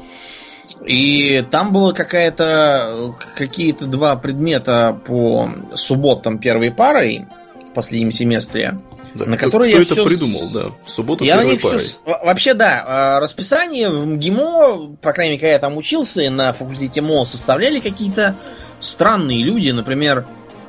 [0.87, 7.27] И там было какая-то какие-то два предмета по субботам первой парой
[7.75, 8.79] последнем семестре,
[9.15, 10.61] Да, на кто- которые кто я это всё придумал, с- да.
[10.85, 11.81] В субботу Я на них парой.
[12.07, 16.29] во- Вообще, да, э, расписание в МГИМО, по крайней мере, когда я там учился, и
[16.29, 18.37] на факультете МО составляли какие-то
[18.81, 19.71] странные люди.
[19.71, 20.27] Например,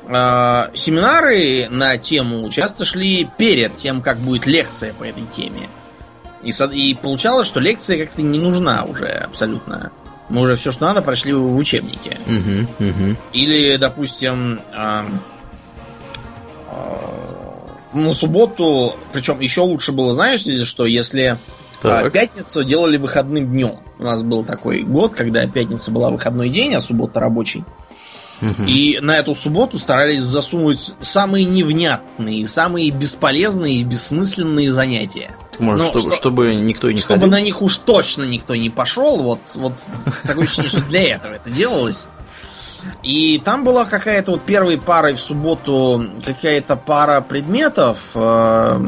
[0.08, 5.68] э, семинары на тему часто шли перед тем, как будет лекция по этой теме.
[6.44, 9.90] И, и получалось, что лекция как-то не нужна уже абсолютно.
[10.28, 12.18] Мы уже все, что надо, прошли в учебнике.
[12.26, 13.16] Мгм, мгм.
[13.32, 15.06] Или, допустим, а,
[17.92, 21.38] на субботу, причем еще лучше было, знаешь, что если
[21.82, 22.12] а, Так.
[22.12, 23.78] пятницу делали выходным днем.
[23.98, 27.64] У нас был такой год, когда пятница была выходной день, а суббота рабочий.
[28.66, 35.34] И на эту субботу старались засунуть самые невнятные, самые бесполезные и бессмысленные занятия.
[35.58, 37.30] Может, ну, чтобы, что- чтобы никто не Чтобы ходил.
[37.30, 39.72] на них уж точно никто не пошел, вот, вот
[40.26, 42.08] такое ощущение, что для этого это делалось.
[43.02, 47.98] И там была какая-то вот первой парой в субботу какая-то пара предметов.
[48.14, 48.80] э,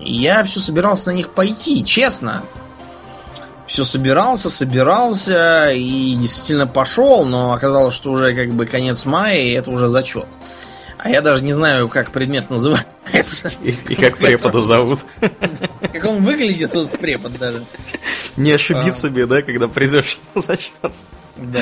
[0.00, 2.42] Я все собирался на них пойти, честно.
[3.66, 9.50] Все собирался, собирался и действительно пошел, но оказалось, что уже как бы конец мая, и
[9.52, 10.26] это уже зачет.
[10.96, 13.52] А я даже не знаю, как предмет называется.
[13.62, 14.98] И, и как препода зовут.
[15.92, 17.64] Как он выглядит, этот препод даже.
[18.36, 18.56] Не А.
[18.56, 20.72] ошибиться беда, когда придешь на зачет.
[21.36, 21.60] Да.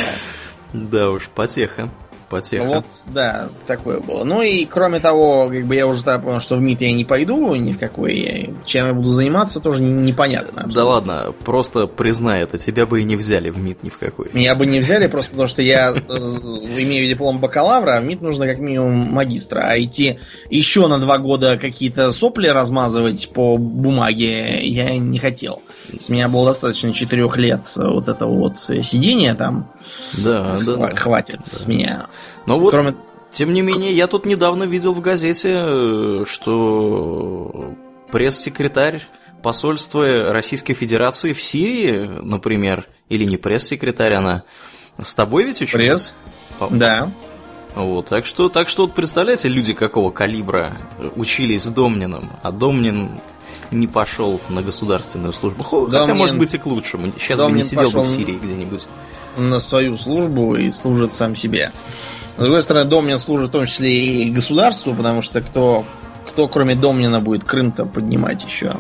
[0.73, 1.91] Да уж, потеха.
[2.29, 2.65] Потеха.
[2.65, 2.85] Вот,
[3.15, 4.25] да, такое было.
[4.25, 7.05] Ну и кроме того, как бы я уже тогда понял, что в МИД я не
[7.05, 8.17] пойду ни в какой.
[8.17, 10.63] я- Чем я буду заниматься, тоже не- непонятно.
[10.63, 10.85] Да абсолютно.
[10.91, 14.29] ладно, просто признай это, тебя бы и не взяли в МИД ни в какой.
[14.33, 18.23] Меня бы не взяли просто потому, что я э, имею диплом бакалавра, а в МИД
[18.23, 19.61] нужно как минимум магистра.
[19.61, 20.19] А идти
[20.51, 25.63] еще на два года какие-то сопли размазывать по бумаге я не хотел.
[26.01, 29.71] С меня было достаточно четырех лет вот этого вот сидения там.
[30.19, 30.73] Да, да.
[30.73, 30.95] Хва- да.
[30.97, 32.07] Хватит с меня.
[32.47, 32.95] Но вот, Кроме
[33.33, 37.75] тем не менее, я тут недавно видел в газете, э, что
[38.13, 39.03] пресс-секретарь
[39.43, 44.43] посольства Российской Федерации в Сирии, например, или не пресс-секретарь, она
[45.03, 45.87] с тобой ведь училась?
[45.87, 46.15] пресс.
[46.59, 47.11] По- Да.
[47.77, 50.77] Вот, так что, так что вот представляете, люди какого калибра
[51.15, 53.21] учились с Домниным, а Домнин
[53.71, 55.63] не пошел на государственную службу.
[55.63, 57.13] Хо- Хотя, Домнин- может быть, и к лучшему.
[57.19, 58.87] Сейчас бы не Домнин сидел бы в Сирии где-нибудь.
[59.37, 61.71] на свою службу и служит сам себе.
[62.39, 65.85] С другой стороны, Домнин служит в том числе и государству, потому что кто,
[66.27, 68.75] кто кроме Домнина будет Крым-то поднимать еще?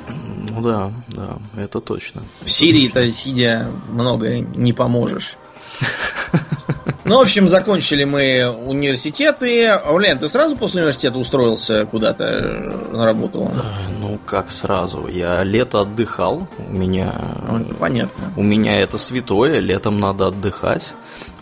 [0.50, 2.22] Ну да, да, это точно.
[2.42, 5.36] В Сирии-то сидя много не поможешь.
[7.06, 9.68] Ну, в общем, закончили мы университеты.
[9.68, 13.48] Аулян, ты сразу после университета устроился куда-то э, на работу?
[13.54, 13.62] Э,
[14.00, 15.06] Ну, как сразу?
[15.06, 17.14] Я лето отдыхал, у меня...
[17.48, 18.32] Ну, это понятно.
[18.36, 20.94] У меня это святое, летом надо отдыхать.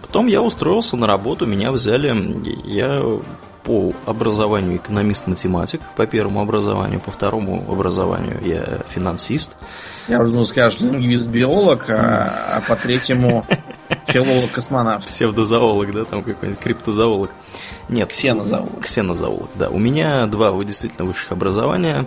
[0.03, 2.15] Потом я устроился на работу, меня взяли,
[2.67, 3.03] я
[3.65, 9.57] по образованию экономист-математик, по первому образованию, по второму образованию я финансист.
[10.09, 13.47] Я уже думал, скажешь, лингвист-биолог, а, а по третьему
[14.07, 15.07] филолог-космонавт.
[15.07, 17.31] Псевдозоолог, да, там какой-нибудь криптозоолог.
[17.89, 18.09] Нет.
[18.11, 18.81] Ксенозоолог.
[18.81, 19.69] Ксенозоолог, да.
[19.71, 22.07] У меня два вы- действительно высших образования.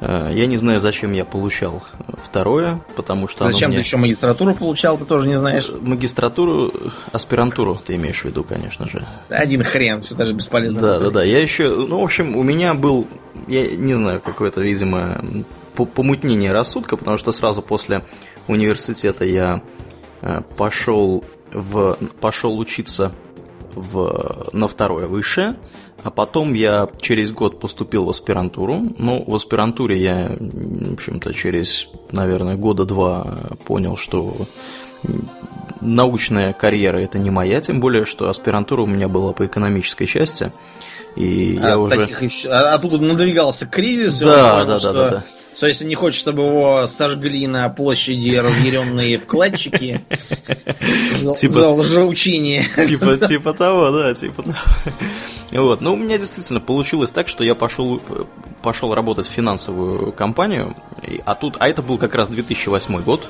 [0.00, 1.82] Э, Я не знаю, зачем я получал
[2.22, 5.70] второе, потому что Зачем мне- ты еще магистратуру получал, ты тоже не знаешь?
[5.80, 6.70] Магистратуру,
[7.12, 9.06] аспирантуру ты имеешь в виду, конечно же.
[9.30, 10.80] Один хрен, все даже бесполезно.
[10.82, 11.22] Да, да, да.
[11.24, 13.06] Я еще, ну, в общем, у меня был,
[13.48, 15.24] я не знаю, какое-то, видимо,
[15.74, 18.02] по- помутнение рассудка, потому что сразу после
[18.48, 19.85] университета я э,
[20.56, 23.12] пошел в, пошел учиться
[23.74, 25.56] в, на второе высшее,
[26.02, 28.82] а потом я через год поступил в аспирантуру.
[28.98, 34.36] Ну, в аспирантуре я, в общем-то, через, наверное, года два понял, что
[35.80, 40.52] научная карьера это не моя, тем более, что аспирантура у меня была по экономической части.
[41.16, 41.96] И А, я уже...
[41.96, 45.24] таких а, а тут надвигался кризис, Да, да, да, да, да.
[45.56, 50.00] Что если не хочет, чтобы его сожгли на площади разъяренные вкладчики
[51.14, 52.66] за, Типа- за лжеучение.
[52.86, 54.56] Типа, типа того, да, типа того.
[55.52, 58.02] Вот, ну, у меня действительно получилось так, что я пошел,
[58.62, 60.76] пошел работать в финансовую компанию,
[61.24, 63.26] а тут, а это был как раз 2008 год,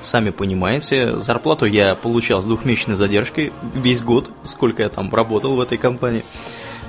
[0.00, 5.60] сами понимаете, зарплату я получал с двухмесячной задержкой весь год, сколько я там работал в
[5.60, 6.24] этой компании.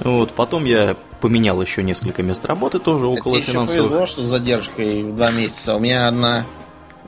[0.02, 3.88] Вот, потом я поменял еще несколько мест работы тоже около Тебе еще финансовых.
[3.88, 5.76] повезло, что с задержкой в два месяца.
[5.76, 6.46] У меня одна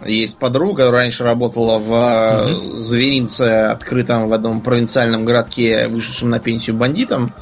[0.05, 6.75] есть подруга, раньше работала в э, зверинце, открытом в одном провинциальном городке, вышедшем на пенсию
[6.75, 7.33] бандитам.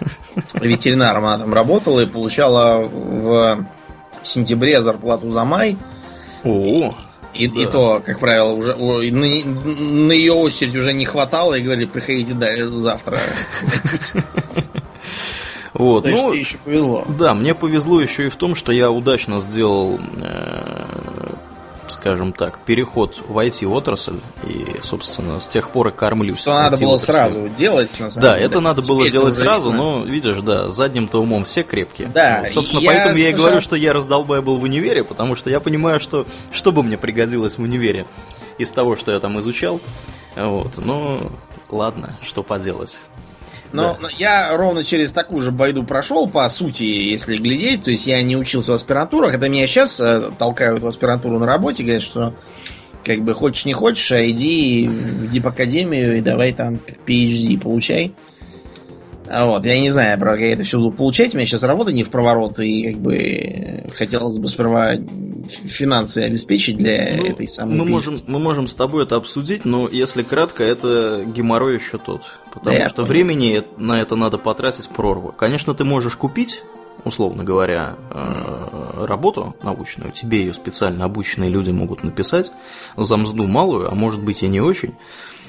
[0.54, 3.66] Ветеринаром она там работала и получала в
[4.22, 5.76] сентябре зарплату за май.
[6.42, 6.94] О,
[7.34, 7.60] И, Да.
[7.60, 12.34] и то, как правило, уже на, на ее очередь уже не хватало и говорили, приходите
[12.34, 13.20] дальше завтра.
[15.72, 16.04] Вот.
[16.04, 17.04] Ну, еще повезло.
[17.08, 20.82] Да, мне повезло еще и в том, что я удачно сделал, э,
[21.92, 24.20] скажем так, переход в IT-отрасль.
[24.46, 26.40] И, собственно, с тех пор и кормлюсь.
[26.40, 28.46] Что надо было сразу делать, на самом Да, деле.
[28.46, 32.08] это надо было делать сразу, но, видишь, да, задним-то умом все крепкие.
[32.08, 35.34] Да, Вот, собственно, я поэтому я и говорю, что я раздолбай был в универе, потому
[35.34, 38.06] что я понимаю, что что бы мне пригодилось в универе
[38.58, 39.80] из того, что я там изучал.
[40.36, 41.20] Вот, но
[41.70, 42.98] ладно, что поделать.
[43.72, 47.84] Но но я ровно через такую же байду прошел, по сути, если глядеть.
[47.84, 49.34] То есть я не учился в аспирантурах.
[49.34, 52.34] Это меня сейчас э, толкают в аспирантуру на работе, говорят, что
[53.04, 58.12] как бы хочешь не хочешь, а иди в дипакадемию и давай там PhD получай.
[59.32, 61.34] А Вот, я не знаю, как я это все буду получать.
[61.34, 64.96] У меня сейчас работа не в проворот, и как бы э, хотелось бы сперва
[65.50, 69.88] финансы обеспечить для Ну, этой самой мы можем, мы можем с тобой это обсудить, но
[69.90, 72.22] если кратко, это геморрой еще тот.
[72.52, 75.32] Потому Да я что времени на это надо потратить прорву.
[75.32, 76.62] Конечно, ты можешь купить,
[77.04, 82.52] условно говоря, э, работу научную, тебе ее специально обученные люди могут написать
[82.96, 84.94] за мзду малую, а может быть и не очень.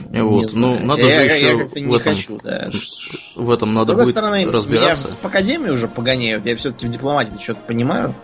[0.09, 0.53] Не Вот.
[0.55, 0.85] Но знаю.
[0.85, 2.71] надо я, же я- еще я как-то в этом, хочу, да.
[3.35, 5.07] в этом надо будет стороны, разбираться.
[5.07, 6.45] меня в академию уже погоняют.
[6.47, 8.15] Я все-таки в дипломатии что-то понимаю,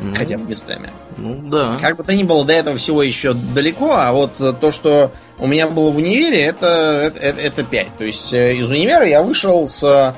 [0.00, 0.90] Ну, хотя бы местами.
[1.16, 1.76] Ну да.
[1.80, 5.12] Как бы то ни было, до этого всего еще далеко, а вот э, то, что
[5.38, 7.86] у меня было в универе, это, это, это, это 5.
[7.98, 10.12] То есть э, из универа я вышел с э,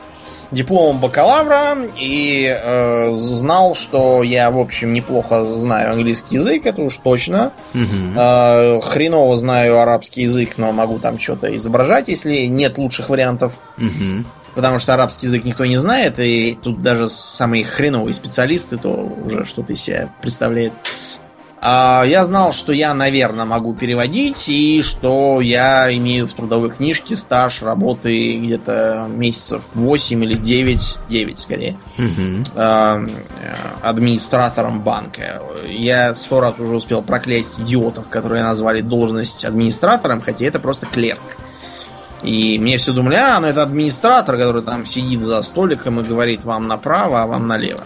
[0.51, 6.97] дипломом бакалавра и э, знал, что я, в общем, неплохо знаю английский язык, это уж
[6.99, 7.53] точно.
[7.75, 8.15] Мгм.
[8.17, 13.55] Э, хреново знаю арабский язык, но могу там что-то изображать, если нет лучших вариантов.
[13.77, 14.25] Мгм.
[14.57, 18.89] Потому что арабский язык никто не знает, и тут даже самые хреновые специалисты то
[19.25, 20.73] уже что-то из себя представляет.
[21.61, 27.17] А я знал, что я, наверное, могу переводить, и что я имею в трудовой книжке
[27.17, 32.45] стаж работы где-то месяцев 8 или 9, 9 скорее, Мгм.
[32.55, 33.07] э,
[33.83, 35.43] администратором банка.
[35.69, 41.21] Я сто раз уже успел проклясть идиотов, которые назвали должность администратором, хотя это просто клерк.
[42.23, 46.45] И мне все думали, а, ну это администратор, который там сидит за столиком и говорит
[46.45, 47.85] вам направо, а вам налево.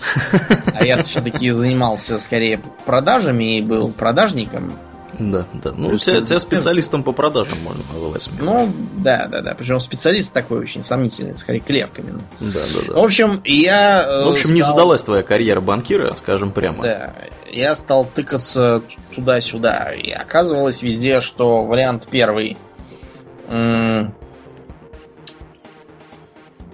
[0.74, 4.72] А я все-таки занимался скорее продажами и был продажником.
[5.18, 5.72] Да, да.
[5.76, 8.30] Ну, тебя, тебя специалистом по продажам можно называть.
[8.40, 9.54] Ну, да, да, да.
[9.54, 12.20] Причем специалист такой очень сомнительный, скорее клерк именно.
[12.40, 13.02] Да, да, В да.
[13.04, 14.02] общем, я...
[14.06, 16.82] э, В общем, не стал- задалась твоя карьера банкира, скажем прямо.
[16.82, 17.12] Да,
[17.52, 18.82] я стал тыкаться
[19.14, 19.92] туда-сюда.
[19.92, 22.56] И оказывалось везде, что вариант первый.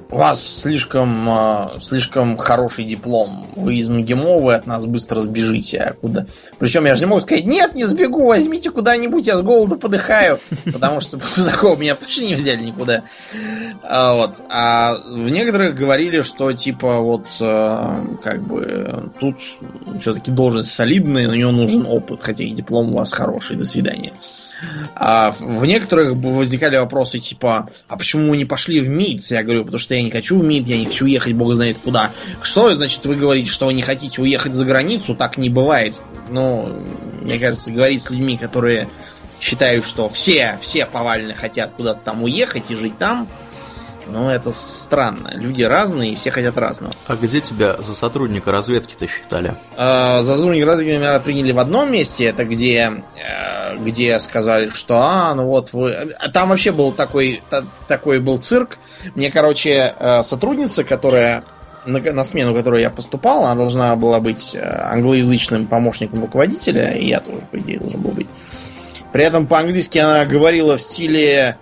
[0.09, 3.47] У вас слишком, э, слишком хороший диплом.
[3.57, 5.79] Вы из МГИМО, вы от нас быстро сбежите.
[5.79, 6.27] А куда?
[6.59, 10.39] Причем я же не могу сказать, нет, не сбегу, возьмите куда-нибудь, я с голода подыхаю.
[10.65, 13.03] Потому что после такого меня точно не взяли никуда.
[13.83, 14.37] А, вот.
[14.49, 19.37] а в некоторых говорили, что типа вот э, как бы тут
[20.01, 24.13] все-таки должность солидная, на нее нужен опыт, хотя и диплом у вас хороший, до свидания.
[24.95, 29.23] А в- некоторых возникали вопросы типа, а почему вы не пошли в МИД?
[29.31, 31.77] Я говорю, потому что я не хочу в МИД, я не хочу ехать бог знает
[31.83, 32.13] куда.
[32.43, 35.15] Что значит вы говорите, что вы не хотите уехать за границу?
[35.15, 35.95] Так не бывает.
[36.31, 36.83] Ну,
[37.23, 38.89] мне кажется, говорить с людьми, которые
[39.41, 43.29] считают, что все, все повально хотят куда-то там уехать и жить там,
[44.09, 45.31] ну, это странно.
[45.35, 46.93] Люди разные, и все хотят разного.
[47.07, 49.57] А где тебя за сотрудника разведки-то считали?
[49.77, 55.35] Э, Зазурник разве меня приняли в одном месте, это где, э, где сказали, что а,
[55.35, 55.93] ну вот вы.
[56.19, 58.79] А Там вообще был такой, та- такой был цирк.
[59.15, 61.45] Мне, короче, э, сотрудница, которая
[61.85, 67.07] на, на смену, которой я поступал, она должна была быть э, англоязычным помощником руководителя, и
[67.09, 68.27] я тоже, по идее, должен был быть.
[69.13, 71.57] При этом по-английски она говорила в стиле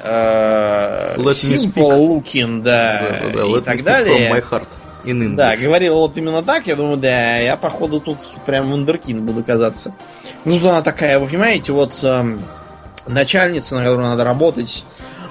[0.00, 3.58] э, simple looking, да, Да, да, да.
[3.58, 4.30] и так далее.
[4.30, 4.68] From my heart.
[5.04, 5.36] In English.
[5.36, 9.94] Да, говорила вот именно так, я думаю, да, я походу тут прям вундеркинд буду казаться.
[10.44, 12.42] Ну, она такая, вы понимаете, вот эм,
[13.06, 14.84] начальница, на которую надо работать,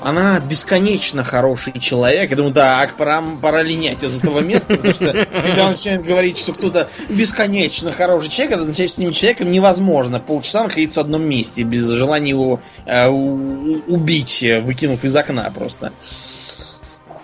[0.06, 2.30] она бесконечно хороший человек.
[2.30, 6.38] Я думаю, так, пора, пора линять из этого места, потому что когда он начинает говорить,
[6.38, 11.24] что кто-то бесконечно хороший человек, это что с этим человеком невозможно полчаса находиться в одном
[11.24, 15.92] месте, без желания его э, убить, выкинув из окна просто.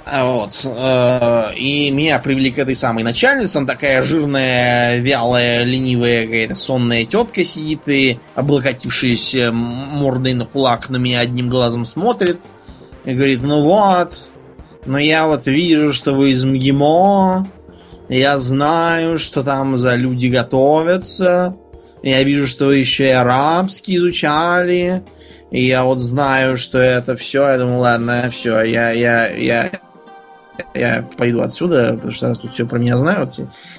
[0.03, 0.59] А Вот.
[0.65, 3.53] э, И меня привели к этой самой начальнице.
[3.53, 10.97] Там такая жирная, вялая, ленивая какая-то сонная тетка сидит и, облокотившись мордой на кулак, на
[10.97, 12.39] меня одним глазом смотрит.
[13.05, 14.31] И говорит, ну вот,
[14.85, 17.47] но я вот вижу, что вы из МГИМО.
[18.09, 21.55] Я знаю, что там за люди готовятся.
[22.03, 25.03] Я вижу, что вы еще и арабский изучали.
[25.51, 27.47] И я вот знаю, что это все.
[27.47, 29.71] Я думаю, ладно, все, я, я, я
[30.73, 33.33] я пойду отсюда, потому что раз тут все про меня знают,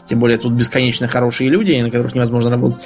[0.06, 2.80] тем более тут бесконечно хорошие люди, на которых невозможно работать.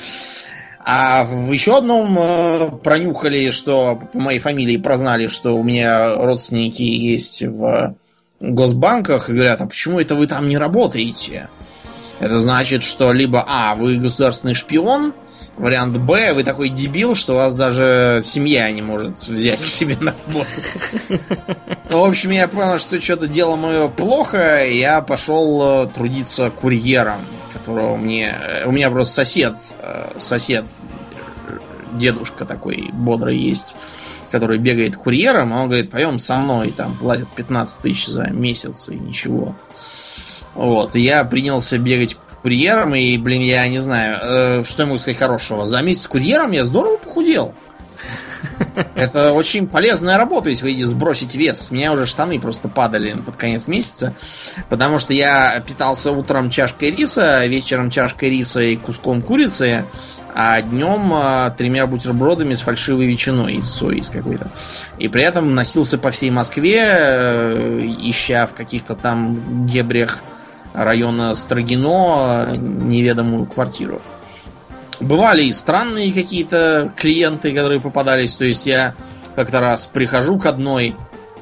[0.88, 6.82] А в еще одном э, пронюхали, что по моей фамилии прознали, что у меня родственники
[6.82, 7.96] есть в
[8.38, 11.48] госбанках, и говорят, а почему это вы там не работаете?
[12.20, 15.12] Это значит, что либо А, вы государственный шпион,
[15.56, 20.14] вариант Б, вы такой дебил, что вас даже семья не может взять к себе на
[20.28, 20.48] работу.
[21.90, 27.22] Ну, в общем, я понял, что что-то дело мое плохо, я пошел э, трудиться курьером
[27.59, 28.35] которого мне...
[28.65, 30.66] У меня просто сосед, э, сосед,
[31.93, 33.77] дедушка такой бодрый есть,
[34.31, 38.89] который бегает курьером, а он говорит, пойдем со мной, там платят 15 тысяч за месяц
[38.89, 39.57] и ничего.
[40.55, 45.19] Вот, я принялся бегать курьером, и, блин, я не знаю, э, что я могу сказать
[45.19, 45.66] хорошего.
[45.66, 47.55] За месяц курьером я здорово похудел.
[48.94, 51.68] Это очень полезная работа, если вы хотите сбросить вес.
[51.70, 54.14] У меня уже штаны просто падали под конец месяца,
[54.68, 59.84] потому что я питался утром чашкой риса, вечером чашкой риса и куском курицы,
[60.34, 64.50] а днем а, тремя бутербродами с фальшивой ветчиной из сои из какой-то.
[64.98, 70.18] И при этом носился по всей Москве, э, ища в каких-то там дебрях
[70.74, 74.02] района Строгино неведомую квартиру.
[75.01, 78.36] Бывали и странные какие-то клиенты, которые попадались.
[78.36, 78.94] То есть я
[79.35, 80.97] как-то раз прихожу к одной,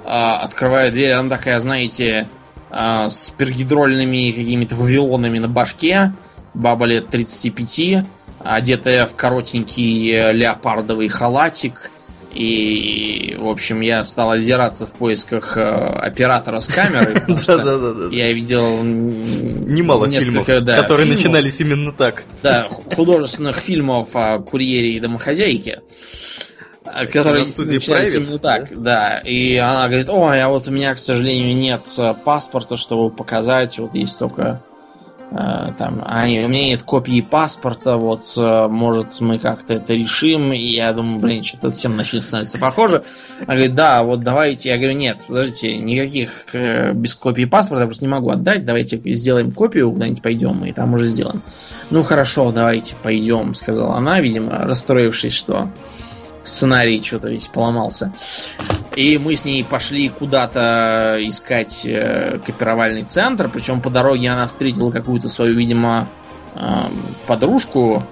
[0.05, 2.29] а, открываю дверь, она такая, знаете,
[2.71, 6.13] а, с пергидрольными какими-то вавилонами на башке,
[6.55, 8.05] баба лет 35,
[8.41, 11.91] одетая в коротенький э, леопардовый халатик,
[12.35, 18.33] и, в общем, я стал озираться в поисках э, оператора с камерой, потому что я
[18.33, 22.25] видел немало фильмов, которые начинались именно так.
[22.43, 25.83] Да, художественных фильмов о курьере и домохозяйке
[27.11, 29.19] которые начинались именно так, да.
[29.19, 33.79] И она говорит, ой, а вот у меня, к сожалению, нет э, паспорта, чтобы показать,
[33.79, 34.74] вот есть только Э,
[35.79, 40.59] там, а у меня нет копии паспорта, вот, э, может, мы как-то это решим, и
[40.59, 43.05] я думаю, блин, что-то всем начали становиться похоже.
[43.41, 47.87] Она говорит, да, вот давайте, я говорю, нет, подождите, никаких э, без копии паспорта я
[47.87, 51.43] просто не могу отдать, давайте сделаем копию, куда-нибудь пойдем, и там уже сделаем.
[51.91, 55.69] Ну, хорошо, давайте пойдем, сказала она, видимо, расстроившись, что
[56.45, 58.13] сценарий что-то весь поломался.
[58.95, 63.49] И мы с ней пошли куда-то искать э, копировальный центр.
[63.49, 66.07] Причем по дороге она встретила какую-то свою, видимо,
[66.55, 66.61] э,
[67.27, 68.05] подружку,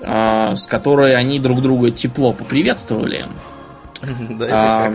[0.00, 3.26] э, с которой они друг друга тепло поприветствовали.
[4.30, 4.92] Да,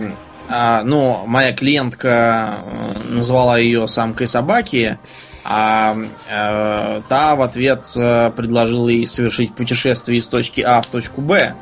[0.48, 4.98] а, ну, моя клиентка э, назвала ее самкой собаки,
[5.44, 5.96] а
[6.28, 11.54] э, та в ответ э, предложила ей совершить путешествие из точки А в точку Б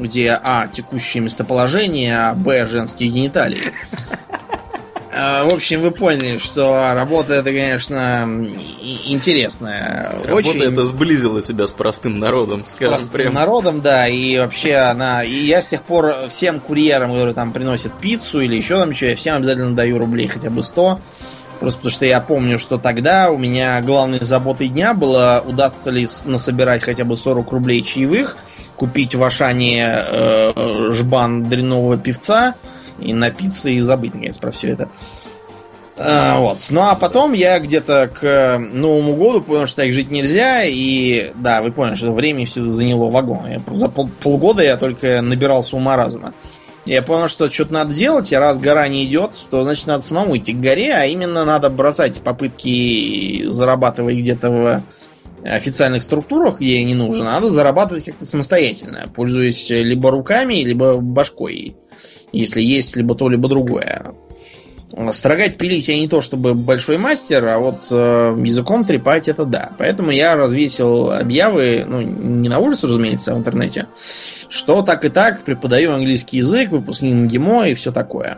[0.00, 0.66] где А.
[0.66, 2.66] Текущее местоположение, а Б.
[2.66, 3.72] Женские гениталии.
[5.12, 8.28] А, в общем, вы поняли, что работа это, конечно,
[8.80, 10.10] интересная.
[10.10, 10.62] Работа Очень...
[10.62, 12.60] это сблизила себя с простым народом.
[12.60, 13.34] С простым прям.
[13.34, 14.08] народом, да.
[14.08, 15.22] И вообще она...
[15.22, 19.06] И я с тех пор всем курьерам, которые там приносят пиццу или еще там что,
[19.06, 21.00] я всем обязательно даю рублей хотя бы 100.
[21.60, 26.08] Просто потому что я помню, что тогда у меня главной заботой дня было, удастся ли
[26.24, 28.38] насобирать хотя бы 40 рублей чаевых–
[28.80, 32.54] купить в Ашане э, жбан дрянного певца
[32.98, 34.88] и напиться и забыть, наконец, про все это.
[35.98, 36.66] А, вот.
[36.70, 40.62] Ну а потом я где-то к Новому году понял, что так жить нельзя.
[40.64, 43.48] И да, вы поняли, что времени все заняло вагон.
[43.48, 46.32] Я, за пол, полгода я только набирался ума разума.
[46.86, 50.38] Я понял, что что-то надо делать, и раз гора не идет, то значит надо самому
[50.38, 54.82] идти к горе, а именно надо бросать попытки зарабатывать где-то в
[55.44, 61.76] официальных структурах, я не нужен, надо зарабатывать как-то самостоятельно, пользуясь либо руками, либо башкой,
[62.32, 64.14] если есть либо то, либо другое.
[65.12, 69.70] Строгать, пилить я не то чтобы большой мастер, а вот э, языком трепать это да.
[69.78, 73.86] Поэтому я развесил объявы, ну, не на улице, разумеется, а в интернете,
[74.48, 78.36] что так и так преподаю английский язык, выпускник МГИМО и все такое.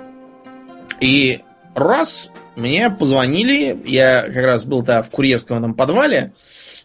[1.00, 1.40] И
[1.74, 6.32] раз мне позвонили, я как раз был-то в курьерском этом подвале,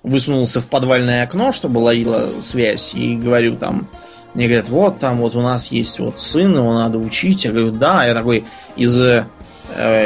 [0.03, 3.89] высунулся в подвальное окно, чтобы ловила связь, и говорю там,
[4.33, 7.45] мне говорят, вот там вот у нас есть вот сын, его надо учить.
[7.45, 8.45] Я говорю, да, я такой
[8.75, 9.25] из, э,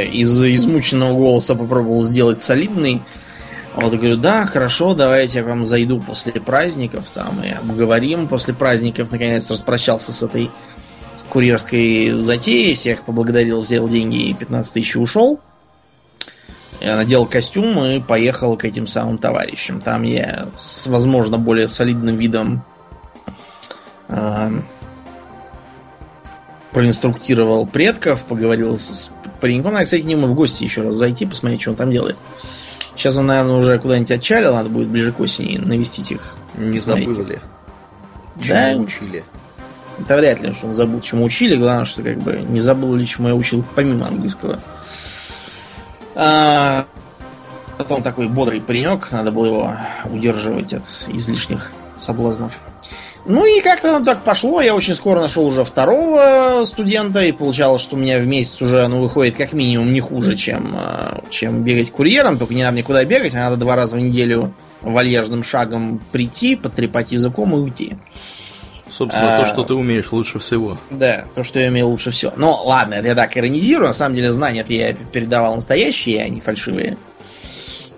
[0.05, 3.01] из измученного голоса попробовал сделать солидный.
[3.75, 8.27] Вот, говорю, да, хорошо, давайте я к вам зайду после праздников, там, и обговорим.
[8.27, 10.49] После праздников, наконец, распрощался с этой
[11.29, 15.39] курьерской затеей, всех поблагодарил, взял деньги и 15 тысяч ушел.
[16.81, 19.81] Я надел костюм и поехал к этим самым товарищам.
[19.81, 22.63] Там я с, возможно, более солидным видом
[24.09, 24.49] э,
[26.71, 29.69] проинструктировал предков, поговорил с, пареньку.
[29.69, 32.17] Надо, кстати, к нему в гости еще раз зайти, посмотреть, что он там делает.
[32.95, 36.35] Сейчас он, наверное, уже куда-нибудь отчалил, надо будет ближе к осени навестить их.
[36.57, 37.41] Не забыли.
[38.37, 38.71] Да.
[38.71, 39.23] Чему учили.
[39.99, 41.55] Это вряд ли, что он забыл, чему учили.
[41.55, 44.59] Главное, что как бы не забыл ли, чему я учил помимо английского.
[46.15, 46.85] А,
[47.77, 49.73] потом такой бодрый паренек, надо было его
[50.05, 52.61] удерживать от излишних соблазнов.
[53.25, 54.61] Ну и как-то оно так пошло.
[54.61, 58.87] Я очень скоро нашел уже второго студента, и получалось, что у меня в месяц уже
[58.87, 62.39] ну, выходит как минимум не хуже, чем, а, чем бегать курьером.
[62.39, 67.11] Только не надо никуда бегать, а надо два раза в неделю вальяжным шагом прийти, потрепать
[67.11, 67.97] языком и уйти.
[68.91, 69.39] Собственно, А.
[69.39, 70.77] то, что ты умеешь лучше всего.
[70.89, 72.33] Да, то, что я умею лучше всего.
[72.35, 73.87] Но ладно, это я так иронизирую.
[73.87, 76.97] На самом деле знания я передавал настоящие, а не фальшивые.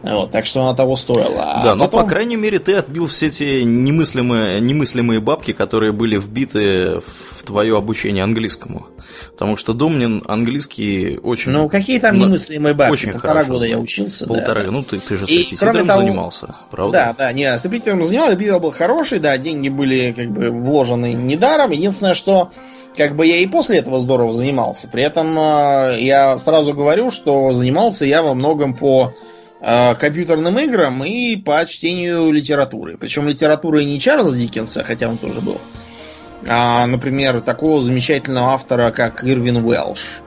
[0.03, 1.43] Вот, так что оно того стоило.
[1.43, 5.93] А да, но потом- по крайней мере ты отбил все те немыслимые, немыслимые бабки, которые
[5.93, 8.87] были вбиты в твое обучение английскому.
[9.31, 11.51] Потому что Домнин английский очень...
[11.51, 12.91] Ну, какие там немыслимые бабки?
[12.93, 14.27] очень Полтора хорошо года я учился.
[14.27, 14.71] Полтора, да.
[14.71, 16.91] ну ты, ты же с И, репетитором кроме того- занимался, правда?
[16.91, 21.13] Да, да, не, с репетитором занимался, репетитор был хороший, да, деньги были как бы вложены
[21.13, 21.71] недаром.
[21.71, 22.51] Единственное, что
[22.97, 24.87] как бы я и после этого здорово занимался.
[24.87, 29.13] При этом э, я сразу говорю, что занимался я во многом по
[29.63, 32.97] компьютерным играм и по чтению литературы.
[32.97, 35.61] Причем литературы не Чарльза Диккенса, хотя он тоже был,
[36.47, 40.21] а, например, такого замечательного автора, как Ирвин Уэлш.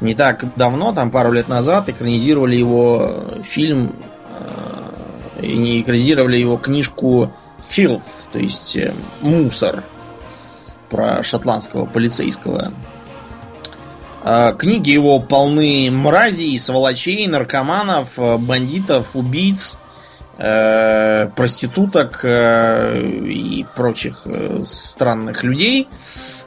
[0.00, 3.94] Не так давно, там пару лет назад, экранизировали его э, фильм
[4.28, 7.32] э, и не экранизировали его книжку
[7.68, 9.82] Filth, то есть э, мусор
[10.90, 12.72] про шотландского полицейского.
[14.26, 19.78] А, Книги его полны мразей, сволочей, наркоманов, э, бандитов, убийц,
[20.38, 24.26] э, проституток э, и прочих
[24.64, 25.88] странных людей,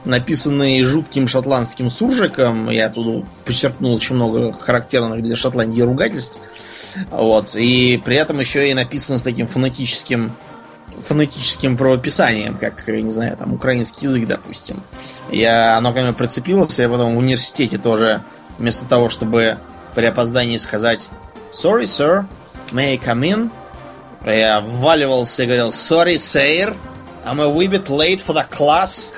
[0.05, 2.71] написанные жутким шотландским суржиком.
[2.71, 6.39] Я тут подчеркнул очень много характерных для Шотландии ругательств.
[7.11, 7.55] Вот.
[7.55, 10.35] И при этом еще и написано с таким фонетическим
[11.01, 14.83] фонетическим правописанием, как, не знаю, там, украинский язык, допустим.
[15.31, 18.23] Я, оно ко мне прицепилось, я потом в университете тоже,
[18.57, 19.57] вместо того, чтобы
[19.95, 21.09] при опоздании сказать
[21.51, 22.25] «Sorry, sir,
[22.71, 23.51] may I come in?»
[24.25, 26.75] Я вваливался и говорил «Sorry, sir,
[27.25, 29.13] I'm a wee bit late for the class».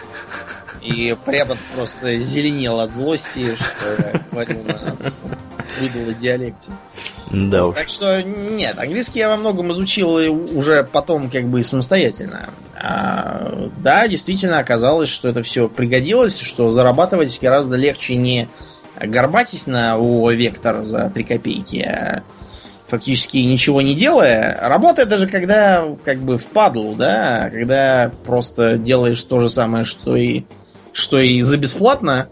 [0.81, 4.95] И препод просто зеленел от злости, что говорил на
[5.79, 6.71] выдал о диалекте.
[7.31, 7.75] Да уж.
[7.75, 10.09] Так что нет, английский я во многом изучил
[10.57, 12.49] уже потом как бы самостоятельно.
[12.81, 18.47] А, да, действительно оказалось, что это все пригодилось, что зарабатывать гораздо легче не
[18.99, 22.23] горбатись на ООО «Вектор» за 3 копейки, а
[22.87, 29.39] фактически ничего не делая, работая даже когда как бы впадлу, да, когда просто делаешь то
[29.39, 30.43] же самое, что и,
[30.91, 32.29] что и за бесплатно,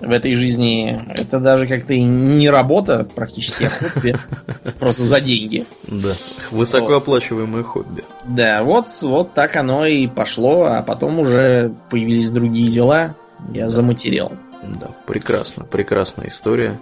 [0.00, 4.16] в этой жизни это даже как-то и не работа, практически, а хобби.
[4.78, 5.66] Просто за деньги.
[5.86, 6.12] Да.
[6.50, 8.04] Высокооплачиваемое хобби.
[8.24, 13.14] Да, вот, вот так оно и пошло, а потом уже появились другие дела.
[13.52, 14.32] Я заматерел.
[14.62, 16.80] Да, прекрасно, прекрасная история.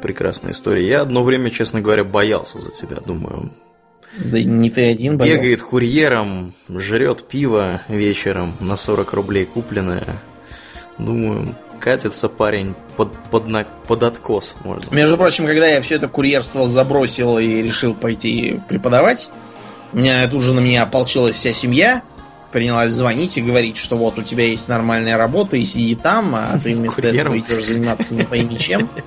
[0.00, 0.86] Прекрасная история.
[0.86, 3.52] Я одно время, честно говоря, боялся за тебя, думаю.
[4.18, 5.36] Да не ты один болел.
[5.36, 10.16] Бегает курьером, жрет пиво вечером на 40 рублей купленное.
[10.98, 15.18] Думаю, катится парень под, под, на- под откос, можно Между сказать.
[15.18, 19.28] прочим, когда я все это курьерство забросил и решил пойти преподавать,
[19.92, 22.02] у меня тут же на меня ополчилась вся семья,
[22.52, 26.58] принялась звонить и говорить, что вот у тебя есть нормальная работа, и сиди там, а
[26.62, 27.38] ты вместо этого Курьером.
[27.40, 28.88] идешь заниматься не пойми чем.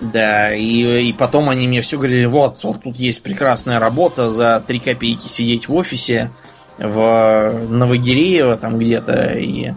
[0.00, 4.62] Да, и, и потом они мне все говорили, вот, вот тут есть прекрасная работа за
[4.66, 6.30] 3 копейки сидеть в офисе
[6.78, 9.70] в Новогиреево там где-то, и,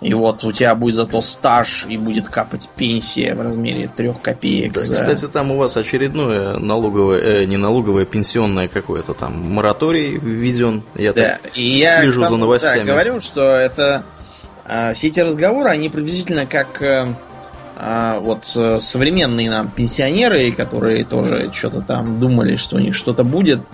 [0.00, 4.72] и вот у тебя будет зато стаж, и будет капать пенсия в размере 3 копеек.
[4.72, 10.16] Да, за- Кстати, там у вас очередное налоговое, э, не налоговое, пенсионное какое-то там мораторий
[10.16, 10.82] введен.
[10.94, 12.84] Я Да, так и я слежу к за новостями.
[12.86, 14.04] Да, говорю, что это
[14.64, 17.08] а, все эти разговоры, они приблизительно как э,
[17.76, 23.24] а, вот э, современные нам пенсионеры, которые тоже что-то там думали, что у них что-то
[23.24, 23.64] будет,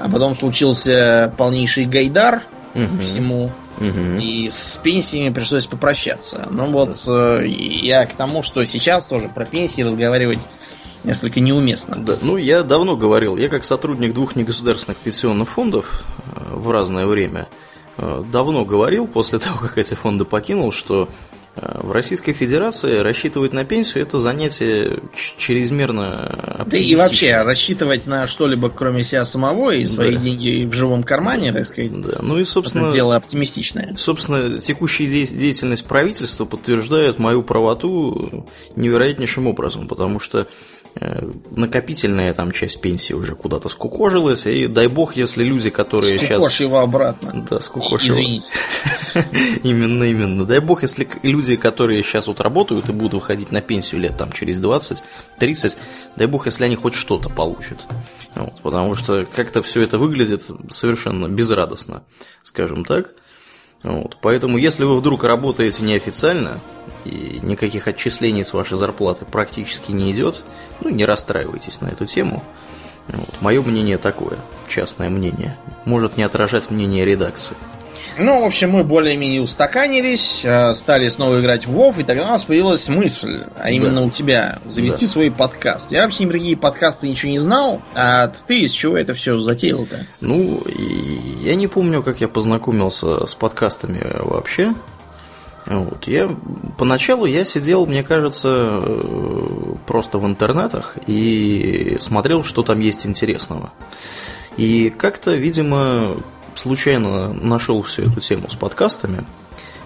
[0.00, 2.42] а потом случился полнейший гайдар
[2.74, 4.18] Мгм, всему, мгм.
[4.18, 6.46] и с пенсиями пришлось попрощаться.
[6.50, 10.38] Ну вот э, я к тому, что сейчас тоже про пенсии разговаривать
[11.04, 11.96] несколько неуместно.
[11.96, 16.04] Да, ну, я давно говорил, я как сотрудник двух негосударственных пенсионных фондов
[16.36, 17.48] э, в разное время
[17.96, 21.08] э, давно говорил, после того, как эти фонды покинул, что
[21.56, 28.70] в Российской Федерации рассчитывать на пенсию это занятие чрезмерно Да и вообще рассчитывать на что-либо
[28.70, 30.20] кроме себя самого и свои да.
[30.20, 32.00] деньги в живом кармане, так сказать.
[32.00, 33.94] Да, ну и собственно это дело оптимистичное.
[33.96, 38.46] Собственно, текущая деятельность правительства подтверждает мою правоту
[38.76, 40.46] невероятнейшим образом, потому что
[40.79, 40.79] Э,
[41.50, 46.60] накопительная там часть пенсии уже куда-то скукожилась, и дай бог, если люди, которые Скукош сейчас...
[46.60, 47.46] его обратно.
[47.48, 48.14] Да, скукош его.
[48.14, 48.52] Извините.
[49.62, 50.44] Именно, именно.
[50.44, 54.32] Дай бог, если люди, которые сейчас вот работают и будут выходить на пенсию лет там
[54.32, 55.76] через 20-30,
[56.16, 57.78] дай бог, если они хоть что-то получат.
[58.34, 62.02] Вот, потому что как-то все это выглядит совершенно безрадостно,
[62.42, 63.14] скажем так.
[63.82, 66.60] Вот, поэтому, если вы вдруг работаете неофициально
[67.04, 70.44] и никаких отчислений с вашей зарплаты практически не идет,
[70.80, 72.42] ну, не расстраивайтесь на эту тему.
[73.08, 74.38] Вот, мое мнение такое,
[74.68, 75.58] частное мнение.
[75.86, 77.56] Может не отражать мнение редакции.
[78.18, 82.28] Ну, в общем, мы более-менее устаканились, э, стали снова играть в WoW, и тогда у
[82.28, 84.02] нас появилась мысль, а именно да.
[84.02, 85.12] у тебя, завести да.
[85.12, 85.90] свой подкаст.
[85.90, 89.38] Я вообще ни про какие подкасты ничего не знал, а ты из чего это все
[89.38, 90.06] затеял-то?
[90.20, 90.62] Ну,
[91.42, 94.74] я не помню, как я познакомился с подкастами вообще.
[95.66, 96.08] Вот.
[96.08, 96.36] Я,
[96.78, 103.70] поначалу я сидел, мне кажется, э, просто в интернетах и смотрел, что там есть интересного.
[104.56, 106.16] И как-то, видимо,
[106.60, 109.24] случайно нашел всю эту тему с подкастами,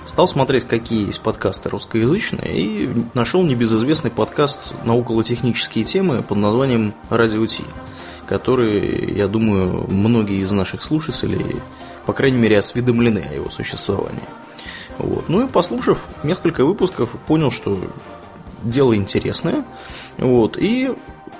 [0.06, 6.94] стал смотреть, какие есть подкасты русскоязычные, и нашел небезызвестный подкаст на околотехнические темы под названием
[7.08, 7.64] «Радио Ти»,
[8.26, 11.62] который, я думаю, многие из наших слушателей,
[12.06, 14.28] по крайней мере, осведомлены о его существовании.
[14.98, 15.28] Вот.
[15.28, 17.78] Ну и послушав несколько выпусков, понял, что
[18.62, 19.64] дело интересное.
[20.18, 20.56] Вот.
[20.58, 20.92] И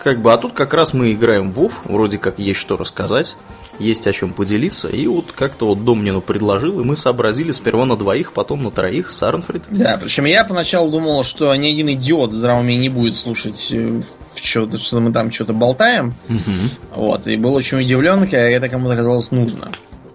[0.03, 3.37] как бы, а тут как раз мы играем в WoW, вроде как есть что рассказать
[3.79, 4.89] есть о чем поделиться.
[4.89, 9.13] И вот как-то вот Домнину предложил, и мы сообразили сперва на двоих, потом на троих
[9.13, 9.65] с Арнфрид.
[9.71, 13.69] Да, причем я поначалу думал, что ни один идиот в здравом уме не будет слушать
[13.73, 14.01] э,
[14.35, 16.15] что-то, что мы там что-то болтаем.
[16.29, 17.03] Угу.
[17.03, 19.71] Вот, и был очень удивлен, когда это кому-то оказалось нужно.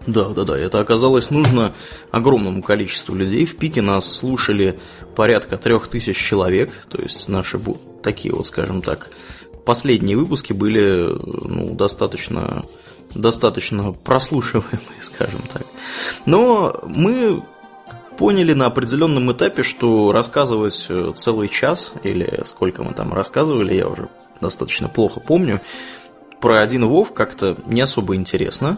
[0.08, 0.58] Да, да, да.
[0.58, 1.74] Это оказалось нужно
[2.12, 3.46] огромному количеству людей.
[3.46, 4.80] В пике нас слушали
[5.16, 6.72] порядка трех тысяч человек.
[6.90, 7.60] То есть наши
[8.02, 9.12] такие вот, скажем так,
[9.66, 12.66] последние выпуски были ну, достаточно
[13.16, 15.64] достаточно прослушиваемые, скажем так.
[16.26, 17.44] Но мы
[18.18, 23.88] поняли на определенном этапе, что рассказывать э, целый час, или сколько мы там рассказывали, я
[23.88, 24.10] уже
[24.42, 25.62] достаточно плохо помню,
[26.42, 28.78] про один Вов как-то не особо интересно.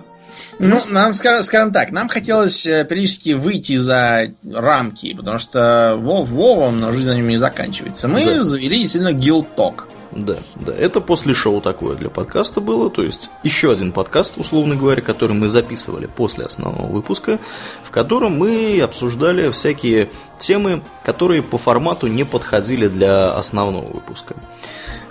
[0.59, 6.79] Ну, нам, скажем так, нам хотелось э, периодически выйти за рамки, потому что Вов Вовом,
[6.79, 8.07] но жизнь на нем не заканчивается.
[8.07, 8.43] Мы да.
[8.43, 9.87] завели действительно гилток.
[10.11, 10.73] Да, да.
[10.73, 12.89] Это после шоу такое для подкаста было.
[12.89, 17.39] То есть еще один подкаст, условно говоря, который мы записывали после основного выпуска,
[17.83, 24.35] в котором мы обсуждали всякие темы, которые по формату не подходили для основного выпуска.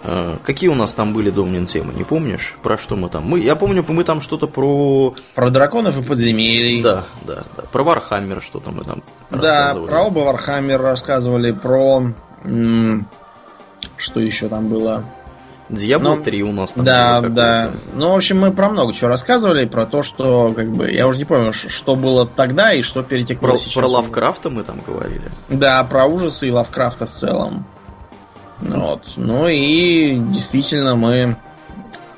[0.03, 2.57] А, какие у нас там были, Домнин, темы, не помнишь?
[2.63, 3.25] Про что мы там?
[3.25, 5.15] Мы, я помню, мы там что-то про...
[5.35, 6.83] Про драконов и подземелий.
[6.83, 7.63] Да, да, да.
[7.71, 9.87] Про Warhammer что-то мы там да, рассказывали.
[9.87, 12.13] Да, про оба Warhammer рассказывали, про...
[13.97, 15.05] Что еще там было?
[15.71, 17.71] Diablo ну, 3 у нас там Да, да.
[17.95, 21.19] Ну, в общем, мы про много чего рассказывали, про то, что, как бы, я уже
[21.19, 23.75] не помню, что было тогда и что перетекло про, сейчас.
[23.75, 25.31] Про Лавкрафта мы там говорили.
[25.49, 27.65] Да, про ужасы и Лавкрафта в целом.
[28.59, 29.13] Вот.
[29.17, 31.37] Ну и действительно мы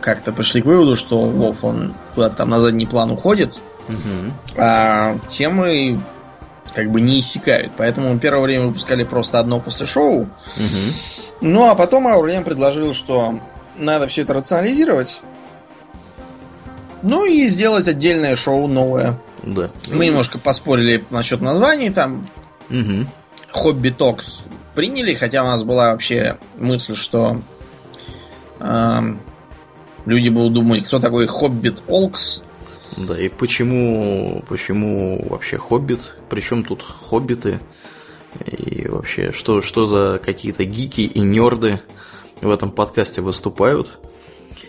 [0.01, 4.32] как-то пришли к выводу, что Вов, он куда-то там на задний план уходит, угу.
[4.56, 6.01] а темы
[6.74, 7.73] как бы не иссякают.
[7.77, 10.23] Поэтому первое время выпускали просто одно после шоу.
[10.23, 11.40] Угу.
[11.43, 13.40] Ну, а потом Аурлиен предложил, что
[13.77, 15.20] надо все это рационализировать.
[17.03, 19.19] Ну и сделать отдельное шоу новое.
[19.43, 19.70] Да.
[19.93, 22.24] Мы немножко поспорили насчет названий там.
[22.70, 23.07] Угу.
[23.51, 24.44] Хобби Токс
[24.74, 27.43] приняли, хотя у нас была вообще мысль, что
[28.61, 28.99] э,
[30.07, 32.43] люди будут думать, кто такой Хоббит Олкс.
[32.97, 36.14] Да, и почему, почему вообще Хоббит?
[36.28, 37.60] Причем тут Хоббиты?
[38.47, 41.81] И вообще, что, что за какие-то гики и нерды
[42.40, 43.98] в этом подкасте выступают.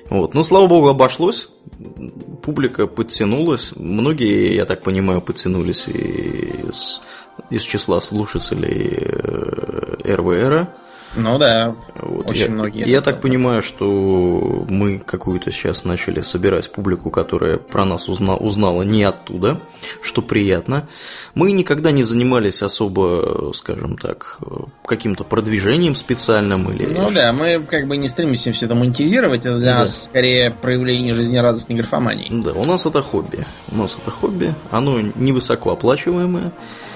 [0.09, 0.33] Вот.
[0.33, 1.49] Но, слава богу, обошлось.
[2.41, 3.73] Публика подтянулась.
[3.75, 7.01] Многие, я так понимаю, подтянулись из,
[7.49, 10.69] из числа слушателей э, РВР.
[11.15, 12.89] Ну да, вот очень я, многие.
[12.89, 18.81] Я так понимаю, что мы какую-то сейчас начали собирать публику, которая про нас узна, узнала
[18.81, 19.59] не оттуда,
[20.01, 20.87] что приятно.
[21.35, 24.39] Мы никогда не занимались особо, скажем так,
[24.85, 26.85] каким-то продвижением специальным или.
[26.85, 29.79] Ну да, мы как бы не стремимся все это монетизировать, это для да.
[29.79, 32.29] нас скорее проявление жизнерадостной графомании.
[32.31, 33.45] Да, у нас это хобби.
[33.71, 36.51] У нас это хобби, оно невысоко оплачиваемое.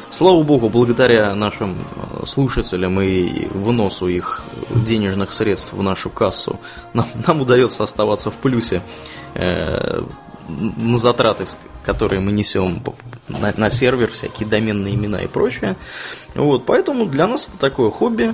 [0.09, 6.59] Слава богу, благодаря нашим э, слушателям и выносу их денежных средств в нашу кассу,
[6.93, 8.81] нам, нам удается оставаться в плюсе
[9.33, 10.01] э,
[10.47, 11.45] на затраты,
[11.83, 12.81] которые мы несем
[13.27, 15.75] на, на сервер, всякие доменные имена и прочее.
[16.35, 18.33] Вот, поэтому для нас это такое хобби,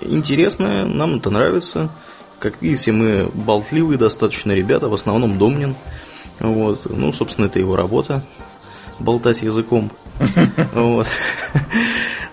[0.00, 1.88] интересное, нам это нравится.
[2.40, 5.76] Как видите, мы болтливые достаточно ребята, в основном Домнин.
[6.40, 6.86] Вот.
[6.90, 8.24] Ну, собственно, это его работа
[8.98, 9.90] болтать языком.
[10.74, 11.06] Вот.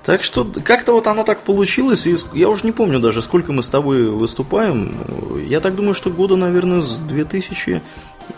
[0.03, 3.61] Так что как-то вот оно так получилось, и я уже не помню даже, сколько мы
[3.61, 4.97] с тобой выступаем.
[5.47, 7.83] Я так думаю, что года, наверное, с 2000.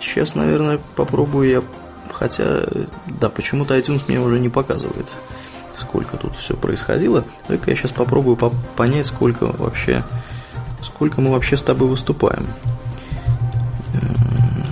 [0.01, 1.63] Сейчас, наверное, попробую я,
[2.11, 2.63] хотя,
[3.07, 5.07] да, почему-то iTunes мне уже не показывает,
[5.77, 7.23] сколько тут все происходило.
[7.47, 8.35] Только я сейчас попробую
[8.75, 10.03] понять, сколько вообще,
[10.83, 12.47] сколько мы вообще с тобой выступаем.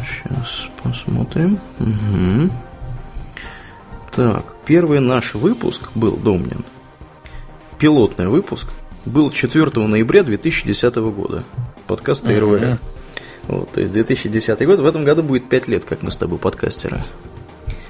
[0.06, 1.60] Сейчас э, посмотрим.
[1.80, 2.52] Угу.
[4.12, 6.64] Так, первый наш выпуск был, Домнин,
[7.80, 8.68] пилотный выпуск,
[9.04, 11.44] был 4 ноября 2010 года.
[11.88, 12.52] Подкаст РВ.
[12.52, 12.78] Uh-huh.
[13.48, 14.78] Вот, то есть 2010 год.
[14.78, 17.04] В этом году будет 5 лет, как мы с тобой подкастеры.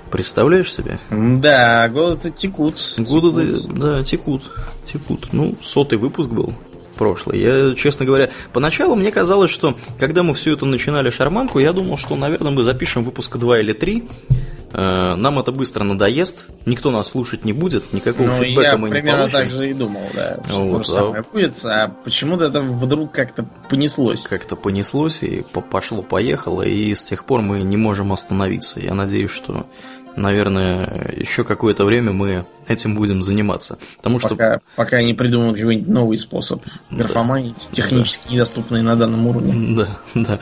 [0.10, 1.02] Представляешь себе?
[1.10, 2.94] Да, годы-то текут.
[2.98, 4.50] Годы, да, текут.
[4.86, 5.34] Текут.
[5.34, 6.54] Ну, сотый выпуск был
[6.96, 7.42] прошлый.
[7.42, 11.98] Я, честно говоря, поначалу мне казалось, что когда мы все это начинали шарманку, я думал,
[11.98, 17.10] что, наверное, мы запишем выпуска 2 или 3, Э, нам это быстро надоест, никто нас
[17.10, 18.96] слушать не будет, никакого ну, фидбэка мы не получим.
[18.96, 21.32] Я примерно так же и думал, да, что вот, то же самое а...
[21.32, 24.24] будет, а почему-то это вдруг как-то понеслось.
[24.24, 28.80] Как-то понеслось, и пошло-поехало, и с тех пор мы не можем остановиться.
[28.80, 29.66] Я надеюсь, что
[30.16, 33.78] наверное, еще какое-то время мы этим будем заниматься.
[33.98, 34.62] Потому пока, что...
[34.76, 37.76] пока не придумают какой-нибудь новый способ графоманить, да.
[37.76, 38.34] технически да.
[38.36, 39.76] недоступный на данном уровне.
[39.76, 40.40] Да, да.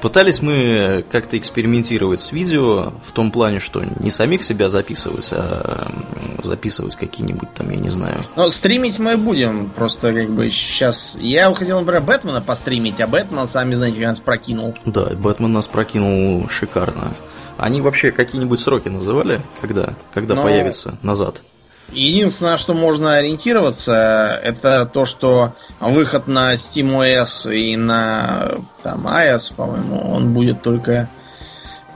[0.00, 5.90] Пытались мы как-то экспериментировать с видео в том плане, что не самих себя записывать, а
[6.42, 8.18] записывать какие-нибудь там, я не знаю.
[8.36, 11.16] Но стримить мы будем, просто как бы сейчас...
[11.18, 14.76] Я хотел, например, Бэтмена постримить, а Бэтмен, сами знаете, нас прокинул.
[14.84, 17.14] Да, Бэтмен нас прокинул шикарно.
[17.60, 20.42] Они вообще какие-нибудь сроки называли, когда, когда Но...
[20.42, 21.42] появится назад?
[21.92, 30.12] Единственное, что можно ориентироваться, это то, что выход на SteamOS и на там, iOS, по-моему,
[30.12, 31.10] он будет только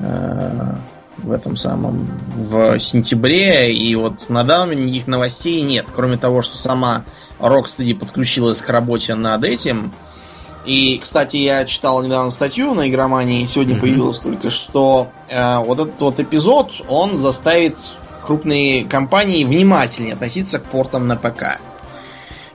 [0.01, 0.75] э,
[1.19, 3.73] в этом самом в сентябре.
[3.73, 5.87] И вот на данный никаких новостей нет.
[5.95, 7.05] Кроме того, что сама
[7.39, 9.93] Rocksteady подключилась к работе над этим.
[10.65, 13.81] И, кстати, я читал недавно статью на игромании, сегодня mm-hmm.
[13.81, 17.79] появилось только, что вот этот вот эпизод, он заставит
[18.25, 21.59] крупные компании внимательнее относиться к портам на ПК.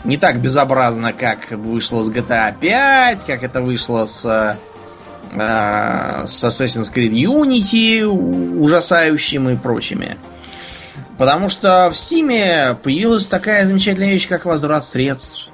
[0.04, 4.56] Не так безобразно, как вышло с GTA 5, как это вышло с, э,
[6.26, 10.18] с Assassin's Creed Unity ужасающим и прочими.
[11.18, 15.49] Потому что в Steam появилась такая замечательная вещь, как возврат средств.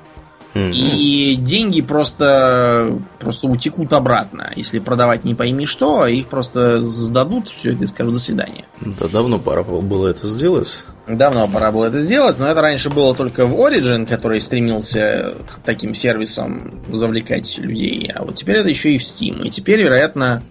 [0.56, 4.54] И деньги просто, просто утекут обратно.
[4.56, 8.66] Если продавать не пойми что, их просто сдадут, все это и скажут до свидания.
[8.80, 10.86] Да давно пора было это сделать.
[11.08, 15.64] Давно пора было это сделать, но это раньше было только в Origin, который стремился к
[15.66, 18.10] таким сервисам завлекать людей.
[18.16, 19.46] А вот теперь это еще и в Steam.
[19.46, 20.42] И теперь, вероятно,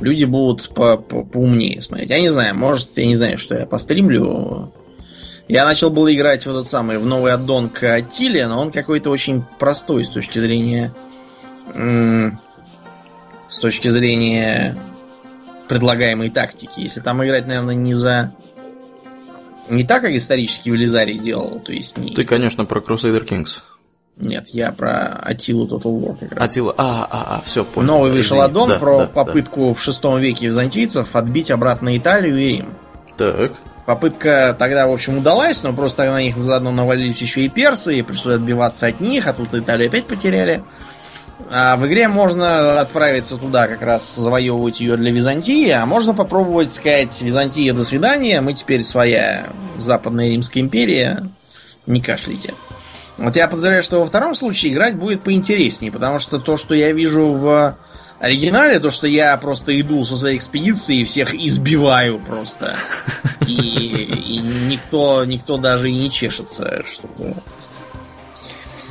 [0.00, 2.10] люди будут по -по поумнее смотреть.
[2.10, 4.72] Я не знаю, может, я не знаю, что я постримлю
[5.52, 9.10] я начал было играть в этот самый, в новый аддон к Атиле, но он какой-то
[9.10, 10.94] очень простой с точки зрения...
[13.50, 14.74] С точки зрения
[15.68, 16.80] предлагаемой тактики.
[16.80, 18.32] Если там играть, наверное, не за...
[19.68, 22.14] Не так, как исторический Велизарий делал, то есть не...
[22.14, 23.58] Ты, конечно, про Crusader Kings.
[24.16, 26.50] Нет, я про Атилу Total War как раз.
[26.50, 27.88] Атила, а, а, а, все, понял.
[27.88, 29.74] Новый вышел аддон да, про да, попытку да.
[29.74, 32.74] в шестом веке византийцев отбить обратно Италию и Рим.
[33.18, 33.52] Так.
[33.86, 38.02] Попытка тогда, в общем, удалась, но просто на них заодно навалились еще и персы, и
[38.02, 40.62] пришлось отбиваться от них, а тут Италию опять потеряли.
[41.50, 46.72] А в игре можно отправиться туда как раз завоевывать ее для Византии, а можно попробовать
[46.72, 49.48] сказать Византия до свидания, мы теперь своя
[49.78, 51.26] Западная Римская империя,
[51.86, 52.54] не кашляйте.
[53.18, 56.92] Вот я подозреваю, что во втором случае играть будет поинтереснее, потому что то, что я
[56.92, 57.76] вижу в
[58.22, 62.76] оригинале то, что я просто иду со своей экспедиции и всех избиваю просто.
[63.46, 67.34] И, и никто, никто даже и не чешется, чтобы...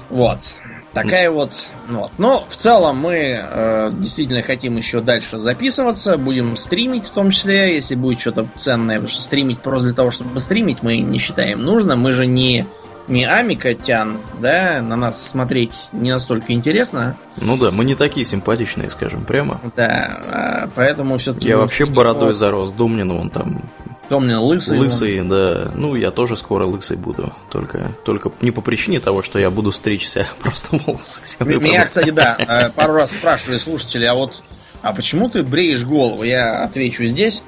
[0.10, 0.58] Вот.
[0.94, 2.12] Такая вот, вот.
[2.18, 7.76] Но в целом мы э, действительно хотим еще дальше записываться, будем стримить в том числе,
[7.76, 11.64] если будет что-то ценное, потому что стримить просто для того, чтобы стримить, мы не считаем
[11.64, 11.96] нужно.
[11.96, 12.66] Мы же не
[13.08, 17.18] не Амика Тян, да, на нас смотреть не настолько интересно.
[17.38, 19.60] Ну да, мы не такие симпатичные, скажем прямо.
[19.76, 21.48] Да, а, поэтому все-таки...
[21.48, 23.70] Я вообще бородой зарос, Думнин вон там
[24.10, 24.78] Домнин лысый.
[24.78, 25.72] Лысый, да.
[25.74, 27.34] Ну, я тоже скоро лысый буду.
[27.50, 32.10] Только, только не по причине того, что я буду стричься, а просто волосы Меня, кстати,
[32.10, 34.42] да, э, пару раз спрашивали слушатели, а вот
[34.82, 36.24] а почему ты бреешь голову?
[36.24, 37.44] Я отвечу здесь.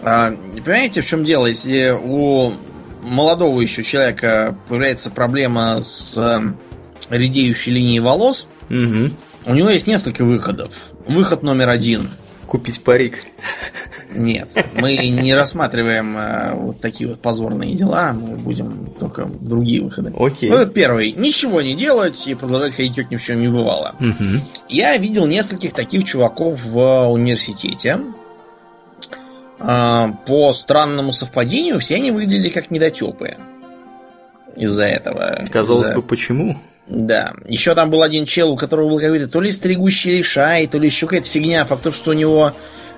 [0.00, 1.46] А, понимаете, в чем дело?
[1.46, 2.52] Если у
[3.02, 6.40] молодого еще человека появляется проблема с э,
[7.14, 9.10] редеющей линией волос, Угу.
[9.46, 10.74] у него есть несколько выходов.
[11.06, 12.10] Выход номер один.
[12.46, 13.24] Купить парик.
[14.14, 20.12] Нет, мы не рассматриваем э, вот такие вот позорные дела, мы будем только другие выходы.
[20.18, 20.48] Окей.
[20.50, 21.12] Вот этот первый.
[21.12, 23.94] Ничего не делать и продолжать ходить, как ни в чем не бывало.
[23.98, 24.40] Мгм.
[24.68, 27.98] Я видел нескольких таких чуваков в университете.
[29.60, 33.36] А, По странному совпадению, все они выглядели как недотепы.
[34.56, 35.44] Из-за этого.
[35.50, 36.58] Казалось Из-за- бы, почему?
[36.86, 37.34] Да.
[37.46, 40.86] Еще там был один чел, у которого был какой-то то ли стригущий лишай, то ли
[40.86, 41.64] еще какая-то фигня.
[41.64, 42.52] Факт то, что у него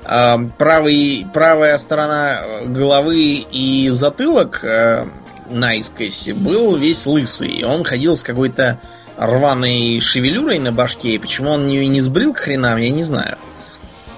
[0.05, 5.07] а, правый, правая сторона э, головы и затылок э,
[5.51, 7.65] наискось был весь лысый.
[7.65, 8.79] Он ходил с какой-то
[9.17, 11.11] рваной шевелюрой на башке.
[11.15, 13.37] И почему он ее не сбрил к хренам, я не знаю.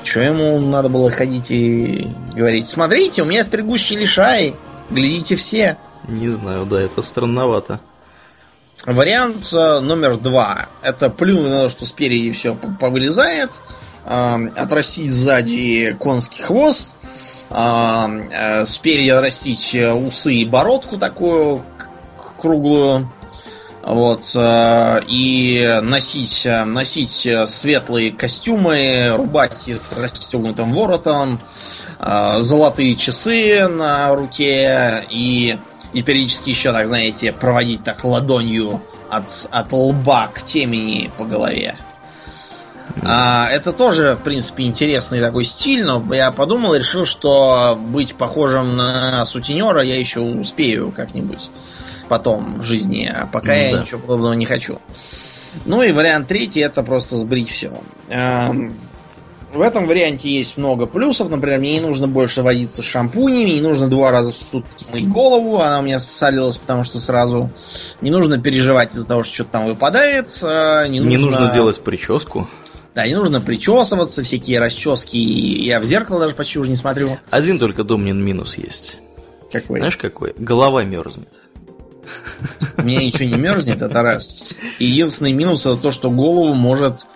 [0.04, 2.68] Что ему надо было ходить и говорить?
[2.68, 4.54] Смотрите, у меня стригущий лишай.
[4.90, 5.78] Глядите все.
[6.08, 7.80] Не знаю, да, это странновато.
[8.84, 10.66] Вариант э, номер два.
[10.82, 13.50] Это плюнуть на то, что спереди все повылезает,
[14.04, 16.96] э, отрастить сзади конский хвост,
[17.50, 21.62] э, э, спереди отрастить э, усы и бородку такую
[22.40, 23.08] круглую,
[23.82, 31.40] вот, э, и носить, э, носить светлые костюмы, рубахи с расстегнутым воротом,
[31.98, 35.58] э, золотые часы на руке и,
[35.92, 38.80] и периодически еще, так знаете, проводить так ладонью
[39.10, 41.74] от, от лба к темени по голове.
[43.04, 48.14] А, это тоже, в принципе, интересный такой стиль, но я подумал и решил, что быть
[48.14, 51.50] похожим на сутенера я еще успею как-нибудь
[52.08, 53.80] потом в жизни, а пока Ну я да.
[53.82, 54.78] ничего подобного не хочу.
[55.64, 57.72] Ну и вариант третий это просто сбрить все.
[59.52, 61.28] В этом варианте есть много плюсов.
[61.28, 65.06] Например, мне не нужно больше возиться с шампунями, не нужно два раза в сутки мыть
[65.06, 67.50] голову, она у меня ссалилась, потому что сразу
[68.00, 70.30] не нужно переживать из-за того, что что-то там выпадает.
[70.42, 72.48] Не нужно, Не нужно делать прическу.
[72.94, 75.18] Да, не нужно причесываться, всякие расчески.
[75.18, 77.18] Я в зеркало даже почти уже не смотрю.
[77.30, 79.00] Один только Домнин минус есть.
[79.50, 79.80] Какой?
[79.80, 80.34] Знаешь какой?
[80.38, 81.28] Голова мерзнет.
[82.76, 84.54] У меня ничего не мерзнет, это раз.
[84.78, 87.06] И единственный минус это то, что голову может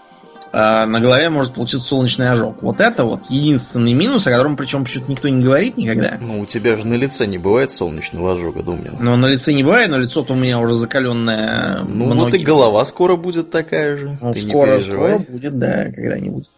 [0.52, 2.62] э, на голове может получиться солнечный ожог.
[2.62, 6.18] Вот это вот единственный минус, о котором причем почему-то никто не говорит никогда.
[6.20, 8.96] Ну, у тебя же на лице не бывает солнечного ожога, Домнин.
[9.00, 11.80] Но на лице не бывает, но лицо-то у меня уже закаленное.
[11.88, 14.18] Ну, вот и голова скоро будет такая же.
[14.20, 16.48] Ну, Ты скоро, скоро будет, да, когда-нибудь.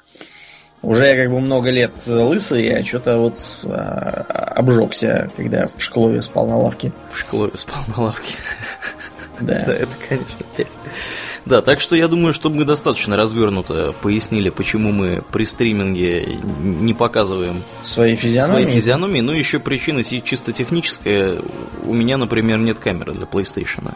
[0.82, 6.22] Уже я как бы много лет лысый, а что-то вот а, обжегся, когда в школе
[6.22, 6.92] спал на лавке.
[7.12, 8.34] В школе спал на лавке.
[9.40, 9.62] Да.
[9.66, 10.66] Да, это, конечно, опять.
[11.44, 16.92] Да, так что я думаю, что мы достаточно развернуто пояснили, почему мы при стриминге не
[16.92, 18.64] показываем Свои физиономии.
[18.64, 19.20] свои физиономии.
[19.20, 21.38] Ну, еще причина чисто техническая.
[21.84, 23.94] У меня, например, нет камеры для PlayStation.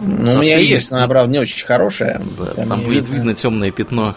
[0.00, 2.20] Ну, у меня есть, но она, правда, не очень хорошая.
[2.38, 4.16] Да, Там там будет видно темное пятно.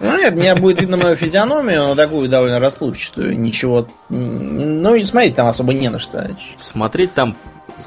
[0.00, 3.38] Ну, нет, меня будет видно мою физиономию, но такую довольно расплывчатую.
[3.38, 3.88] Ничего.
[4.08, 6.30] Ну, и смотреть там особо не на что.
[6.56, 7.36] Смотреть там,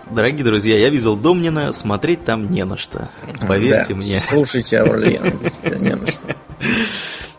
[0.10, 3.10] дорогие друзья, я видел Домнина, смотреть там не на что.
[3.48, 3.96] Поверьте Да.
[3.96, 4.20] мне.
[4.20, 5.40] Слушайте, Аурлиен,
[5.80, 6.36] не на что.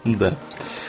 [0.05, 0.35] Да.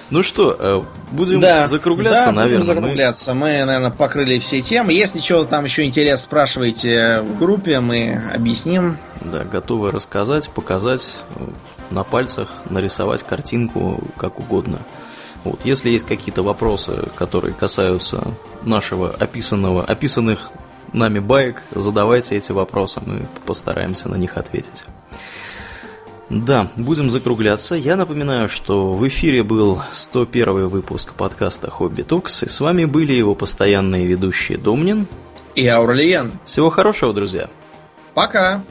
[0.10, 0.81] Ну что, э,
[1.11, 2.60] будем Да, закругляться, да, будем наверное.
[2.68, 3.34] мы- закругляться.
[3.34, 4.93] Мы, наверное, покрыли все темы.
[4.93, 8.97] Если чего там еще интерес, спрашивайте в группе, мы объясним.
[9.22, 11.23] Да, готовы рассказать, показать
[11.93, 14.79] на пальцах, нарисовать картинку, как угодно.
[15.43, 18.23] Вот, если есть какие-то вопросы, которые касаются
[18.63, 20.51] нашего описанного, описанных
[20.93, 24.85] нами баек, задавайте эти вопросы, мы постараемся на них ответить.
[26.29, 27.75] Да, будем закругляться.
[27.75, 33.13] Я напоминаю, что в эфире был 101 выпуск подкаста «Хобби Токс», и с вами были
[33.13, 35.07] его постоянные ведущие Домнин.
[35.55, 36.39] И Аурлиен.
[36.45, 37.49] Всего хорошего, друзья!
[38.13, 38.63] Пока!